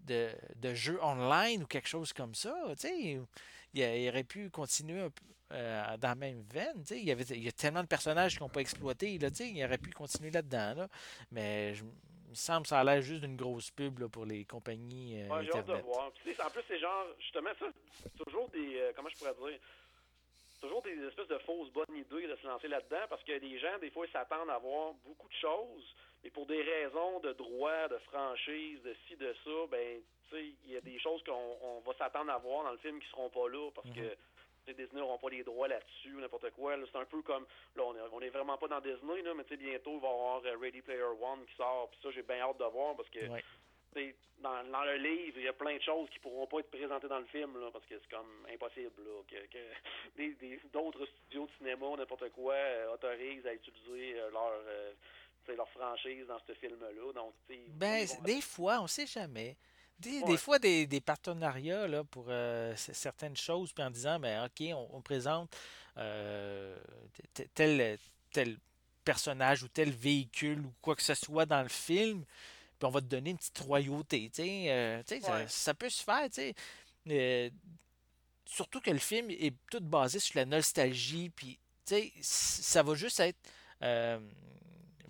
de, 0.06 0.30
de 0.56 0.74
jeux 0.74 1.02
online 1.02 1.62
ou 1.62 1.66
quelque 1.66 1.88
chose 1.88 2.12
comme 2.12 2.34
ça. 2.34 2.54
Il, 2.84 4.08
aurait 4.08 4.24
pu 4.24 4.50
continuer 4.50 5.00
un 5.00 5.10
peu 5.10 5.22
euh, 5.52 5.96
dans 5.96 6.08
la 6.08 6.14
même 6.14 6.42
veine. 6.52 6.82
Tu 6.82 6.94
sais, 6.94 6.98
il 7.00 7.04
y, 7.04 7.10
avait, 7.10 7.24
il 7.24 7.42
y 7.42 7.48
a 7.48 7.52
tellement 7.52 7.82
de 7.82 7.88
personnages 7.88 8.36
qui 8.36 8.42
n'ont 8.42 8.48
pas 8.48 8.60
exploité. 8.60 9.18
Là, 9.18 9.30
tu 9.30 9.36
sais, 9.36 9.50
il 9.50 9.64
aurait 9.64 9.78
pu 9.78 9.90
continuer 9.90 10.30
là-dedans. 10.30 10.74
Là. 10.74 10.88
Mais 11.32 11.74
je, 11.74 11.84
il 12.30 12.30
me 12.30 12.36
semble 12.36 12.62
que 12.62 12.68
ça 12.68 12.78
a 12.78 12.84
l'air 12.84 13.02
juste 13.02 13.22
d'une 13.22 13.36
grosse 13.36 13.72
pub 13.72 13.98
là, 13.98 14.08
pour 14.08 14.24
les 14.24 14.44
compagnies 14.44 15.20
euh, 15.20 15.28
Ouais, 15.34 15.44
j'ai 15.44 15.52
hâte 15.52 15.66
de 15.66 15.82
voir. 15.82 16.12
Puis, 16.12 16.32
en 16.40 16.48
plus, 16.50 16.62
c'est 16.68 16.78
genre, 16.78 17.06
justement, 17.18 17.50
ça, 17.58 17.66
c'est 18.00 18.24
toujours 18.24 18.48
des, 18.50 18.78
euh, 18.78 18.92
comment 18.94 19.08
je 19.08 19.16
pourrais 19.16 19.34
dire, 19.34 19.58
toujours 20.60 20.82
des 20.82 20.96
espèces 21.08 21.26
de 21.26 21.38
fausses 21.38 21.72
bonnes 21.72 21.96
idées 21.96 22.28
de 22.28 22.36
se 22.36 22.46
lancer 22.46 22.68
là-dedans 22.68 23.04
parce 23.08 23.24
que 23.24 23.32
les 23.32 23.58
gens, 23.58 23.76
des 23.80 23.90
fois, 23.90 24.06
ils 24.06 24.12
s'attendent 24.12 24.50
à 24.50 24.58
voir 24.58 24.92
beaucoup 25.04 25.26
de 25.26 25.34
choses, 25.34 25.96
mais 26.24 26.30
pour 26.30 26.46
des 26.46 26.62
raisons 26.62 27.20
de 27.20 27.32
droit, 27.32 27.88
de 27.88 27.98
franchise, 27.98 28.82
de 28.82 28.94
ci, 29.06 29.16
de 29.16 29.32
ça, 29.44 29.66
ben, 29.70 30.00
tu 30.30 30.36
sais, 30.36 30.44
il 30.66 30.72
y 30.72 30.76
a 30.76 30.80
des 30.80 30.98
choses 30.98 31.22
qu'on 31.24 31.56
on 31.62 31.80
va 31.80 31.94
s'attendre 31.94 32.30
à 32.30 32.38
voir 32.38 32.64
dans 32.64 32.72
le 32.72 32.78
film 32.78 33.00
qui 33.00 33.08
seront 33.08 33.30
pas 33.30 33.48
là 33.48 33.70
parce 33.74 33.88
que 33.90 34.00
tu 34.00 34.66
sais, 34.66 34.74
Disney 34.74 35.00
n'auront 35.00 35.16
pas 35.18 35.30
les 35.30 35.42
droits 35.42 35.68
là-dessus 35.68 36.14
ou 36.14 36.20
n'importe 36.20 36.50
quoi. 36.50 36.76
là. 36.76 36.84
C'est 36.92 36.98
un 36.98 37.04
peu 37.06 37.22
comme, 37.22 37.46
là, 37.76 37.82
on 37.84 37.94
est, 37.96 38.00
on 38.12 38.20
est 38.20 38.28
vraiment 38.28 38.58
pas 38.58 38.68
dans 38.68 38.80
Disney, 38.80 39.22
là, 39.22 39.32
mais 39.34 39.44
tu 39.44 39.50
sais, 39.50 39.56
bientôt, 39.56 39.94
il 39.94 40.00
va 40.00 40.08
y 40.08 40.12
avoir 40.12 40.42
euh, 40.44 40.56
Ready 40.60 40.82
Player 40.82 41.02
One 41.02 41.46
qui 41.46 41.54
sort, 41.56 41.88
puis 41.90 41.98
ça, 42.02 42.10
j'ai 42.10 42.22
bien 42.22 42.40
hâte 42.40 42.58
de 42.58 42.64
voir 42.64 42.94
parce 42.96 43.08
que 43.08 43.20
Ouais. 43.26 44.14
Dans, 44.38 44.62
dans 44.70 44.84
le 44.84 44.96
livre, 44.98 45.36
il 45.38 45.42
y 45.44 45.48
a 45.48 45.52
plein 45.52 45.76
de 45.76 45.82
choses 45.82 46.08
qui 46.10 46.18
pourront 46.20 46.46
pas 46.46 46.60
être 46.60 46.70
présentées 46.70 47.08
dans 47.08 47.18
le 47.18 47.24
film, 47.26 47.60
là, 47.60 47.70
parce 47.72 47.84
que 47.86 47.98
c'est 47.98 48.08
comme 48.08 48.46
impossible 48.50 49.02
là, 49.02 49.20
que, 49.28 49.36
que 49.52 49.58
des- 50.16 50.34
des- 50.34 50.60
d'autres 50.72 51.04
studios 51.06 51.46
de 51.46 51.50
cinéma, 51.58 51.86
n'importe 51.98 52.30
quoi, 52.30 52.54
euh, 52.54 52.94
autorisent 52.94 53.44
à 53.46 53.52
utiliser 53.52 54.18
euh, 54.20 54.30
leur, 54.30 54.52
euh, 54.66 54.92
leur 55.56 55.68
franchise 55.70 56.26
dans 56.28 56.38
ce 56.46 56.54
film-là. 56.54 57.12
Donc, 57.14 57.34
Ben, 57.68 58.06
vont- 58.06 58.22
des 58.22 58.40
fois, 58.40 58.80
on 58.80 58.86
sait 58.86 59.06
jamais. 59.06 59.56
Des, 59.98 60.20
Ouais. 60.20 60.26
des 60.32 60.36
fois, 60.38 60.58
des, 60.58 60.86
des 60.86 61.00
partenariats 61.00 61.86
là, 61.86 62.04
pour 62.04 62.26
euh, 62.28 62.74
certaines 62.76 63.36
choses, 63.36 63.72
puis 63.72 63.84
en 63.84 63.90
disant, 63.90 64.18
ben, 64.18 64.44
OK, 64.46 64.66
on, 64.74 64.88
on 64.96 65.00
présente 65.02 65.54
euh, 65.98 66.76
tel, 67.54 67.98
tel 68.32 68.56
personnage 69.04 69.62
ou 69.62 69.68
tel 69.68 69.90
véhicule 69.90 70.60
ou 70.60 70.72
quoi 70.80 70.96
que 70.96 71.02
ce 71.02 71.14
soit 71.14 71.44
dans 71.46 71.62
le 71.62 71.68
film, 71.68 72.24
puis 72.78 72.86
on 72.86 72.90
va 72.90 73.00
te 73.00 73.06
donner 73.06 73.30
une 73.30 73.36
petite 73.38 73.58
royauté. 73.58 74.30
euh, 74.38 75.02
ça, 75.48 75.74
peut 75.74 75.90
se 75.90 76.02
faire. 76.02 76.28
Euh, 77.08 77.50
surtout 78.46 78.80
que 78.80 78.90
le 78.90 78.98
film 78.98 79.30
est 79.30 79.54
tout 79.70 79.80
basé 79.80 80.18
sur 80.18 80.36
la 80.38 80.46
nostalgie, 80.46 81.28
puis 81.30 81.58
ça 82.22 82.82
va 82.82 82.94
juste 82.94 83.20
être. 83.20 83.38
euh, 83.82 84.18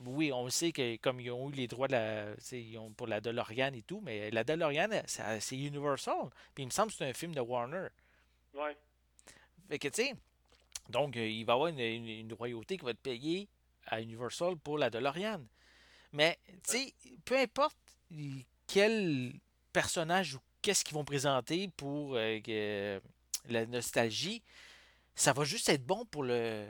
oui, 0.07 0.33
on 0.33 0.49
sait 0.51 0.73
que 0.73 0.97
comme 0.97 1.21
ils 1.21 1.31
ont 1.31 1.49
eu 1.51 1.53
les 1.55 1.69
droits 1.69 1.87
de 1.89 1.93
la, 1.93 2.35
ils 2.53 2.79
ont 2.79 2.91
pour 2.93 3.07
la 3.07 3.21
DeLorean 3.21 3.73
et 3.75 3.83
tout, 3.83 4.01
mais 4.01 4.31
la 4.31 4.45
DeLorean, 4.45 4.89
c'est 5.07 5.57
Universal. 5.57 6.31
Puis 6.55 6.65
il 6.65 6.67
me 6.67 6.71
semble 6.71 6.91
que 6.91 6.99
c'est 6.99 7.09
un 7.09 7.13
film 7.15 7.35
de 7.35 7.41
Warner. 7.41 7.89
Ouais. 8.55 8.77
Fait 9.69 9.79
que, 9.79 9.89
tu 9.89 10.03
sais, 10.03 10.15
donc 10.89 11.17
euh, 11.17 11.27
il 11.29 11.45
va 11.45 11.53
y 11.53 11.55
avoir 11.55 11.69
une, 11.69 11.79
une- 11.79 12.09
une 12.09 12.33
royauté 12.33 12.77
qui 12.77 12.85
va 12.85 12.93
te 12.95 12.99
payer 12.99 13.49
à 13.87 14.01
Universal 14.01 14.57
pour 14.57 14.79
la 14.79 14.91
DeLorean. 14.91 15.41
Mais, 16.13 16.39
tu 16.65 16.73
sais, 16.79 16.95
peu 17.25 17.39
importe 17.39 17.77
quel 18.67 19.33
personnage 19.73 20.35
ou 20.35 20.41
qu'est-ce 20.63 20.85
qu'ils 20.85 20.95
vont 20.95 21.05
présenter 21.05 21.69
pour 21.77 22.15
euh, 22.17 23.01
la 23.49 23.67
nostalgie, 23.67 24.43
ça 25.15 25.33
va 25.33 25.45
juste 25.45 25.69
être 25.69 25.85
bon 25.87 26.05
pour 26.07 26.25
le, 26.25 26.67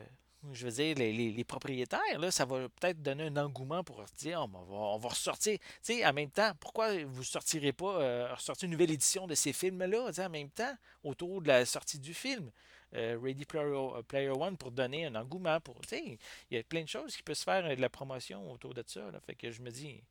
je 0.53 0.65
veux 0.65 0.73
dire, 0.73 0.97
les, 0.97 1.45
propriétaires, 1.45 2.19
là, 2.19 2.31
ça 2.31 2.45
va 2.45 2.69
peut-être 2.69 3.03
donner 3.03 3.25
un 3.25 3.37
engouement 3.37 3.85
pour 3.85 4.03
dire 4.19 4.41
on, 4.41 4.99
va, 4.99 5.09
ressortir. 5.09 5.59
Tu 5.59 5.95
sais, 5.95 6.07
en 6.07 6.13
même 6.13 6.31
temps, 6.31 6.53
pourquoi 6.59 6.93
vous 7.05 7.21
ne 7.21 7.25
sortirez 7.25 7.73
pas, 7.73 8.01
euh, 8.01 8.35
ressortir 8.35 8.67
une 8.67 8.73
nouvelle 8.73 8.91
édition 8.91 9.27
de 9.27 9.35
ces 9.35 9.53
films-là, 9.53 10.11
en 10.19 10.31
même 10.31 10.51
temps, 10.51 10.75
autour 11.05 11.43
de 11.43 11.49
la 11.49 11.67
sortie 11.67 11.99
du 11.99 12.15
film? 12.15 12.51
Euh, 12.95 13.19
Ready 13.23 13.47
euh, 13.55 14.03
Player, 14.03 14.31
One 14.31 14.57
pour 14.57 14.73
donner 14.73 15.07
un 15.07 15.15
engouement. 15.15 15.61
Pour, 15.61 15.81
il 15.93 16.19
y 16.51 16.57
a 16.57 16.63
plein 16.63 16.83
de 16.83 16.89
choses 16.89 17.15
qui 17.15 17.23
peuvent 17.23 17.37
se 17.37 17.45
faire 17.45 17.63
de 17.63 17.81
la 17.81 17.91
promotion 17.91 18.51
autour 18.51 18.75
de 18.75 18.83
ça. 18.87 19.11
Là, 19.11 19.21
fait 19.21 19.35
que 19.35 19.51
je 19.51 19.61
me 19.61 19.71
dis, 19.71 20.03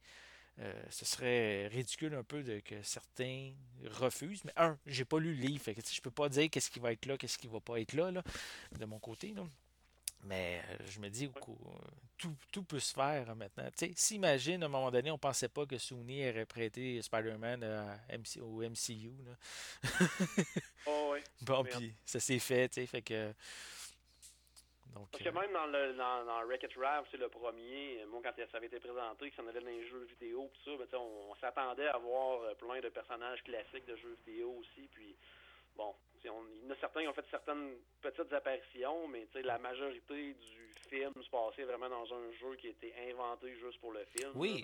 ce 0.90 1.06
serait 1.06 1.68
ridicule 1.68 2.14
un 2.14 2.24
peu 2.24 2.44
que 2.44 2.82
certains 2.84 3.52
refusent. 3.92 4.44
Mais 4.46 4.54
un, 4.58 4.78
j'ai 4.86 5.06
pas 5.06 5.20
lu 5.20 5.34
le 5.34 5.42
livre, 5.42 5.64
fait 5.64 5.74
que 5.74 5.82
je 5.90 6.02
peux 6.02 6.12
pas 6.12 6.30
dire 6.30 6.50
qu'est-ce 6.50 6.70
qui 6.70 6.80
va 6.80 6.92
être 6.92 7.06
là, 7.08 7.18
qu'est-ce 7.18 7.38
qui 7.38 7.48
va 7.48 7.60
pas 7.60 7.80
être 7.80 7.94
là, 7.94 8.12
là 8.12 8.24
de 8.78 8.86
mon 8.86 9.00
côté. 9.00 9.34
Là. 9.34 9.44
Mais 10.24 10.62
euh, 10.70 10.76
je 10.86 11.00
me 11.00 11.10
dis, 11.10 11.30
tout, 12.18 12.36
tout 12.52 12.64
peut 12.64 12.80
se 12.80 12.94
faire 12.94 13.36
maintenant. 13.36 13.70
Tu 13.78 13.88
sais, 13.88 13.94
s'imagine, 13.96 14.64
à 14.64 14.66
un 14.66 14.70
moment 14.70 14.92
donné, 14.92 15.12
on 15.12 15.18
pensait 15.18 15.48
pas 15.48 15.66
que 15.66 15.78
Sony 15.78 16.30
aurait 16.30 16.46
prêté 16.46 17.02
Spider-Man 17.02 17.64
au 18.42 18.62
MCU. 18.62 19.14
oh, 20.88 21.12
oui. 21.14 21.20
Bon, 21.42 21.64
puis 21.64 21.94
ça 22.06 22.20
s'est 22.20 22.40
fait, 22.40 22.68
tu 22.70 22.82
sais, 22.82 22.88
fait 22.88 23.02
que... 23.02 23.34
Donc, 24.94 25.08
Parce 25.12 25.24
que 25.24 25.30
euh, 25.30 25.40
même 25.40 25.54
dans 25.54 25.68
le 25.68 25.94
dans, 25.94 26.26
dans 26.26 26.44
Wreck-It 26.46 26.76
Ralph, 26.76 27.08
c'est 27.12 27.18
le 27.18 27.30
premier, 27.30 28.04
moi 28.08 28.22
quand 28.24 28.34
ça 28.36 28.58
avait 28.58 28.66
été 28.66 28.80
présenté, 28.80 29.30
que 29.30 29.36
ça 29.36 29.44
en 29.44 29.48
allait 29.48 29.62
dans 29.62 29.68
les 29.68 29.88
jeux 29.88 30.08
vidéo, 30.10 30.50
tout 30.54 30.72
ça, 30.72 30.78
ben, 30.78 30.88
on, 30.98 31.32
on 31.32 31.36
s'attendait 31.36 31.88
à 31.88 31.98
voir 32.00 32.42
euh, 32.42 32.56
plein 32.56 32.80
de 32.82 32.90
personnages 32.90 33.44
classiques 33.44 33.86
de 33.86 33.96
jeux 33.98 34.18
vidéo 34.26 34.56
aussi, 34.60 34.90
puis 34.92 35.16
bon, 35.76 35.94
on, 36.28 36.44
il 36.62 36.68
y 36.68 36.72
en 36.72 36.74
a 36.74 36.80
certains 36.80 37.02
qui 37.02 37.08
ont 37.08 37.14
fait 37.14 37.26
certaines 37.32 37.76
petites 38.02 38.34
apparitions, 38.34 39.08
mais 39.08 39.28
la 39.44 39.58
majorité 39.58 40.34
du 40.34 40.70
film 40.90 41.14
se 41.24 41.30
passait 41.30 41.64
vraiment 41.64 41.90
dans 41.90 42.04
un 42.14 42.32
jeu 42.40 42.56
qui 42.58 42.68
a 42.68 42.70
été 42.72 42.94
inventé 43.10 43.56
juste 43.60 43.80
pour 43.80 43.92
le 43.92 44.06
film. 44.18 44.32
Oui, 44.36 44.64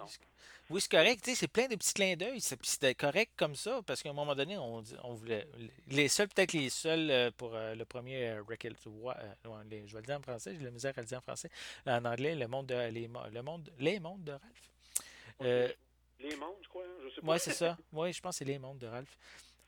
oui 0.70 0.82
c'est 0.82 0.92
correct. 0.92 1.22
C'est 1.24 1.48
plein 1.48 1.68
de 1.68 1.76
petits 1.76 1.94
clins 1.94 2.16
d'œil. 2.16 2.42
C'était 2.42 2.96
correct 2.96 3.32
comme 3.38 3.56
ça, 3.56 3.82
parce 3.86 4.02
qu'à 4.02 4.10
un 4.10 4.14
moment 4.14 4.36
donné, 4.36 4.58
on, 4.58 4.84
on 5.04 5.14
voulait. 5.14 5.48
Les 5.88 6.08
seuls, 6.08 6.28
peut-être 6.28 6.54
les 6.54 6.70
seuls 6.70 7.10
euh, 7.10 7.32
pour 7.38 7.56
euh, 7.56 7.76
le 7.76 7.86
premier 7.86 8.30
euh, 8.30 8.44
je 8.44 9.94
vais 9.94 10.00
le 10.00 10.06
dire 10.06 10.18
en 10.18 10.22
français, 10.22 10.56
j'ai 10.58 10.66
la 10.66 10.72
misère 10.72 10.94
à 10.98 11.02
le 11.02 11.08
dire 11.08 11.20
en 11.20 11.22
français. 11.22 11.50
En 11.86 12.04
anglais, 12.06 12.36
le 12.36 12.48
monde 12.48 12.68
de, 12.68 12.90
les, 12.90 13.10
le 13.32 13.42
monde, 13.42 13.70
les 13.80 14.00
mondes 14.00 14.24
de 14.24 14.32
Ralph. 14.32 15.76
les 16.20 16.36
mondes, 16.36 16.56
je 16.62 16.70
crois. 16.70 16.84
Hein, 16.84 17.04
je 17.04 17.10
sais 17.10 17.22
pas. 17.22 17.34
Oui, 17.34 17.40
c'est 17.40 17.54
ça. 17.54 17.78
Oui, 17.94 18.14
je 18.14 18.22
pense 18.22 18.36
que 18.36 18.38
c'est 18.40 18.46
les 18.46 18.60
mondes 18.60 18.80
de 18.80 18.88
Ralph. 18.88 19.18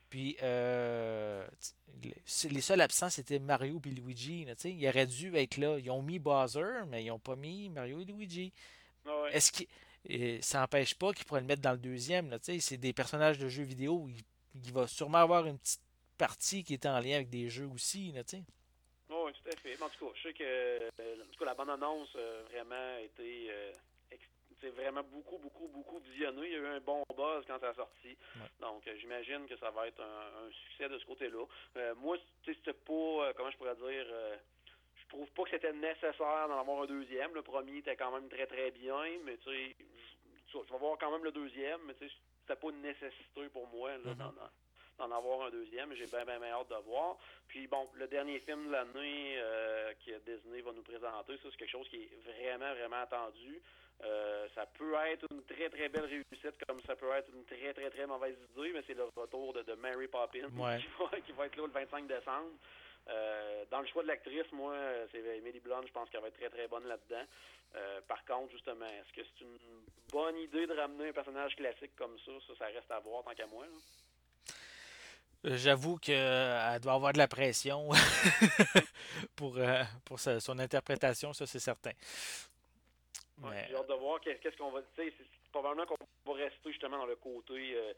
Puis, 0.09 0.37
euh, 0.41 1.45
les 2.49 2.61
seuls 2.61 2.81
absents, 2.81 3.09
c'était 3.09 3.39
Mario 3.39 3.81
et 3.85 3.89
Luigi. 3.89 4.45
Là, 4.45 4.53
ils 4.63 4.87
auraient 4.87 5.07
dû 5.07 5.35
être 5.35 5.57
là. 5.57 5.77
Ils 5.79 5.91
ont 5.91 6.01
mis 6.01 6.19
Bowser, 6.19 6.85
mais 6.87 7.03
ils 7.03 7.07
n'ont 7.07 7.19
pas 7.19 7.35
mis 7.35 7.69
Mario 7.69 8.01
et 8.01 8.05
Luigi. 8.05 8.53
Ah 9.05 9.25
Est-ce 9.31 9.51
que 9.51 9.63
ça 10.41 10.59
n'empêche 10.59 10.95
pas 10.95 11.11
qu'ils 11.13 11.25
pourraient 11.25 11.41
le 11.41 11.47
mettre 11.47 11.61
dans 11.61 11.73
le 11.73 11.77
deuxième. 11.77 12.37
C'est 12.41 12.77
des 12.77 12.93
personnages 12.93 13.37
de 13.37 13.49
jeux 13.49 13.63
vidéo. 13.63 14.07
Il, 14.09 14.23
il, 14.63 14.71
va 14.71 14.87
sûrement 14.87 15.17
avoir 15.17 15.45
une 15.45 15.59
petite 15.59 15.81
partie 16.17 16.63
qui 16.63 16.73
est 16.73 16.85
en 16.85 16.99
lien 16.99 17.15
avec 17.15 17.29
des 17.29 17.49
jeux 17.49 17.67
aussi. 17.67 18.11
Là, 18.13 18.23
oui, 19.09 19.31
tout 19.33 19.49
à 19.49 19.55
fait. 19.55 19.81
en 19.81 19.89
tout 19.89 20.05
cas, 20.05 20.11
je 20.15 20.27
sais 20.27 20.33
que 20.33 20.43
euh, 20.43 20.89
en 20.99 21.31
tout 21.31 21.39
cas, 21.39 21.45
la 21.45 21.53
bonne 21.53 21.69
annonce 21.69 22.13
a 22.15 22.43
vraiment 22.51 22.97
été 22.97 23.47
euh, 23.49 23.71
vraiment 24.65 25.03
beaucoup, 25.03 25.37
beaucoup, 25.37 25.67
beaucoup 25.67 25.99
visionné. 25.99 26.47
Il 26.47 26.53
y 26.53 26.55
a 26.55 26.59
eu 26.59 26.67
un 26.67 26.79
bon 26.79 27.03
buzz 27.15 27.45
quand 27.45 27.59
ça 27.59 27.69
a 27.69 27.73
sorti. 27.73 28.17
Donc, 28.59 28.87
euh, 28.87 28.95
j'imagine 28.99 29.47
que 29.47 29.55
ça 29.57 29.69
va 29.71 29.87
être 29.87 30.01
un, 30.01 30.51
succès 30.51 30.89
de 30.89 30.97
ce 30.97 31.05
côté-là. 31.05 31.45
Euh, 31.77 31.95
moi, 31.95 32.17
c'était 32.45 32.73
pas, 32.73 32.93
euh, 32.93 33.33
comment 33.35 33.51
je 33.51 33.57
pourrais 33.57 33.75
dire, 33.75 34.05
je 34.95 35.07
trouve 35.09 35.29
pas 35.31 35.43
que 35.43 35.51
c'était 35.51 35.73
nécessaire 35.73 36.47
d'en 36.47 36.59
avoir 36.59 36.83
un 36.83 36.85
deuxième. 36.85 37.33
Le 37.33 37.41
premier 37.41 37.77
était 37.77 37.95
quand 37.95 38.11
même 38.11 38.29
très, 38.29 38.47
très 38.47 38.71
bien, 38.71 39.05
mais 39.25 39.37
tu 39.37 39.49
sais, 39.49 39.75
je 40.53 40.73
vais 40.73 40.79
voir 40.79 40.97
quand 40.99 41.11
même 41.11 41.23
le 41.23 41.31
deuxième, 41.31 41.81
mais 41.85 41.93
tu 41.95 42.07
sais, 42.07 42.15
c'était 42.41 42.59
pas 42.59 42.69
une 42.69 42.81
nécessité 42.81 43.49
pour 43.51 43.67
moi 43.67 43.91
là, 43.91 44.13
mm-hmm. 44.13 44.97
d'en 44.97 45.11
avoir 45.11 45.47
un 45.47 45.49
deuxième. 45.51 45.93
J'ai 45.93 46.07
bien, 46.07 46.25
bien, 46.25 46.41
hâte 46.43 46.69
de 46.69 46.75
voir. 46.85 47.17
Puis 47.47 47.67
bon, 47.67 47.87
le 47.93 48.07
dernier 48.07 48.39
film 48.39 48.67
de 48.67 48.71
l'année 48.71 49.37
que 50.05 50.17
Disney 50.19 50.61
va 50.61 50.71
nous 50.71 50.83
présenter, 50.83 51.37
ça 51.37 51.49
c'est 51.51 51.57
quelque 51.57 51.71
chose 51.71 51.87
qui 51.89 52.03
est 52.03 52.21
vraiment, 52.23 52.73
vraiment 52.73 53.01
attendu. 53.01 53.61
Euh, 54.03 54.47
ça 54.53 54.65
peut 54.77 54.93
être 55.11 55.25
une 55.31 55.43
très 55.43 55.69
très 55.69 55.89
belle 55.89 56.05
réussite 56.05 56.53
comme 56.67 56.79
ça 56.85 56.95
peut 56.95 57.11
être 57.13 57.29
une 57.33 57.43
très 57.45 57.73
très 57.73 57.89
très 57.89 58.05
mauvaise 58.05 58.35
idée, 58.55 58.71
mais 58.73 58.83
c'est 58.85 58.93
le 58.93 59.05
retour 59.15 59.53
de, 59.53 59.73
Mary 59.73 60.07
Poppins 60.07 60.47
qui, 61.25 61.31
va, 61.31 61.45
être 61.47 61.55
là 61.55 61.63
le 61.65 61.71
25 61.71 62.07
décembre. 62.07 62.51
Euh, 63.09 63.65
dans 63.71 63.79
le 63.79 63.87
choix 63.87 64.03
de 64.03 64.09
l'actrice, 64.09 64.51
moi, 64.51 64.75
c'est 65.11 65.19
Emily 65.37 65.59
Blunt, 65.61 65.81
je 65.87 65.91
pense 65.93 66.09
qu'elle 66.09 66.21
va 66.21 66.27
être 66.27 66.37
très 66.37 66.49
très 66.49 66.67
bonne 66.67 66.85
là-dedans. 66.85 67.23
Euh, 67.75 68.01
par 68.07 68.23
contre, 68.25 68.51
justement, 68.51 68.85
est-ce 68.85 69.13
que 69.13 69.27
c'est 69.27 69.43
une 69.45 69.57
bonne 70.11 70.37
idée 70.37 70.67
de 70.67 70.73
ramener 70.73 71.09
un 71.09 71.13
personnage 71.13 71.55
classique 71.55 71.95
comme 71.95 72.17
ça? 72.19 72.31
Ça, 72.47 72.53
ça 72.59 72.65
reste 72.65 72.91
à 72.91 72.99
voir 72.99 73.23
tant 73.23 73.33
qu'à 73.33 73.47
moi. 73.47 73.65
J'avoue 75.43 75.97
qu'elle 75.97 76.79
doit 76.81 76.93
avoir 76.93 77.13
de 77.13 77.17
la 77.17 77.27
pression 77.27 77.89
pour, 79.35 79.57
pour 80.03 80.19
son 80.19 80.59
interprétation, 80.59 81.31
ça 81.33 81.45
c'est 81.45 81.59
certain. 81.59 81.91
J'ai 83.43 83.75
hâte 83.75 83.87
de 83.87 83.93
voir 83.93 84.19
qu'est-ce 84.21 84.57
qu'on 84.57 84.71
va. 84.71 84.81
C'est 84.95 85.13
probablement 85.51 85.85
qu'on 85.85 85.95
va 86.25 86.33
rester 86.33 86.71
justement 86.71 86.97
dans 86.97 87.05
le 87.05 87.15
côté 87.15 87.75
euh, 87.75 87.93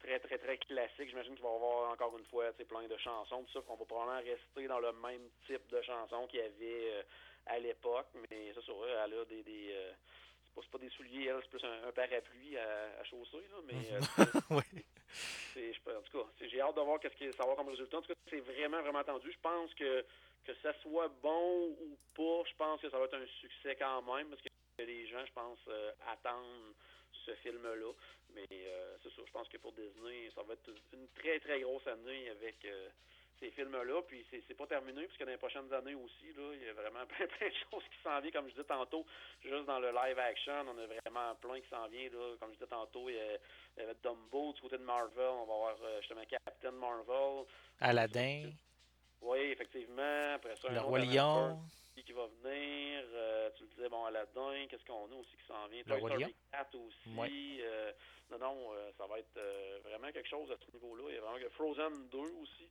très, 0.00 0.18
très, 0.20 0.38
très 0.38 0.58
classique. 0.58 1.08
J'imagine 1.08 1.34
qu'il 1.34 1.42
va 1.42 1.50
y 1.50 1.54
avoir 1.54 1.90
encore 1.90 2.16
une 2.18 2.24
fois 2.26 2.52
plein 2.52 2.86
de 2.86 2.96
chansons, 2.98 3.42
tout 3.44 3.52
ça, 3.52 3.60
qu'on 3.66 3.76
va 3.76 3.84
probablement 3.84 4.20
rester 4.20 4.68
dans 4.68 4.78
le 4.78 4.92
même 4.92 5.28
type 5.46 5.66
de 5.70 5.82
chansons 5.82 6.26
qu'il 6.28 6.40
y 6.40 6.42
avait 6.42 6.92
euh, 6.92 7.02
à 7.46 7.58
l'époque. 7.58 8.08
Mais 8.30 8.52
ça, 8.54 8.60
c'est 8.64 8.72
elle 8.72 9.14
a 9.14 9.24
des. 9.24 9.42
des 9.42 9.72
euh, 9.72 9.92
c'est 10.54 10.70
pas, 10.70 10.78
des 10.78 10.88
souliers, 10.88 11.26
elle, 11.26 11.40
c'est 11.42 11.50
plus 11.50 11.64
un, 11.64 11.92
parapluie 11.92 12.56
à, 12.56 13.04
chausser, 13.04 13.44
là, 13.50 13.58
mais 13.66 13.74
oui. 14.50 15.74
en 15.86 16.00
tout 16.00 16.18
cas, 16.18 16.46
j'ai 16.48 16.62
hâte 16.62 16.74
de 16.76 16.80
voir 16.80 16.98
qu'est-ce 16.98 17.14
que 17.14 17.30
ça 17.32 17.38
va 17.38 17.50
avoir 17.50 17.56
comme 17.58 17.68
résultat. 17.68 17.98
En 17.98 18.00
tout 18.00 18.08
cas, 18.08 18.14
c'est 18.30 18.40
vraiment, 18.40 18.80
vraiment 18.80 19.00
attendu. 19.00 19.30
Je 19.30 19.38
pense 19.42 19.74
que 19.74 20.02
que 20.46 20.52
ça 20.62 20.72
soit 20.80 21.08
bon 21.22 21.70
ou 21.70 21.98
pas, 22.14 22.48
je 22.48 22.54
pense 22.56 22.80
que 22.80 22.88
ça 22.88 22.98
va 22.98 23.04
être 23.04 23.16
un 23.16 23.26
succès 23.40 23.76
quand 23.76 24.02
même, 24.02 24.28
parce 24.28 24.40
que 24.40 24.48
les 24.84 25.06
gens, 25.06 25.24
je 25.24 25.32
pense, 25.32 25.58
euh, 25.68 25.92
attendent 26.12 26.74
ce 27.24 27.34
film-là. 27.36 27.92
Mais 28.34 28.46
euh, 28.52 28.96
c'est 29.02 29.10
sûr, 29.10 29.24
je 29.26 29.32
pense 29.32 29.48
que 29.48 29.56
pour 29.58 29.72
Disney, 29.72 30.30
ça 30.34 30.42
va 30.42 30.54
être 30.54 30.70
une 30.92 31.08
très, 31.14 31.40
très 31.40 31.60
grosse 31.60 31.86
année 31.86 32.28
avec 32.28 32.56
euh, 32.64 32.88
ces 33.40 33.50
films-là. 33.50 34.02
Puis 34.06 34.26
c'est, 34.30 34.54
pas 34.54 34.66
terminé, 34.66 35.06
puisque 35.06 35.24
dans 35.24 35.30
les 35.30 35.38
prochaines 35.38 35.72
années 35.72 35.94
aussi, 35.94 36.32
là, 36.36 36.52
il 36.52 36.62
y 36.62 36.68
a 36.68 36.74
vraiment 36.74 37.06
plein, 37.08 37.26
plein 37.26 37.48
de 37.48 37.54
choses 37.70 37.84
qui 37.84 38.02
s'en 38.02 38.20
viennent. 38.20 38.32
Comme 38.32 38.48
je 38.48 38.54
disais 38.54 38.64
tantôt, 38.64 39.06
juste 39.42 39.64
dans 39.64 39.78
le 39.78 39.90
live 39.92 40.18
action, 40.18 40.66
on 40.68 40.78
a 40.78 40.86
vraiment 40.86 41.34
plein 41.36 41.60
qui 41.60 41.68
s'en 41.68 41.88
vient. 41.88 42.10
Là. 42.10 42.36
Comme 42.38 42.50
je 42.50 42.58
disais 42.58 42.70
tantôt, 42.70 43.08
il 43.08 43.16
y, 43.16 43.20
a, 43.80 43.94
Dumbo 44.02 44.52
du 44.52 44.60
côté 44.60 44.76
de 44.76 44.84
Marvel. 44.84 45.28
On 45.28 45.46
va 45.46 45.54
avoir 45.54 45.76
justement 46.00 46.24
Captain 46.28 46.72
Marvel. 46.72 47.46
Aladdin. 47.80 48.50
Oui, 49.22 49.38
effectivement. 49.38 50.34
Après 50.34 50.54
ça, 50.56 50.68
le 50.68 50.80
Roi 50.80 50.98
Lion 50.98 51.58
qui 52.02 52.12
va 52.12 52.26
venir. 52.42 53.04
Euh, 53.14 53.50
tu 53.56 53.64
le 53.64 53.68
disais, 53.70 53.88
bon, 53.88 54.04
Aladdin, 54.04 54.66
qu'est-ce 54.68 54.84
qu'on 54.84 55.10
a 55.10 55.16
aussi 55.18 55.36
qui 55.36 55.46
s'en 55.46 55.66
vient? 55.68 55.82
Toy 55.84 55.98
Story 55.98 56.34
4 56.52 56.74
aussi. 56.74 57.60
Euh, 57.62 57.92
non, 58.30 58.38
non, 58.38 58.56
euh, 58.72 58.90
ça 58.98 59.06
va 59.06 59.18
être 59.18 59.38
vraiment 59.84 60.12
quelque 60.12 60.28
chose 60.28 60.50
à 60.50 60.56
ce 60.56 60.72
niveau-là. 60.72 61.04
Il 61.08 61.14
y 61.14 61.18
a 61.18 61.20
vraiment 61.20 61.50
Frozen 61.50 62.08
2 62.10 62.18
aussi. 62.18 62.68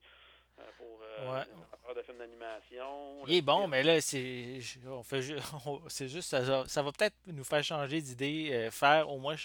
pour 0.78 1.00
ouais. 1.00 1.94
de 1.94 2.02
films 2.02 2.18
d'animation. 2.18 3.26
Il 3.26 3.34
est 3.34 3.42
bon, 3.42 3.66
mais 3.68 3.82
là, 3.82 4.00
c'est 4.00 4.58
on 4.86 5.02
fait 5.02 5.22
c'est 5.88 6.08
juste 6.08 6.30
ça, 6.30 6.66
ça 6.66 6.82
va 6.82 6.92
peut-être 6.92 7.16
nous 7.26 7.44
faire 7.44 7.62
changer 7.64 8.00
d'idée, 8.00 8.68
faire 8.70 9.10
au 9.10 9.18
moins 9.18 9.36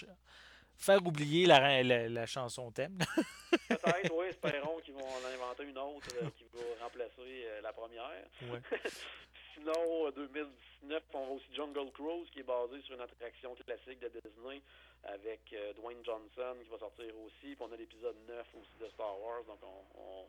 faire 0.76 1.06
oublier 1.06 1.46
la, 1.46 1.82
la, 1.82 2.26
chanson 2.26 2.72
thème. 2.72 2.98
Peut-être, 3.68 4.12
oui, 4.14 4.26
espérons 4.28 4.80
qu'ils 4.80 4.94
vont 4.94 5.06
en 5.06 5.24
inventer 5.32 5.64
une 5.64 5.78
autre 5.78 6.08
qui 6.36 6.44
va 6.52 6.84
remplacer 6.84 7.46
la 7.62 7.72
première. 7.72 8.10
Ouais. 8.42 8.60
Sinon, 9.54 10.10
2019, 10.10 11.02
on 11.14 11.18
a 11.18 11.30
aussi 11.30 11.46
Jungle 11.54 11.90
Cruise 11.92 12.28
qui 12.32 12.40
est 12.40 12.46
basé 12.46 12.80
sur 12.82 12.94
une 12.94 13.00
attraction 13.00 13.54
classique 13.54 14.00
de 14.00 14.08
Disney 14.08 14.62
avec 15.04 15.40
euh, 15.52 15.72
Dwayne 15.74 16.04
Johnson 16.04 16.56
qui 16.62 16.70
va 16.70 16.78
sortir 16.78 17.06
aussi. 17.24 17.54
Puis 17.54 17.56
on 17.60 17.72
a 17.72 17.76
l'épisode 17.76 18.16
9 18.28 18.46
aussi 18.54 18.78
de 18.80 18.88
Star 18.90 19.20
Wars. 19.20 19.44
Donc 19.44 19.58
on, 19.62 20.26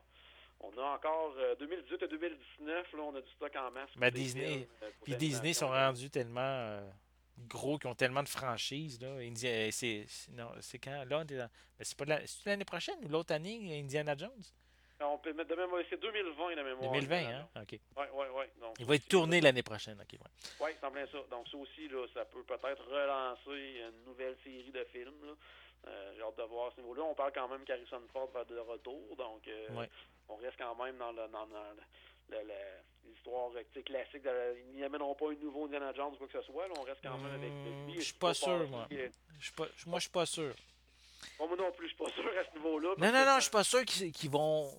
on, 0.67 0.77
a 0.77 0.95
encore 0.95 1.35
2018 1.59 1.93
euh, 1.93 2.05
et 2.05 2.09
2019, 2.09 2.93
là, 2.93 2.99
on 3.03 3.15
a 3.15 3.21
du 3.21 3.31
stock 3.31 3.55
en 3.55 3.71
masse. 3.71 3.89
Mais 3.97 4.11
Disney, 4.11 4.67
euh, 4.81 4.89
puis 5.03 5.15
Disney 5.15 5.53
sont 5.53 5.69
rendus 5.69 6.09
tellement 6.09 6.81
gros 7.47 7.77
qu'ils 7.77 7.89
ont 7.89 7.95
tellement 7.95 8.23
de 8.23 8.29
franchises. 8.29 8.99
Là. 9.01 9.17
c'est, 9.71 10.05
non, 10.31 10.49
c'est 10.61 10.79
quand? 10.79 11.03
Là, 11.05 11.23
c'est 11.79 11.97
pas 11.97 12.05
l'année 12.45 12.65
prochaine 12.65 12.97
ou 13.03 13.09
l'autre 13.09 13.33
année, 13.33 13.79
Indiana 13.79 14.15
Jones? 14.15 14.43
On 15.05 15.17
peut 15.17 15.33
mettre 15.33 15.49
de 15.49 15.55
même, 15.55 15.69
c'est 15.89 15.99
2020 15.99 16.55
la 16.55 16.63
mémoire. 16.63 16.91
2020, 16.91 17.15
hein? 17.17 17.47
OK. 17.61 17.71
Oui, 17.71 18.05
oui, 18.13 18.25
oui. 18.35 18.45
Il 18.79 18.85
va 18.85 18.95
être 18.95 19.07
tourné 19.07 19.41
l'année 19.41 19.63
prochaine, 19.63 19.99
OK. 19.99 20.19
Oui, 20.19 20.65
ouais, 20.65 20.77
semble 20.81 21.07
ça. 21.11 21.17
Donc, 21.29 21.47
ça 21.49 21.57
aussi, 21.57 21.87
là, 21.87 22.05
ça 22.13 22.25
peut 22.25 22.43
peut-être 22.43 22.83
relancer 22.87 23.81
une 23.87 24.05
nouvelle 24.05 24.35
série 24.43 24.71
de 24.71 24.83
films. 24.91 25.25
Là. 25.25 25.33
Euh, 25.87 26.13
j'ai 26.15 26.21
hâte 26.21 26.37
de 26.37 26.43
voir 26.43 26.67
à 26.67 26.71
ce 26.75 26.81
niveau-là. 26.81 27.03
On 27.03 27.13
parle 27.13 27.33
quand 27.33 27.47
même 27.49 27.63
qu'Harrison 27.65 28.01
Ford 28.11 28.29
va 28.33 28.45
de 28.45 28.57
retour, 28.57 29.15
donc 29.17 29.47
euh, 29.47 29.85
on 30.29 30.35
reste 30.37 30.57
quand 30.57 30.75
même 30.75 30.97
dans, 30.97 31.11
le, 31.11 31.27
dans, 31.27 31.47
l'histoire 33.05 33.51
classique. 33.85 34.23
De, 34.23 34.55
ils 34.73 34.79
n'amèneront 34.79 35.15
pas 35.15 35.31
un 35.31 35.35
nouveau 35.35 35.65
Indiana 35.65 35.91
Jones 35.93 36.13
ou 36.13 36.17
quoi 36.17 36.27
que 36.27 36.41
ce 36.41 36.45
soit. 36.45 36.67
on 36.77 36.83
reste 36.83 37.01
quand 37.03 37.17
même 37.17 37.33
avec 37.33 37.51
lui. 37.51 37.93
Hmm, 37.93 37.97
je 37.97 38.01
suis 38.01 38.13
pas 38.13 38.33
sûr, 38.33 38.67
moi. 38.69 38.87
Moi, 39.87 39.99
je 39.99 40.03
suis 40.03 40.09
pas 40.09 40.25
sûr. 40.25 40.55
Moi 41.39 41.47
non 41.57 41.71
plus, 41.71 41.87
je 41.89 41.95
suis 41.95 42.03
pas 42.03 42.09
sûr 42.11 42.25
à 42.25 42.43
ce 42.49 42.57
niveau-là. 42.57 42.89
Non, 42.97 43.11
non, 43.11 43.25
non, 43.25 43.35
je 43.35 43.41
suis 43.41 43.51
pas 43.51 43.63
sûr 43.63 43.83
qu'ils 43.85 44.29
vont. 44.29 44.71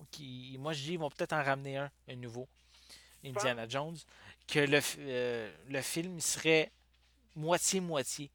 moi, 0.59 0.73
je 0.73 0.79
dis 0.81 0.89
qu'ils 0.89 0.99
vont 0.99 1.09
peut-être 1.09 1.33
en 1.33 1.43
ramener 1.43 1.77
un, 1.77 1.91
un 2.09 2.15
nouveau 2.15 2.47
Indiana 3.23 3.67
Jones. 3.67 3.97
Que 4.47 4.59
le, 4.59 4.79
euh, 4.99 5.51
le 5.69 5.81
film 5.81 6.19
serait 6.19 6.71
moitié-moitié. 7.35 8.29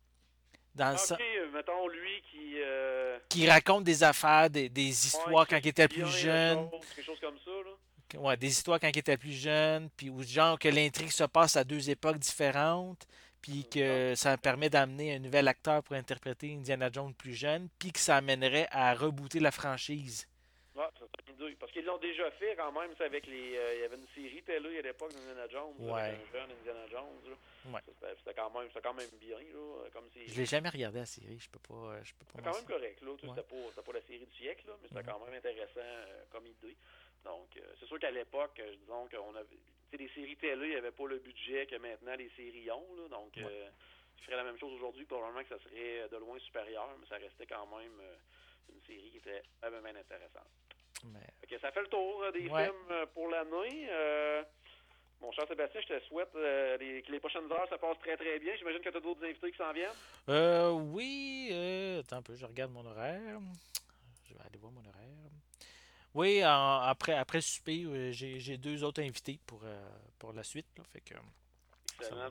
Dans 0.74 0.94
ok, 0.94 1.18
le... 1.18 1.50
mettons 1.52 1.88
lui 1.88 2.22
qui. 2.30 2.54
Euh, 2.60 3.18
qui 3.28 3.48
raconte 3.48 3.84
des 3.84 4.02
affaires, 4.02 4.50
des, 4.50 4.68
des 4.68 5.06
histoires 5.06 5.46
quand 5.46 5.58
il 5.58 5.68
était 5.68 5.88
plus 5.88 6.06
jeune. 6.06 6.68
Quelque 6.96 7.04
chose 7.04 7.20
comme 7.20 7.38
ça, 7.44 7.50
là. 7.50 8.20
Ouais, 8.20 8.36
des 8.36 8.48
histoires 8.48 8.80
quand 8.80 8.88
il 8.88 8.98
était 8.98 9.16
plus 9.16 9.32
jeune, 9.32 9.88
puis 9.96 10.10
ou 10.10 10.22
genre 10.24 10.58
que 10.58 10.68
l'intrigue 10.68 11.12
se 11.12 11.22
passe 11.24 11.54
à 11.56 11.62
deux 11.62 11.90
époques 11.90 12.18
différentes, 12.18 13.06
puis 13.42 13.68
que 13.68 14.14
ça 14.14 14.36
permet 14.36 14.70
d'amener 14.70 15.14
un 15.14 15.18
nouvel 15.18 15.48
acteur 15.48 15.82
pour 15.82 15.96
interpréter 15.96 16.52
Indiana 16.52 16.90
Jones 16.92 17.14
plus 17.14 17.34
jeune, 17.34 17.68
puis 17.78 17.92
que 17.92 17.98
ça 17.98 18.16
amènerait 18.16 18.68
à 18.70 18.94
rebooter 18.94 19.40
la 19.40 19.50
franchise. 19.50 20.26
Ouais, 20.74 20.84
parce 21.58 21.72
qu'ils 21.72 21.84
l'ont 21.84 21.98
déjà 21.98 22.30
fait 22.32 22.54
quand 22.56 22.72
même, 22.72 22.90
avec 22.98 23.26
les. 23.26 23.56
Euh, 23.56 23.74
il 23.74 23.80
y 23.80 23.84
avait 23.84 23.96
une 23.96 24.08
série 24.14 24.42
télé 24.42 24.78
à 24.78 24.82
l'époque 24.82 25.12
d'Indiana 25.12 25.48
Jones, 25.48 25.74
ouais. 25.78 26.00
un 26.00 26.32
jeune 26.32 26.50
Indiana 26.60 26.86
Jones. 26.90 27.36
Ouais. 27.66 27.80
C'était 28.18 28.34
quand 28.34 28.50
même, 28.50 28.68
quand 28.82 28.94
même 28.94 29.10
bien 29.20 29.38
là, 29.38 29.88
comme. 29.92 30.04
Je 30.14 30.34
l'ai 30.34 30.46
jamais 30.46 30.68
regardé 30.68 31.00
la 31.00 31.06
série, 31.06 31.38
je 31.38 31.48
peux 31.48 31.58
pas, 31.58 32.02
je 32.02 32.12
peux 32.14 32.24
pas. 32.24 32.38
C'était 32.38 32.50
quand 32.50 32.56
même 32.56 32.66
correct 32.66 33.02
là, 33.02 33.10
c'était 33.20 33.42
pas, 33.42 33.82
pas 33.82 33.92
la 33.92 34.02
série 34.02 34.26
du 34.26 34.36
siècle 34.36 34.64
là, 34.68 34.74
mais 34.80 34.88
c'était 34.88 35.10
quand 35.10 35.24
même 35.24 35.34
intéressant 35.34 35.80
euh, 35.80 36.24
comme 36.30 36.46
idée. 36.46 36.76
Donc, 37.24 37.48
euh, 37.56 37.60
c'est 37.78 37.86
sûr 37.86 37.98
qu'à 37.98 38.10
l'époque, 38.10 38.60
disons 38.80 39.08
qu'on 39.08 39.34
avait. 39.34 39.60
Les 39.92 40.08
séries 40.10 40.36
télé, 40.36 40.66
il 40.66 40.70
n'y 40.70 40.76
avait 40.76 40.92
pas 40.92 41.06
le 41.06 41.18
budget 41.18 41.66
que 41.66 41.76
maintenant 41.76 42.14
les 42.16 42.30
séries 42.36 42.70
ont. 42.70 42.94
Là, 42.96 43.08
donc, 43.08 43.32
ouais. 43.36 43.44
euh, 43.44 43.68
je 44.18 44.24
ferais 44.24 44.36
la 44.36 44.44
même 44.44 44.58
chose 44.58 44.72
aujourd'hui. 44.74 45.04
Probablement 45.04 45.42
que 45.42 45.48
ça 45.48 45.62
serait 45.64 46.08
de 46.08 46.16
loin 46.16 46.38
supérieur, 46.38 46.88
mais 47.00 47.06
ça 47.06 47.16
restait 47.16 47.46
quand 47.46 47.66
même 47.76 47.98
euh, 48.00 48.72
une 48.72 48.80
série 48.86 49.10
qui 49.10 49.18
était 49.18 49.42
vraiment 49.60 49.88
intéressante. 49.88 50.48
Mais... 51.04 51.58
ça 51.58 51.72
fait 51.72 51.80
le 51.80 51.88
tour 51.88 52.24
des 52.32 52.42
films 52.42 53.06
pour 53.14 53.28
l'année. 53.28 53.88
Mon 55.20 55.32
cher 55.32 55.46
Sébastien, 55.48 55.80
je 55.82 55.94
te 55.94 56.00
souhaite 56.04 56.34
les, 56.78 57.02
que 57.02 57.12
les 57.12 57.20
prochaines 57.20 57.50
heures, 57.52 57.68
ça 57.68 57.76
passe 57.76 57.98
très 57.98 58.16
très 58.16 58.38
bien. 58.38 58.54
J'imagine 58.56 58.80
que 58.80 58.88
tu 58.88 58.96
as 58.96 59.00
d'autres 59.00 59.24
invités 59.24 59.50
qui 59.50 59.58
s'en 59.58 59.72
viennent. 59.72 59.90
Euh, 60.28 60.70
oui. 60.70 61.50
attends 61.98 62.16
un 62.16 62.22
peu, 62.22 62.36
je 62.36 62.46
regarde 62.46 62.72
mon 62.72 62.86
horaire. 62.86 63.38
Je 64.28 64.34
vais 64.34 64.40
aller 64.40 64.58
voir 64.58 64.72
mon 64.72 64.80
horaire. 64.80 65.39
Oui, 66.14 66.42
après, 66.42 67.14
après 67.14 67.40
souper, 67.40 67.84
euh, 67.84 68.10
j'ai 68.12 68.58
deux 68.58 68.82
autres 68.82 69.02
invités 69.02 69.38
pour, 69.46 69.60
euh, 69.64 69.88
pour 70.18 70.32
la 70.32 70.42
suite. 70.42 70.66
Là, 70.76 70.84
que, 71.04 71.14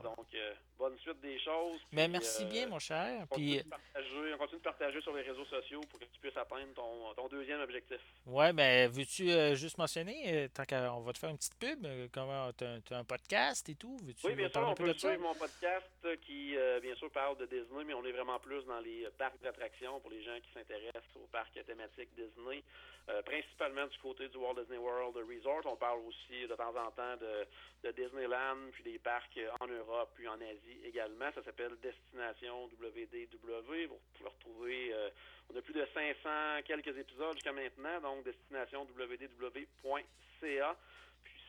Donc, 0.03 0.27
euh, 0.33 0.53
bonne 0.77 0.97
suite 0.99 1.19
des 1.21 1.39
choses. 1.39 1.79
Mais 1.91 2.07
merci 2.07 2.45
bien, 2.45 2.67
mon 2.67 2.79
cher. 2.79 3.21
On 3.23 3.27
continue, 3.27 3.63
de 3.63 3.69
partager, 3.69 4.33
on 4.33 4.37
continue 4.37 4.59
de 4.59 4.63
partager 4.63 5.01
sur 5.01 5.15
les 5.15 5.21
réseaux 5.21 5.45
sociaux 5.45 5.81
pour 5.89 5.99
que 5.99 6.05
tu 6.05 6.19
puisses 6.19 6.37
atteindre 6.37 6.73
ton, 6.73 7.13
ton 7.15 7.27
deuxième 7.27 7.61
objectif. 7.61 7.99
Ouais, 8.25 8.53
mais 8.53 8.87
veux-tu 8.87 9.55
juste 9.55 9.77
mentionner, 9.77 10.49
tant 10.53 10.65
qu'on 10.65 11.01
va 11.01 11.13
te 11.13 11.19
faire 11.19 11.29
une 11.29 11.37
petite 11.37 11.57
pub, 11.59 11.85
comment 12.11 12.51
tu 12.53 12.63
as, 12.63 12.97
un 12.97 13.03
podcast 13.03 13.67
et 13.69 13.75
tout 13.75 13.97
Oui, 14.23 14.35
bien 14.35 14.49
sûr, 14.49 14.67
on 14.67 14.73
peut 14.73 14.93
suivre 14.93 15.19
mon 15.19 15.35
podcast 15.35 16.07
qui, 16.25 16.55
bien 16.81 16.95
sûr, 16.95 17.11
parle 17.11 17.37
de 17.37 17.45
Disney, 17.45 17.83
mais 17.85 17.93
on 17.93 18.05
est 18.05 18.11
vraiment 18.11 18.39
plus 18.39 18.63
dans 18.65 18.79
les 18.79 19.07
parcs 19.17 19.41
d'attractions 19.41 19.99
pour 19.99 20.11
les 20.11 20.23
gens 20.23 20.37
qui 20.41 20.51
s'intéressent 20.53 21.15
aux 21.15 21.27
parcs 21.31 21.59
thématiques 21.65 22.09
Disney. 22.15 22.63
Euh, 23.09 23.23
principalement 23.23 23.87
du 23.87 23.97
côté 23.97 24.27
du 24.27 24.37
Walt 24.37 24.53
Disney 24.53 24.77
World 24.77 25.17
Resort. 25.17 25.65
On 25.65 25.75
parle 25.75 25.99
aussi 26.07 26.47
de 26.47 26.53
temps 26.53 26.75
en 26.75 26.91
temps 26.91 27.17
de, 27.19 27.47
de, 27.83 27.91
Disneyland, 27.91 28.69
puis 28.71 28.83
des 28.83 28.99
parcs 28.99 29.39
en 29.59 29.67
Europe, 29.67 30.11
puis 30.15 30.27
en 30.27 30.39
Asie 30.39 30.79
également. 30.85 31.31
Ça 31.33 31.43
s'appelle 31.43 31.75
Destination 31.81 32.65
WDW. 32.65 33.87
Vous 33.87 33.99
pouvez 34.13 34.29
retrouver, 34.29 34.93
euh, 34.93 35.09
on 35.51 35.57
a 35.57 35.61
plus 35.61 35.73
de 35.73 35.85
500 35.93 36.63
quelques 36.65 36.97
épisodes 36.97 37.33
jusqu'à 37.33 37.51
maintenant, 37.51 37.99
donc 38.01 38.23
destination 38.23 38.87
www.ca. 38.97 40.75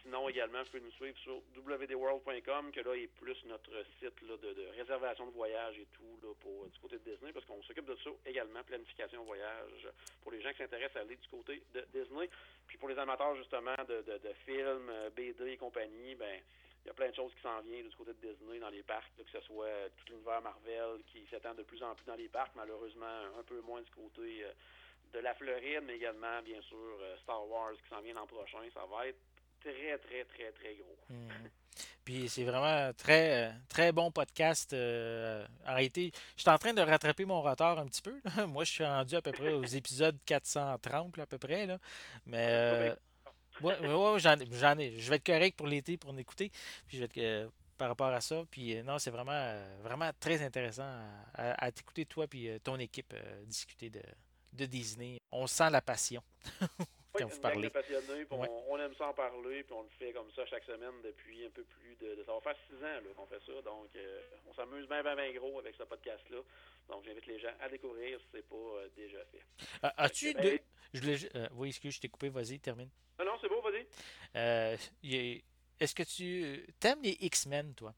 Sinon, 0.02 0.28
également, 0.30 0.60
vous 0.62 0.70
pouvez 0.70 0.82
nous 0.82 0.90
suivre 0.92 1.18
sur 1.18 1.42
wdworld.com, 1.54 2.72
que 2.72 2.80
là 2.80 2.94
est 2.94 3.06
plus 3.06 3.36
notre 3.44 3.70
site 4.00 4.20
là, 4.22 4.36
de, 4.38 4.66
réservation 4.76 5.26
de 5.26 5.32
voyage 5.32 5.78
et 5.78 5.86
tout 5.92 6.18
là, 6.26 6.32
pour, 6.40 6.66
du 6.66 6.78
côté 6.80 6.98
de 6.98 7.10
Disney, 7.10 7.32
parce 7.32 7.44
qu'on 7.44 7.62
s'occupe 7.62 7.84
de 7.84 7.96
ça 8.02 8.10
également, 8.24 8.62
planification 8.64 9.22
voyage, 9.24 9.88
pour 10.22 10.32
les 10.32 10.40
gens 10.40 10.50
qui 10.52 10.58
s'intéressent 10.58 10.96
à 10.96 11.00
aller 11.00 11.16
du 11.16 11.28
côté 11.28 11.62
de 11.74 11.86
Disney. 11.92 12.30
Puis 12.66 12.78
pour 12.78 12.88
les 12.88 12.98
amateurs, 12.98 13.36
justement, 13.36 13.76
de, 13.86 14.02
de, 14.02 14.18
de 14.18 14.32
films, 14.46 14.88
euh, 14.88 15.10
BD 15.10 15.52
et 15.52 15.56
compagnie, 15.58 16.14
ben 16.14 16.40
il 16.84 16.88
y 16.88 16.90
a 16.90 16.94
plein 16.94 17.10
de 17.10 17.14
choses 17.14 17.32
qui 17.34 17.42
s'en 17.42 17.60
viennent 17.60 17.88
du 17.88 17.96
côté 17.96 18.12
de 18.14 18.32
Disney 18.32 18.58
dans 18.58 18.70
les 18.70 18.82
parcs, 18.82 19.12
que 19.16 19.30
ce 19.30 19.40
soit 19.46 19.90
tout 19.96 20.12
l'univers 20.12 20.40
Marvel 20.40 21.02
qui 21.12 21.26
s'étend 21.30 21.54
de 21.54 21.62
plus 21.62 21.82
en 21.82 21.94
plus 21.94 22.06
dans 22.06 22.14
les 22.14 22.28
parcs, 22.28 22.52
malheureusement 22.56 23.38
un 23.38 23.42
peu 23.42 23.60
moins 23.60 23.82
du 23.82 23.90
côté 23.90 24.44
euh, 24.44 24.52
de 25.12 25.18
la 25.18 25.34
Floride, 25.34 25.82
mais 25.84 25.96
également, 25.96 26.40
bien 26.42 26.60
sûr, 26.62 26.98
euh, 27.00 27.16
Star 27.22 27.46
Wars 27.48 27.72
qui 27.72 27.88
s'en 27.88 28.00
vient 28.00 28.14
l'an 28.14 28.26
prochain. 28.26 28.58
Ça 28.72 28.86
va 28.90 29.08
être 29.08 29.18
très, 29.60 29.98
très, 29.98 30.24
très, 30.24 30.52
très 30.52 30.74
gros. 30.74 30.96
Mhm. 31.10 31.50
Puis 32.04 32.28
c'est 32.28 32.44
vraiment 32.44 32.88
un 32.88 32.92
très, 32.92 33.52
très 33.68 33.92
bon 33.92 34.10
podcast. 34.10 34.72
Euh, 34.72 35.46
arrêté. 35.64 36.12
Je 36.36 36.42
suis 36.42 36.50
en 36.50 36.58
train 36.58 36.72
de 36.72 36.80
rattraper 36.80 37.24
mon 37.24 37.42
retard 37.42 37.78
un 37.78 37.86
petit 37.86 38.02
peu. 38.02 38.20
Moi, 38.48 38.64
je 38.64 38.72
suis 38.72 38.84
rendu 38.84 39.16
à 39.16 39.22
peu 39.22 39.32
près 39.32 39.52
aux 39.52 39.64
épisodes 39.64 40.18
430 40.24 41.18
à 41.18 41.26
peu 41.26 41.38
près. 41.38 41.66
Là. 41.66 41.78
Mais 42.26 42.94
euh, 43.64 43.94
ouais, 43.94 44.12
ouais, 44.12 44.20
j'en, 44.20 44.78
ai. 44.78 44.98
Je 44.98 45.10
vais 45.10 45.16
être 45.16 45.26
correct 45.26 45.56
pour 45.56 45.66
l'été 45.66 45.96
pour 45.96 46.12
l'écouter. 46.12 46.50
Puis 46.86 46.96
je 46.96 46.98
vais 46.98 47.04
être 47.06 47.18
euh, 47.18 47.48
par 47.78 47.88
rapport 47.88 48.08
à 48.08 48.20
ça. 48.20 48.42
Puis 48.50 48.82
non, 48.82 48.98
c'est 48.98 49.10
vraiment, 49.10 49.54
vraiment 49.82 50.10
très 50.18 50.42
intéressant 50.42 50.88
à, 51.34 51.72
t'écouter, 51.72 52.04
toi 52.04 52.26
puis 52.26 52.48
ton 52.62 52.78
équipe, 52.78 53.14
discuter 53.46 53.90
de, 53.90 54.02
de 54.52 54.66
Disney. 54.66 55.20
On 55.32 55.46
sent 55.46 55.70
la 55.70 55.80
passion. 55.80 56.22
quand 57.20 57.28
vous 57.28 57.40
parlez. 57.40 57.70
on, 58.68 58.78
aime 58.78 58.94
ça 58.96 59.08
en 59.08 59.14
parler, 59.14 59.62
puis 59.62 59.72
on 59.72 59.82
le 59.82 59.88
fait 59.98 60.12
comme 60.12 60.30
ça 60.32 60.46
chaque 60.46 60.64
semaine 60.64 60.94
depuis 61.04 61.46
un 61.46 61.50
peu 61.50 61.64
plus 61.64 61.96
de. 61.96 62.22
ça 62.24 62.32
va 62.32 62.40
faire 62.40 62.56
six 62.68 62.84
ans 62.84 63.14
qu'on 63.16 63.26
fait 63.26 63.40
ça, 63.46 63.62
donc 63.62 63.88
euh, 63.96 64.20
on 64.48 64.54
s'amuse 64.54 64.88
bien, 64.88 65.02
bien, 65.02 65.16
bien 65.16 65.32
gros 65.32 65.58
avec 65.58 65.74
ce 65.76 65.84
podcast-là. 65.84 66.38
Donc 66.88 67.04
j'invite 67.04 67.26
les 67.26 67.38
gens 67.38 67.52
à 67.60 67.68
découvrir 67.68 68.18
si 68.20 68.26
ce 68.32 68.36
n'est 68.36 68.42
pas 68.42 68.56
euh, 68.56 68.88
déjà 68.96 69.24
fait. 69.26 69.42
Ah, 69.82 69.94
as-tu 69.96 70.34
deux. 70.34 70.58
Je 70.92 71.00
voulais... 71.00 71.18
Euh, 71.36 71.48
oui, 71.52 71.68
excuse, 71.68 71.94
je 71.94 72.00
t'ai 72.00 72.08
coupé, 72.08 72.28
vas-y, 72.28 72.58
termine. 72.58 72.90
Non, 73.18 73.26
non, 73.26 73.32
c'est 73.40 73.48
beau, 73.48 73.60
vas-y. 73.62 73.86
Est-ce 75.78 75.94
que 75.94 76.02
tu 76.02 76.66
aimes 76.86 77.02
les 77.02 77.16
X-Men, 77.20 77.74
toi? 77.74 77.94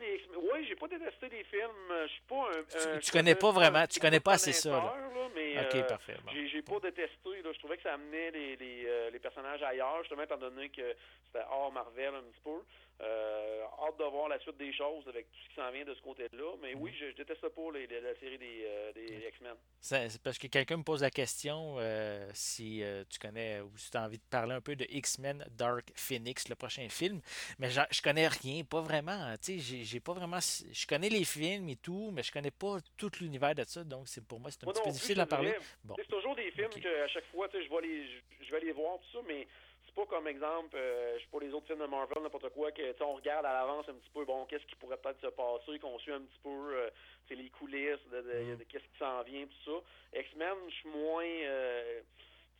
J'aime 0.00 0.10
les. 0.10 0.20
Oui, 0.36 0.66
j'ai 0.68 0.76
pas 0.76 0.88
détesté 0.88 1.28
les 1.28 1.44
films. 1.44 1.70
Je 2.02 2.12
suis 2.12 2.22
pas 2.28 2.48
un. 2.94 2.98
tu, 2.98 3.10
connais 3.10 3.34
pas 3.34 3.50
vraiment, 3.50 3.86
tu 3.86 4.00
connais 4.00 4.20
pas 4.20 4.32
assez 4.32 4.52
ça. 4.52 4.70
Là. 4.70 4.94
mais, 5.34 5.58
ok, 5.58 5.88
parfait. 5.88 6.16
J'ai 6.50 6.62
pas 6.62 6.80
détesté. 6.80 7.42
Là. 7.42 7.50
Je 7.52 7.58
trouvais 7.58 7.76
que 7.76 7.82
ça 7.82 7.94
amenait 7.94 8.30
les, 8.30 8.56
les, 8.56 8.84
euh, 8.86 9.10
les 9.10 9.18
personnages 9.18 9.62
ailleurs, 9.62 9.98
justement, 10.00 10.22
étant 10.22 10.38
donné 10.38 10.68
que 10.68 10.94
c'était 11.26 11.44
hors 11.50 11.72
Marvel 11.72 12.14
un 12.14 12.22
petit 12.22 12.40
peu. 12.44 12.62
Euh, 13.02 13.64
hâte 13.82 13.98
de 13.98 14.04
voir 14.04 14.28
la 14.28 14.38
suite 14.40 14.58
des 14.58 14.74
choses 14.74 15.08
avec 15.08 15.30
tout 15.30 15.38
ce 15.44 15.48
qui 15.48 15.54
s'en 15.54 15.70
vient 15.70 15.84
de 15.86 15.94
ce 15.94 16.02
côté-là. 16.02 16.56
Mais 16.60 16.74
oui, 16.74 16.92
je, 16.98 17.16
déteste 17.16 17.48
pas 17.48 17.70
les, 17.72 17.86
la 17.86 18.14
série 18.16 18.36
des, 18.36 18.64
euh, 18.66 18.92
des 18.92 19.26
X-Men. 19.28 19.54
C'est 19.80 20.22
parce 20.22 20.38
que 20.38 20.48
quelqu'un 20.48 20.76
me 20.76 20.82
pose 20.82 21.00
la 21.00 21.10
question 21.10 21.76
euh, 21.78 22.28
si 22.34 22.82
tu 23.08 23.18
connais 23.18 23.62
ou 23.62 23.70
si 23.78 23.90
tu 23.90 23.96
as 23.96 24.02
envie 24.02 24.18
de 24.18 24.24
parler 24.30 24.52
un 24.52 24.60
peu 24.60 24.76
de 24.76 24.84
X-Men 24.90 25.46
Dark 25.52 25.90
Phoenix, 25.94 26.48
le 26.50 26.56
prochain 26.56 26.86
film. 26.90 27.22
Mais 27.58 27.70
je 27.70 28.02
connais 28.02 28.28
rien, 28.28 28.64
pas 28.64 28.82
vraiment. 28.82 29.34
Tu 29.42 29.60
sais, 29.60 29.84
j'ai 29.84 30.00
pas 30.00 30.12
vraiment. 30.12 30.40
Je 30.40 30.86
connais 30.86 31.08
les 31.08 31.24
films 31.24 31.70
et 31.70 31.76
tout, 31.76 32.10
mais 32.12 32.22
je 32.22 32.32
connais 32.32 32.50
pas 32.50 32.78
tout 32.98 33.10
l'univers 33.22 33.54
de 33.54 33.64
ça. 33.64 33.82
Donc 33.82 34.08
c'est 34.08 34.26
pour 34.26 34.40
moi, 34.40 34.50
c'est 34.50 34.62
un 34.64 34.70
petit 34.70 34.82
peu 34.82 34.90
difficile 34.90 35.16
d'en 35.16 35.26
parler. 35.26 35.54
Bon. 35.84 35.94
C'est 35.96 36.08
toujours 36.08 36.36
des 36.36 36.50
films 36.50 36.68
que 36.68 37.02
à 37.02 37.08
chaque 37.08 37.26
fois, 37.32 37.48
je 37.50 37.58
vais 37.58 37.80
les, 37.80 38.06
je 38.42 38.50
vais 38.50 38.60
les 38.60 38.72
voir 38.72 38.98
tout 38.98 39.18
ça, 39.18 39.24
mais 39.26 39.46
c'est 39.90 40.00
pas 40.00 40.06
comme 40.06 40.28
exemple, 40.28 40.76
euh, 40.76 41.18
je 41.18 41.24
sais 41.24 41.30
pas 41.30 41.40
les 41.40 41.52
autres 41.52 41.66
films 41.66 41.80
de 41.80 41.86
Marvel, 41.86 42.22
n'importe 42.22 42.48
quoi, 42.50 42.70
que 42.70 43.02
on 43.02 43.14
regarde 43.14 43.44
à 43.44 43.52
l'avance 43.52 43.88
un 43.88 43.94
petit 43.94 44.10
peu, 44.10 44.24
bon, 44.24 44.44
qu'est-ce 44.46 44.64
qui 44.66 44.76
pourrait 44.76 44.96
peut-être 44.96 45.20
se 45.20 45.26
passer, 45.26 45.78
qu'on 45.78 45.98
suit 45.98 46.12
un 46.12 46.20
petit 46.20 46.38
peu 46.42 46.48
euh, 46.48 46.90
les 47.30 47.50
coulisses 47.50 47.98
de, 48.12 48.20
de, 48.20 48.54
mm. 48.54 48.56
de, 48.58 48.64
qu'est-ce 48.64 48.84
qui 48.84 48.98
s'en 48.98 49.22
vient, 49.22 49.46
tout 49.46 49.72
ça. 50.12 50.18
X-Men, 50.20 50.56
je 50.68 50.74
suis 50.74 50.88
moins. 50.88 51.24
Euh, 51.24 52.00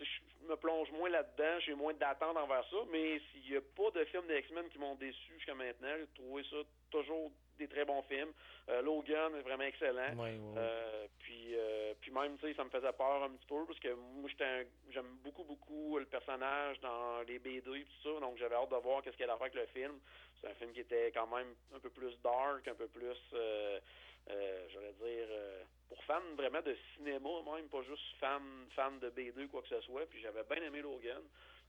je 0.00 0.48
me 0.48 0.56
plonge 0.56 0.90
moins 0.92 1.10
là-dedans, 1.10 1.60
j'ai 1.60 1.74
moins 1.74 1.92
d'attente 1.92 2.36
envers 2.36 2.64
ça, 2.70 2.76
mais 2.90 3.20
s'il 3.30 3.50
n'y 3.50 3.56
a 3.56 3.60
pas 3.60 3.90
de 3.90 4.04
films 4.06 4.26
des 4.26 4.38
X-Men 4.38 4.68
qui 4.70 4.78
m'ont 4.78 4.94
déçu 4.94 5.34
jusqu'à 5.34 5.54
maintenant, 5.54 5.94
j'ai 5.98 6.06
trouvé 6.14 6.42
ça 6.50 6.56
toujours 6.90 7.30
des 7.60 7.68
très 7.68 7.84
bons 7.84 8.02
films. 8.02 8.32
Euh, 8.68 8.82
Logan 8.82 9.34
est 9.36 9.42
vraiment 9.42 9.64
excellent. 9.64 10.16
Euh, 10.56 11.06
puis, 11.20 11.54
euh, 11.54 11.94
puis 12.00 12.10
même, 12.10 12.36
tu 12.38 12.46
sais, 12.46 12.54
ça 12.54 12.64
me 12.64 12.70
faisait 12.70 12.92
peur 12.92 13.22
un 13.22 13.30
petit 13.30 13.46
peu 13.46 13.64
parce 13.66 13.78
que 13.78 13.94
moi, 13.94 14.28
j'aime 14.90 15.18
beaucoup, 15.22 15.44
beaucoup 15.44 15.98
le 15.98 16.06
personnage 16.06 16.80
dans 16.80 17.20
les 17.28 17.38
BD 17.38 17.70
et 17.80 17.84
tout 17.84 18.02
ça, 18.02 18.20
donc 18.20 18.38
j'avais 18.38 18.54
hâte 18.54 18.70
de 18.70 18.76
voir 18.76 19.02
qu'est-ce 19.02 19.16
qu'elle 19.16 19.30
allait 19.30 19.38
faire 19.38 19.46
avec 19.46 19.54
le 19.54 19.66
film. 19.66 19.98
C'est 20.40 20.48
un 20.48 20.54
film 20.54 20.72
qui 20.72 20.80
était 20.80 21.12
quand 21.12 21.26
même 21.26 21.54
un 21.74 21.78
peu 21.78 21.90
plus 21.90 22.18
dark, 22.22 22.66
un 22.66 22.74
peu 22.74 22.88
plus, 22.88 23.18
j'allais 24.26 24.92
dire 24.92 25.28
pour 25.88 26.02
fans 26.04 26.34
vraiment 26.36 26.62
de 26.62 26.76
cinéma 26.94 27.28
même, 27.52 27.68
pas 27.68 27.82
juste 27.82 28.14
fan, 28.20 28.42
fan 28.76 28.98
de 29.00 29.10
B2 29.10 29.48
quoi 29.48 29.60
que 29.62 29.68
ce 29.68 29.80
soit. 29.82 30.06
Puis 30.06 30.20
j'avais 30.20 30.44
bien 30.44 30.62
aimé 30.62 30.80
Logan. 30.80 31.22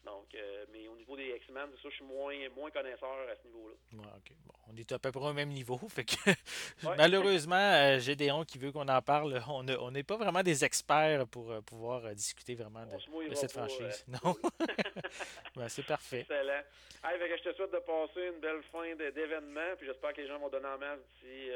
Donc, 0.06 0.34
euh, 0.34 0.66
mais 0.72 0.88
au 0.88 0.95
niveau 0.95 1.16
des 1.16 1.36
X-Men, 1.38 1.68
c'est 1.76 1.84
ça, 1.84 1.89
je 1.89 1.95
suis 1.95 2.06
moins, 2.06 2.34
moins 2.56 2.72
connaisseur 2.72 3.16
à 3.32 3.36
ce 3.36 3.47
niveau-là. 3.47 3.76
Ouais, 3.93 4.22
bon, 4.45 4.54
on 4.68 4.76
est 4.76 4.91
à 4.91 4.97
peu 4.97 5.12
près 5.12 5.28
au 5.28 5.34
même 5.34 5.49
niveau. 5.49 5.78
Fait 5.89 6.06
que, 6.06 6.16
malheureusement, 6.97 7.56
euh, 7.56 7.99
Gédéon 7.99 8.43
qui 8.43 8.58
veut 8.58 8.72
qu'on 8.72 8.88
en 8.88 9.02
parle, 9.02 9.41
on 9.47 9.91
n'est 9.91 10.04
pas 10.04 10.18
vraiment 10.18 10.41
des 10.41 10.66
experts 10.66 11.28
pour 11.28 11.52
euh, 11.52 11.62
pouvoir 11.62 12.02
discuter 12.16 12.56
vraiment 12.56 12.84
de, 12.86 13.36
cette 13.36 13.52
franchise. 13.52 14.04
non? 14.08 14.36
ben, 15.56 15.70
c'est 15.70 15.86
parfait. 15.86 16.22
Excellent. 16.22 16.64
Hey, 17.04 17.20
fait 17.20 17.30
que 17.30 17.38
je 17.38 17.49
te 17.49 17.56
souhaite 17.56 17.72
de 17.72 17.80
passer 17.80 18.32
une 18.34 18.39
belle 18.39 18.62
fin 18.72 18.95
d'événement. 18.95 19.76
Puis 19.78 19.88
j'espère 19.88 20.14
que 20.14 20.22
les 20.22 20.28
gens 20.28 20.39
vont 20.39 20.49
donner 20.49 20.68
en 20.68 20.78
masse 20.80 20.99
d'ici. 21.14 21.49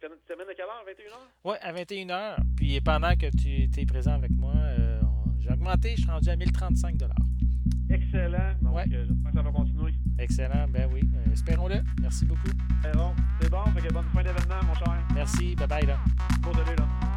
tu 0.00 0.08
termines 0.26 0.48
à 0.48 0.54
quelle 0.54 0.66
heure? 0.66 0.84
21h 0.86 1.18
Oui, 1.44 1.56
à 1.60 1.72
21h. 1.72 2.36
Puis 2.56 2.80
pendant 2.80 3.14
que 3.14 3.26
tu 3.36 3.68
es 3.80 3.86
présent 3.86 4.12
avec 4.12 4.30
moi, 4.32 4.52
j'ai 5.38 5.50
augmenté, 5.50 5.96
je 5.96 6.02
suis 6.02 6.10
rendu 6.10 6.28
à 6.28 6.36
1035 6.36 6.96
Excellent. 7.90 8.54
Donc, 8.62 8.76
euh, 8.76 9.04
j'espère 9.06 9.30
que 9.32 9.36
ça 9.36 9.42
va 9.42 9.50
continuer. 9.50 9.94
Excellent. 10.18 10.66
Ben 10.68 10.88
oui. 10.92 11.08
Euh, 11.14 11.32
espérons-le. 11.32 11.82
Merci 12.00 12.24
beaucoup. 12.24 12.50
C'est 12.82 12.96
bon. 12.96 13.12
C'est 13.40 13.50
bon. 13.50 13.64
Fait 13.74 13.88
que 13.88 13.92
bonne 13.92 14.04
fin 14.14 14.22
d'événement, 14.22 14.64
mon 14.66 14.74
cher. 14.74 14.96
Merci. 15.14 15.54
Bye 15.56 15.66
bye, 15.66 15.86
là. 15.86 15.98
Bon, 16.42 16.52
là. 16.52 17.09